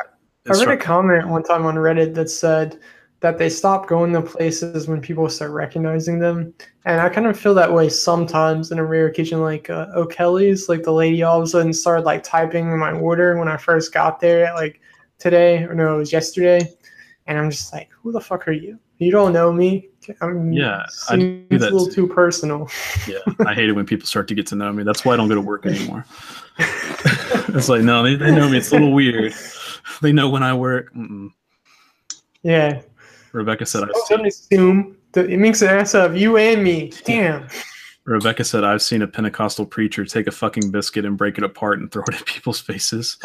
[0.48, 2.78] I read a comment one time on Reddit that said
[3.20, 6.54] that they stop going to places when people start recognizing them.
[6.86, 10.68] And I kind of feel that way sometimes in a rare occasion, like uh, O'Kelly's,
[10.68, 13.92] like the lady all of a sudden started like typing my order when I first
[13.92, 14.80] got there, like
[15.18, 16.66] today, or no, it was yesterday.
[17.26, 18.78] And I'm just like, who the fuck are you?
[18.98, 19.88] You don't know me.
[20.22, 21.54] I'm, yeah, I do that.
[21.56, 22.06] it's a little too.
[22.06, 22.68] too personal.
[23.06, 24.82] yeah, I hate it when people start to get to know me.
[24.82, 26.04] That's why I don't go to work anymore.
[26.58, 28.58] it's like, no, they, they know me.
[28.58, 29.34] It's a little weird.
[30.02, 30.92] They know when I work.
[30.94, 31.30] Mm-mm.
[32.42, 32.80] Yeah,
[33.32, 37.46] Rebecca said, "I don't assume that it makes an ass of you and me." Damn.
[38.04, 41.78] Rebecca said, "I've seen a Pentecostal preacher take a fucking biscuit and break it apart
[41.78, 43.18] and throw it at people's faces."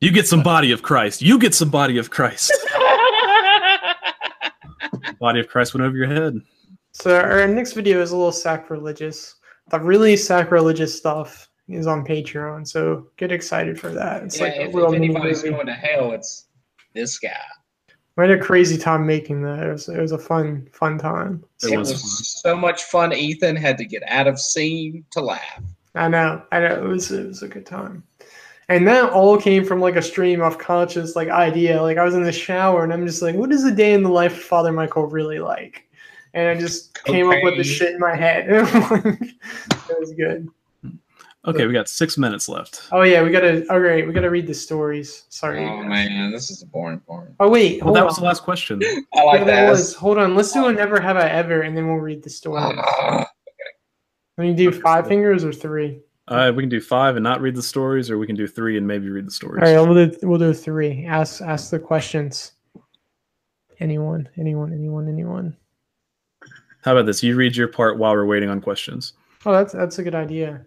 [0.00, 1.22] you get some body of Christ.
[1.22, 2.52] You get some body of Christ.
[5.18, 6.40] body of Christ went over your head.
[6.92, 9.36] So our next video is a little sacrilegious.
[9.70, 14.22] The really sacrilegious stuff is on Patreon, so get excited for that.
[14.22, 16.46] It's yeah, like if, if anybody's going to hell, it's
[16.94, 17.40] this guy.
[18.16, 19.64] We had a crazy time making that.
[19.64, 21.44] It was, it was a fun, fun time.
[21.62, 23.12] It, it was, was so much fun.
[23.12, 25.62] Ethan had to get out of scene to laugh.
[25.96, 26.42] I know.
[26.52, 26.84] I know.
[26.84, 28.04] It was it was a good time.
[28.68, 31.82] And that all came from like a stream of conscious like idea.
[31.82, 34.02] Like I was in the shower and I'm just like, what is a day in
[34.02, 35.88] the life of Father Michael really like?
[36.32, 37.14] And I just Cocaine.
[37.14, 38.46] came up with the shit in my head.
[38.48, 40.48] it was good.
[41.46, 42.88] Okay, we got six minutes left.
[42.90, 43.66] Oh yeah, we gotta.
[43.70, 45.24] All right, we gotta read the stories.
[45.28, 45.62] Sorry.
[45.62, 47.34] Oh man, this is a boring part.
[47.38, 48.06] Oh wait, well, that on.
[48.06, 48.80] was the last question.
[49.14, 49.70] I like yeah, that.
[49.70, 49.94] Was.
[49.94, 52.62] Hold on, let's do a never have I ever, and then we'll read the story.
[52.62, 53.26] Uh, okay.
[54.38, 56.00] Let me do five fingers or three.
[56.28, 58.78] Uh, we can do five and not read the stories, or we can do three
[58.78, 59.62] and maybe read the stories.
[59.62, 61.04] All right, we'll do we'll do three.
[61.04, 62.52] Ask ask the questions.
[63.80, 65.56] Anyone, anyone, anyone, anyone.
[66.80, 67.22] How about this?
[67.22, 69.12] You read your part while we're waiting on questions.
[69.44, 70.64] Oh, that's that's a good idea.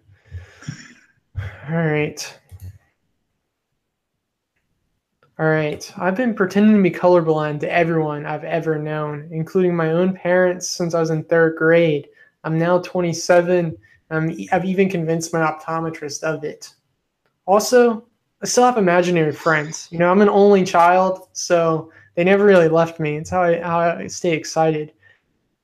[1.38, 2.38] All right.
[5.38, 5.92] All right.
[5.96, 10.68] I've been pretending to be colorblind to everyone I've ever known, including my own parents
[10.68, 12.08] since I was in third grade.
[12.42, 13.76] I'm now 27.
[14.10, 16.74] Um, I've even convinced my optometrist of it.
[17.46, 18.06] Also,
[18.42, 19.88] I still have imaginary friends.
[19.90, 23.16] You know, I'm an only child, so they never really left me.
[23.16, 24.92] It's how I, how I stay excited.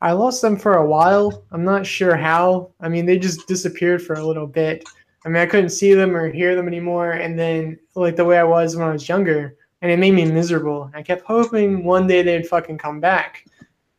[0.00, 1.44] I lost them for a while.
[1.50, 2.70] I'm not sure how.
[2.80, 4.84] I mean, they just disappeared for a little bit.
[5.24, 7.12] I mean, I couldn't see them or hear them anymore.
[7.12, 10.24] And then, like the way I was when I was younger, and it made me
[10.24, 10.90] miserable.
[10.94, 13.44] I kept hoping one day they'd fucking come back.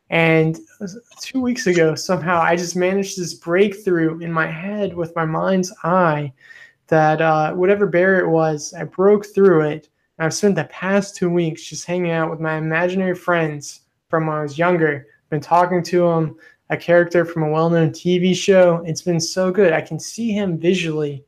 [0.10, 0.60] And
[1.20, 5.74] two weeks ago, somehow, I just managed this breakthrough in my head with my mind's
[5.84, 6.32] eye
[6.88, 9.90] that uh, whatever barrier it was, I broke through it.
[10.18, 14.28] And I've spent the past two weeks just hanging out with my imaginary friends from
[14.28, 15.08] when I was younger.
[15.30, 16.38] Been talking to them,
[16.70, 18.84] a character from a well-known TV show.
[18.86, 19.74] It's been so good.
[19.74, 21.24] I can see him visually,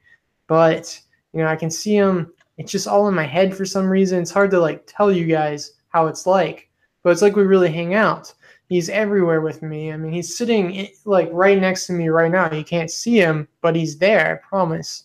[0.47, 0.99] but
[1.33, 2.33] you know, I can see him.
[2.57, 4.21] It's just all in my head for some reason.
[4.21, 6.69] It's hard to like tell you guys how it's like,
[7.03, 8.33] but it's like we really hang out
[8.69, 9.91] he's everywhere with me.
[9.91, 12.51] I mean, he's sitting like right next to me right now.
[12.51, 15.03] You can't see him, but he's there, I promise.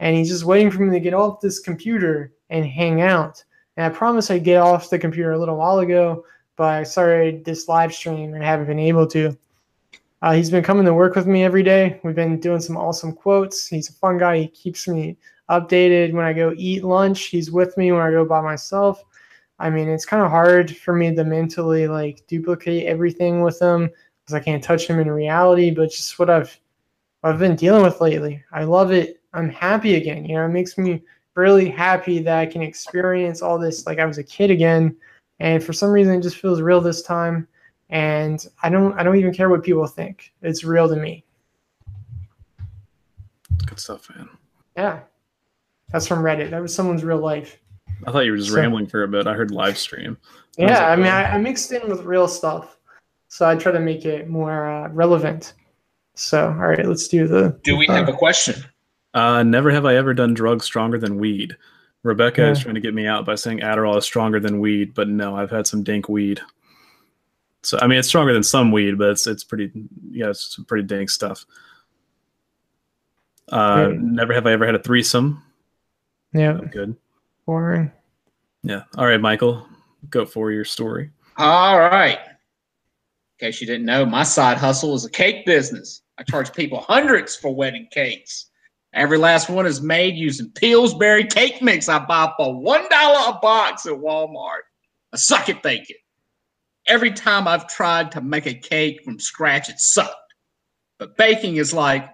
[0.00, 3.42] And he's just waiting for me to get off this computer and hang out.
[3.76, 6.24] And I promised I'd get off the computer a little while ago,
[6.56, 9.36] but I started this live stream and I haven't been able to.
[10.24, 12.00] Uh, he's been coming to work with me every day.
[12.02, 13.66] We've been doing some awesome quotes.
[13.66, 14.38] He's a fun guy.
[14.38, 15.18] He keeps me
[15.50, 17.26] updated when I go eat lunch.
[17.26, 19.04] He's with me when I go by myself.
[19.58, 23.90] I mean, it's kind of hard for me to mentally like duplicate everything with them
[24.22, 25.70] because I can't touch them in reality.
[25.70, 26.58] But just what I've
[27.20, 29.20] what I've been dealing with lately, I love it.
[29.34, 30.24] I'm happy again.
[30.24, 31.02] You know, it makes me
[31.34, 34.96] really happy that I can experience all this like I was a kid again.
[35.38, 37.46] And for some reason, it just feels real this time.
[37.90, 40.32] And I don't I don't even care what people think.
[40.42, 41.24] It's real to me.
[43.66, 44.28] Good stuff, man.
[44.76, 45.00] Yeah,
[45.90, 46.50] that's from Reddit.
[46.50, 47.58] That was someone's real life.
[48.06, 49.26] I thought you were just so, rambling for a bit.
[49.26, 50.18] I heard live stream.
[50.58, 52.78] Yeah, I, like, I mean, I, I, mixed in with real stuff,
[53.28, 55.54] so I try to make it more uh, relevant.
[56.14, 57.58] So, all right, let's do the.
[57.62, 58.64] Do we uh, have a question?
[59.14, 61.56] Uh, never have I ever done drugs stronger than weed.
[62.02, 62.50] Rebecca yeah.
[62.50, 65.36] is trying to get me out by saying Adderall is stronger than weed, but no,
[65.36, 66.40] I've had some dank weed.
[67.64, 69.70] So I mean, it's stronger than some weed, but it's it's pretty
[70.10, 71.46] yeah, it's some pretty dank stuff.
[73.50, 74.00] Uh, right.
[74.00, 75.42] Never have I ever had a threesome.
[76.32, 76.96] Yeah, good
[77.46, 77.92] boring.
[78.62, 78.82] Yeah.
[78.96, 79.66] All right, Michael,
[80.10, 81.10] go for your story.
[81.36, 82.18] All right.
[82.18, 86.02] In case you didn't know, my side hustle is a cake business.
[86.18, 88.46] I charge people hundreds for wedding cakes.
[88.92, 93.40] Every last one is made using Pillsbury cake mix I buy for one dollar a
[93.40, 94.62] box at Walmart.
[95.12, 95.96] I suck at baking.
[96.86, 100.34] Every time I've tried to make a cake from scratch, it sucked.
[100.98, 102.08] But baking is like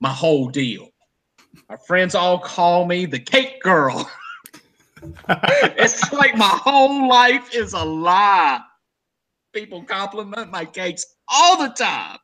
[0.00, 0.88] my whole deal.
[1.68, 4.10] My friends all call me the cake girl.
[5.28, 8.60] it's like my whole life is a lie.
[9.52, 12.18] People compliment my cakes all the time,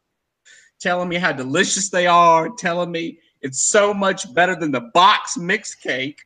[0.81, 5.37] telling me how delicious they are, telling me it's so much better than the box
[5.37, 6.23] mixed cake,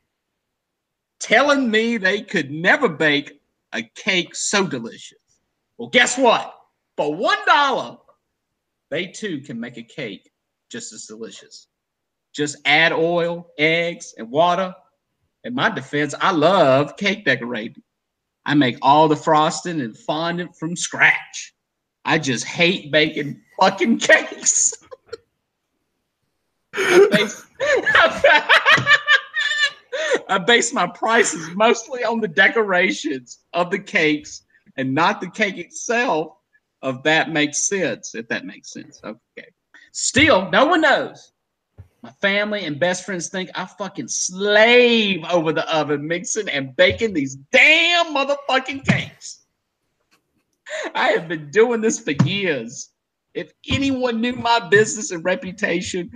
[1.19, 3.41] telling me they could never bake
[3.73, 5.17] a cake so delicious.
[5.83, 6.55] Well, guess what?
[6.95, 7.97] For one dollar,
[8.89, 10.31] they too can make a cake
[10.71, 11.67] just as delicious.
[12.33, 14.73] Just add oil, eggs, and water
[15.43, 17.83] in my defense, I love cake decorating.
[18.45, 21.53] I make all the frosting and fondant from scratch.
[22.05, 24.71] I just hate baking fucking cakes.
[26.75, 27.45] I, base,
[30.29, 34.43] I base my prices mostly on the decorations of the cakes
[34.77, 36.37] and not the cake itself.
[36.81, 38.99] If that makes sense, if that makes sense.
[39.03, 39.47] Okay.
[39.91, 41.33] Still, no one knows
[42.03, 47.13] my family and best friends think I fucking slave over the oven mixing and baking
[47.13, 49.45] these damn motherfucking cakes.
[50.93, 52.89] I have been doing this for years.
[53.33, 56.11] If anyone knew my business and reputation,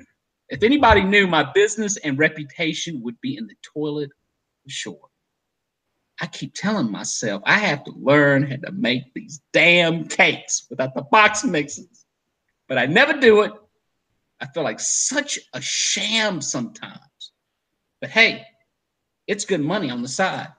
[0.50, 4.10] if anybody knew my business and reputation would be in the toilet
[4.64, 5.07] for sure.
[6.20, 10.96] I keep telling myself I have to learn how to make these damn cakes without
[10.96, 12.06] the box mixes,
[12.68, 13.52] but I never do it
[14.40, 17.00] I feel like such a sham sometimes.
[18.02, 18.46] But hey,
[19.26, 20.50] it's good money on the side.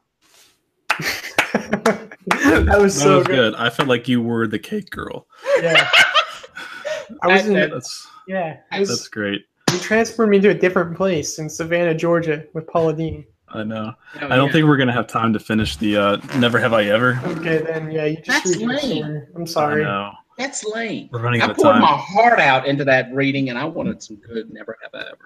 [0.98, 3.26] that was that so was good.
[3.26, 3.54] good.
[3.54, 5.26] I felt like you were the cake girl.
[5.60, 5.88] Yeah.
[7.22, 8.58] I was in, that's, yeah.
[8.76, 9.42] Was, that's great.
[9.72, 13.24] You transferred me to a different place in Savannah, Georgia, with Paula Deen.
[13.54, 13.94] I know.
[14.20, 14.52] Oh, I don't yeah.
[14.52, 17.20] think we're gonna have time to finish the uh, Never Have I Ever.
[17.24, 19.26] Okay, then yeah, you just That's read lame.
[19.34, 19.84] I'm I sorry.
[19.84, 20.12] know.
[20.36, 21.08] that's lame.
[21.12, 21.82] We're running I out of poured time.
[21.82, 25.18] my heart out into that reading, and I wanted some good never have I ever.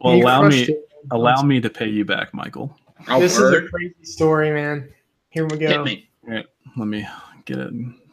[0.00, 0.88] Well, You allow me it.
[1.10, 2.76] allow me to pay you back, Michael.
[3.08, 3.62] Oh, This word.
[3.64, 4.88] is a crazy story, man.
[5.30, 5.84] Here we Hit go.
[5.84, 6.08] me.
[6.76, 7.06] Let me
[7.44, 7.72] get it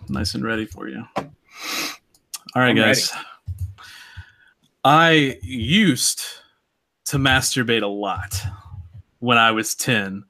[0.09, 1.05] nice and ready for you.
[1.17, 1.23] All
[2.61, 3.11] right, I'm guys.
[4.83, 6.21] I used
[7.05, 8.41] to masturbate a lot
[9.23, 10.25] when I was 10.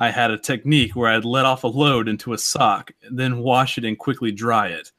[0.00, 3.78] I had a technique where I'd let off a load into a sock, then wash
[3.78, 4.90] it and quickly dry it.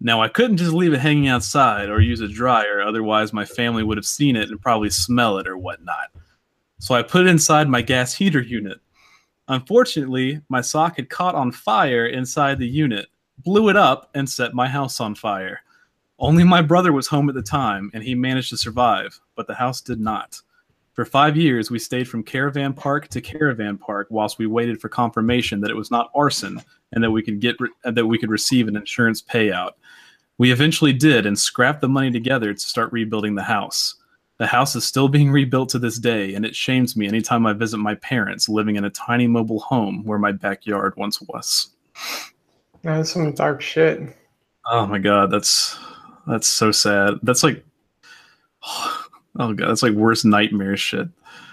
[0.00, 3.82] Now, I couldn't just leave it hanging outside or use a dryer, otherwise, my family
[3.82, 6.10] would have seen it and probably smell it or whatnot.
[6.78, 8.78] So I put it inside my gas heater unit.
[9.48, 14.54] Unfortunately, my sock had caught on fire inside the unit, blew it up, and set
[14.54, 15.62] my house on fire.
[16.20, 19.54] Only my brother was home at the time, and he managed to survive, but the
[19.54, 20.40] house did not.
[21.00, 24.90] For five years, we stayed from caravan park to caravan park whilst we waited for
[24.90, 26.60] confirmation that it was not arson
[26.92, 29.70] and that we could get re- that we could receive an insurance payout.
[30.36, 33.94] We eventually did and scrapped the money together to start rebuilding the house.
[34.36, 37.54] The house is still being rebuilt to this day, and it shames me anytime I
[37.54, 41.70] visit my parents living in a tiny mobile home where my backyard once was.
[42.82, 44.02] That's some dark shit.
[44.66, 45.78] Oh my god, that's
[46.26, 47.14] that's so sad.
[47.22, 47.64] That's like
[48.64, 48.99] oh
[49.36, 51.08] god, that's like worst nightmare shit.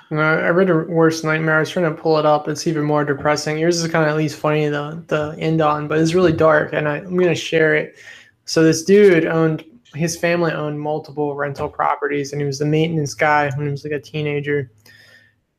[0.09, 1.57] I read a worst nightmare.
[1.57, 2.47] I was trying to pull it up.
[2.47, 3.57] It's even more depressing.
[3.57, 6.71] Yours is kind of at least funny the to end on, but it's really dark,
[6.71, 7.97] and I, I'm gonna share it.
[8.45, 13.13] So this dude owned his family owned multiple rental properties, and he was the maintenance
[13.13, 14.71] guy when he was like a teenager.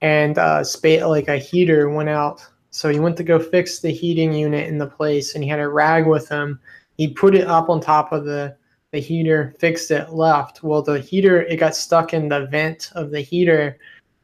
[0.01, 3.91] And uh, spa- like a heater went out, so he went to go fix the
[3.91, 6.59] heating unit in the place, and he had a rag with him.
[6.97, 8.57] He put it up on top of the
[8.93, 10.63] the heater, fixed it, left.
[10.63, 13.79] Well, the heater it got stuck in the vent of the heater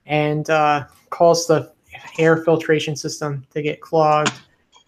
[0.06, 1.72] and uh, caused the
[2.18, 4.32] air filtration system to get clogged.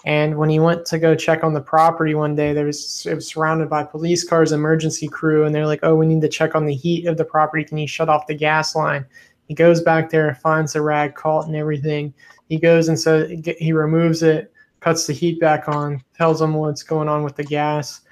[0.04, 3.14] And when he went to go check on the property one day, there was it
[3.14, 6.54] was surrounded by police cars, emergency crew, and they're like, "Oh, we need to check
[6.54, 7.64] on the heat of the property.
[7.64, 9.04] Can you shut off the gas line?"
[9.48, 12.14] He goes back there, finds the rag caught and everything.
[12.48, 13.26] He goes and so
[13.58, 17.44] he removes it, cuts the heat back on, tells them what's going on with the
[17.44, 18.02] gas.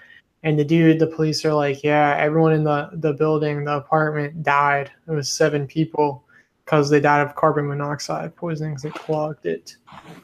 [0.44, 4.42] And the dude, the police are like, "Yeah, everyone in the the building, the apartment
[4.42, 4.92] died.
[5.08, 6.24] It was seven people."
[6.64, 9.76] because they died of carbon monoxide poisoning because it clogged it.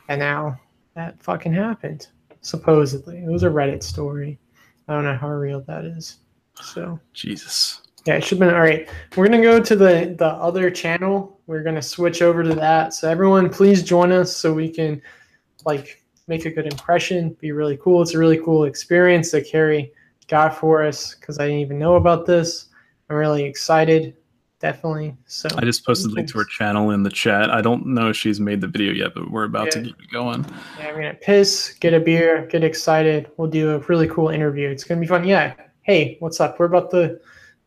[0.09, 0.59] And now
[0.95, 2.09] that fucking happened.
[2.41, 3.19] Supposedly.
[3.19, 4.39] It was a Reddit story.
[4.89, 6.19] I don't know how real that is.
[6.63, 7.83] So Jesus.
[8.07, 8.89] yeah, it should have been all right.
[9.17, 11.39] We're gonna go to the the other channel.
[11.47, 12.95] We're gonna switch over to that.
[12.95, 15.01] So everyone please join us so we can
[15.67, 18.03] like make a good impression, be really cool.
[18.03, 19.93] It's a really cool experience that Carrie
[20.31, 22.67] got for us because I didn't even know about this.
[23.11, 24.17] I'm really excited.
[24.61, 25.17] Definitely.
[25.27, 27.51] So I just posted a link to her channel in the chat.
[27.51, 30.11] I don't know if she's made the video yet, but we're about to get it
[30.13, 30.45] going.
[30.79, 33.31] Yeah, I'm gonna piss, get a beer, get excited.
[33.37, 34.69] We'll do a really cool interview.
[34.69, 35.25] It's gonna be fun.
[35.27, 35.55] Yeah.
[35.83, 36.59] Hey, what's up?
[36.59, 37.19] We're about to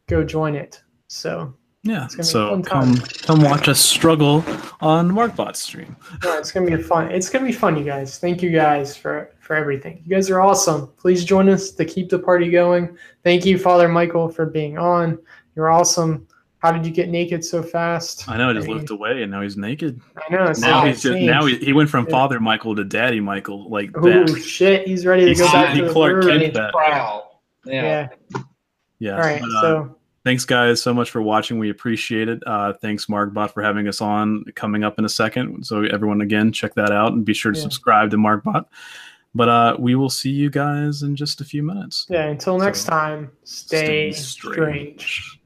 [0.08, 0.82] go join it.
[1.08, 2.02] So Yeah.
[2.12, 4.46] gonna be So fun come come watch us struggle
[4.80, 5.96] on Markbot's stream.
[6.24, 7.10] no, it's gonna be fun.
[7.12, 8.20] It's gonna be fun, you guys.
[8.20, 10.02] Thank you guys for for everything.
[10.06, 10.88] You guys are awesome.
[10.98, 12.98] Please join us to keep the party going.
[13.24, 15.20] Thank you, Father Michael, for being on.
[15.56, 16.28] You're awesome.
[16.60, 18.30] How did you get naked so fast?
[18.30, 18.74] I know I just Hey.
[18.74, 20.00] looked away and now he's naked.
[20.18, 20.46] I know.
[20.46, 22.12] It's Now he's just now he, he went from Yeah.
[22.12, 24.42] Father Michael to Daddy Michael like Oh that.
[24.42, 24.88] shit!
[24.88, 26.40] He's ready to He's- go back he to Clark word.
[26.40, 26.72] Kent that.
[26.72, 27.24] Proud.
[27.66, 28.08] Yeah.
[28.34, 28.42] Yeah.
[29.00, 29.12] Yeah.
[29.16, 29.42] All right.
[29.42, 33.52] but, uh, So thanks guys so much for watching we appreciate it uh, thanks markbot
[33.52, 37.12] for having us on coming up in a second so everyone again check that out
[37.12, 37.64] and be sure to Yeah.
[37.64, 38.64] subscribe to markbot
[39.36, 42.28] but uh, we will see you guys in just a few minutes yeah.
[42.28, 44.92] Until next So, time, stay, stay strange.
[45.02, 45.40] strange.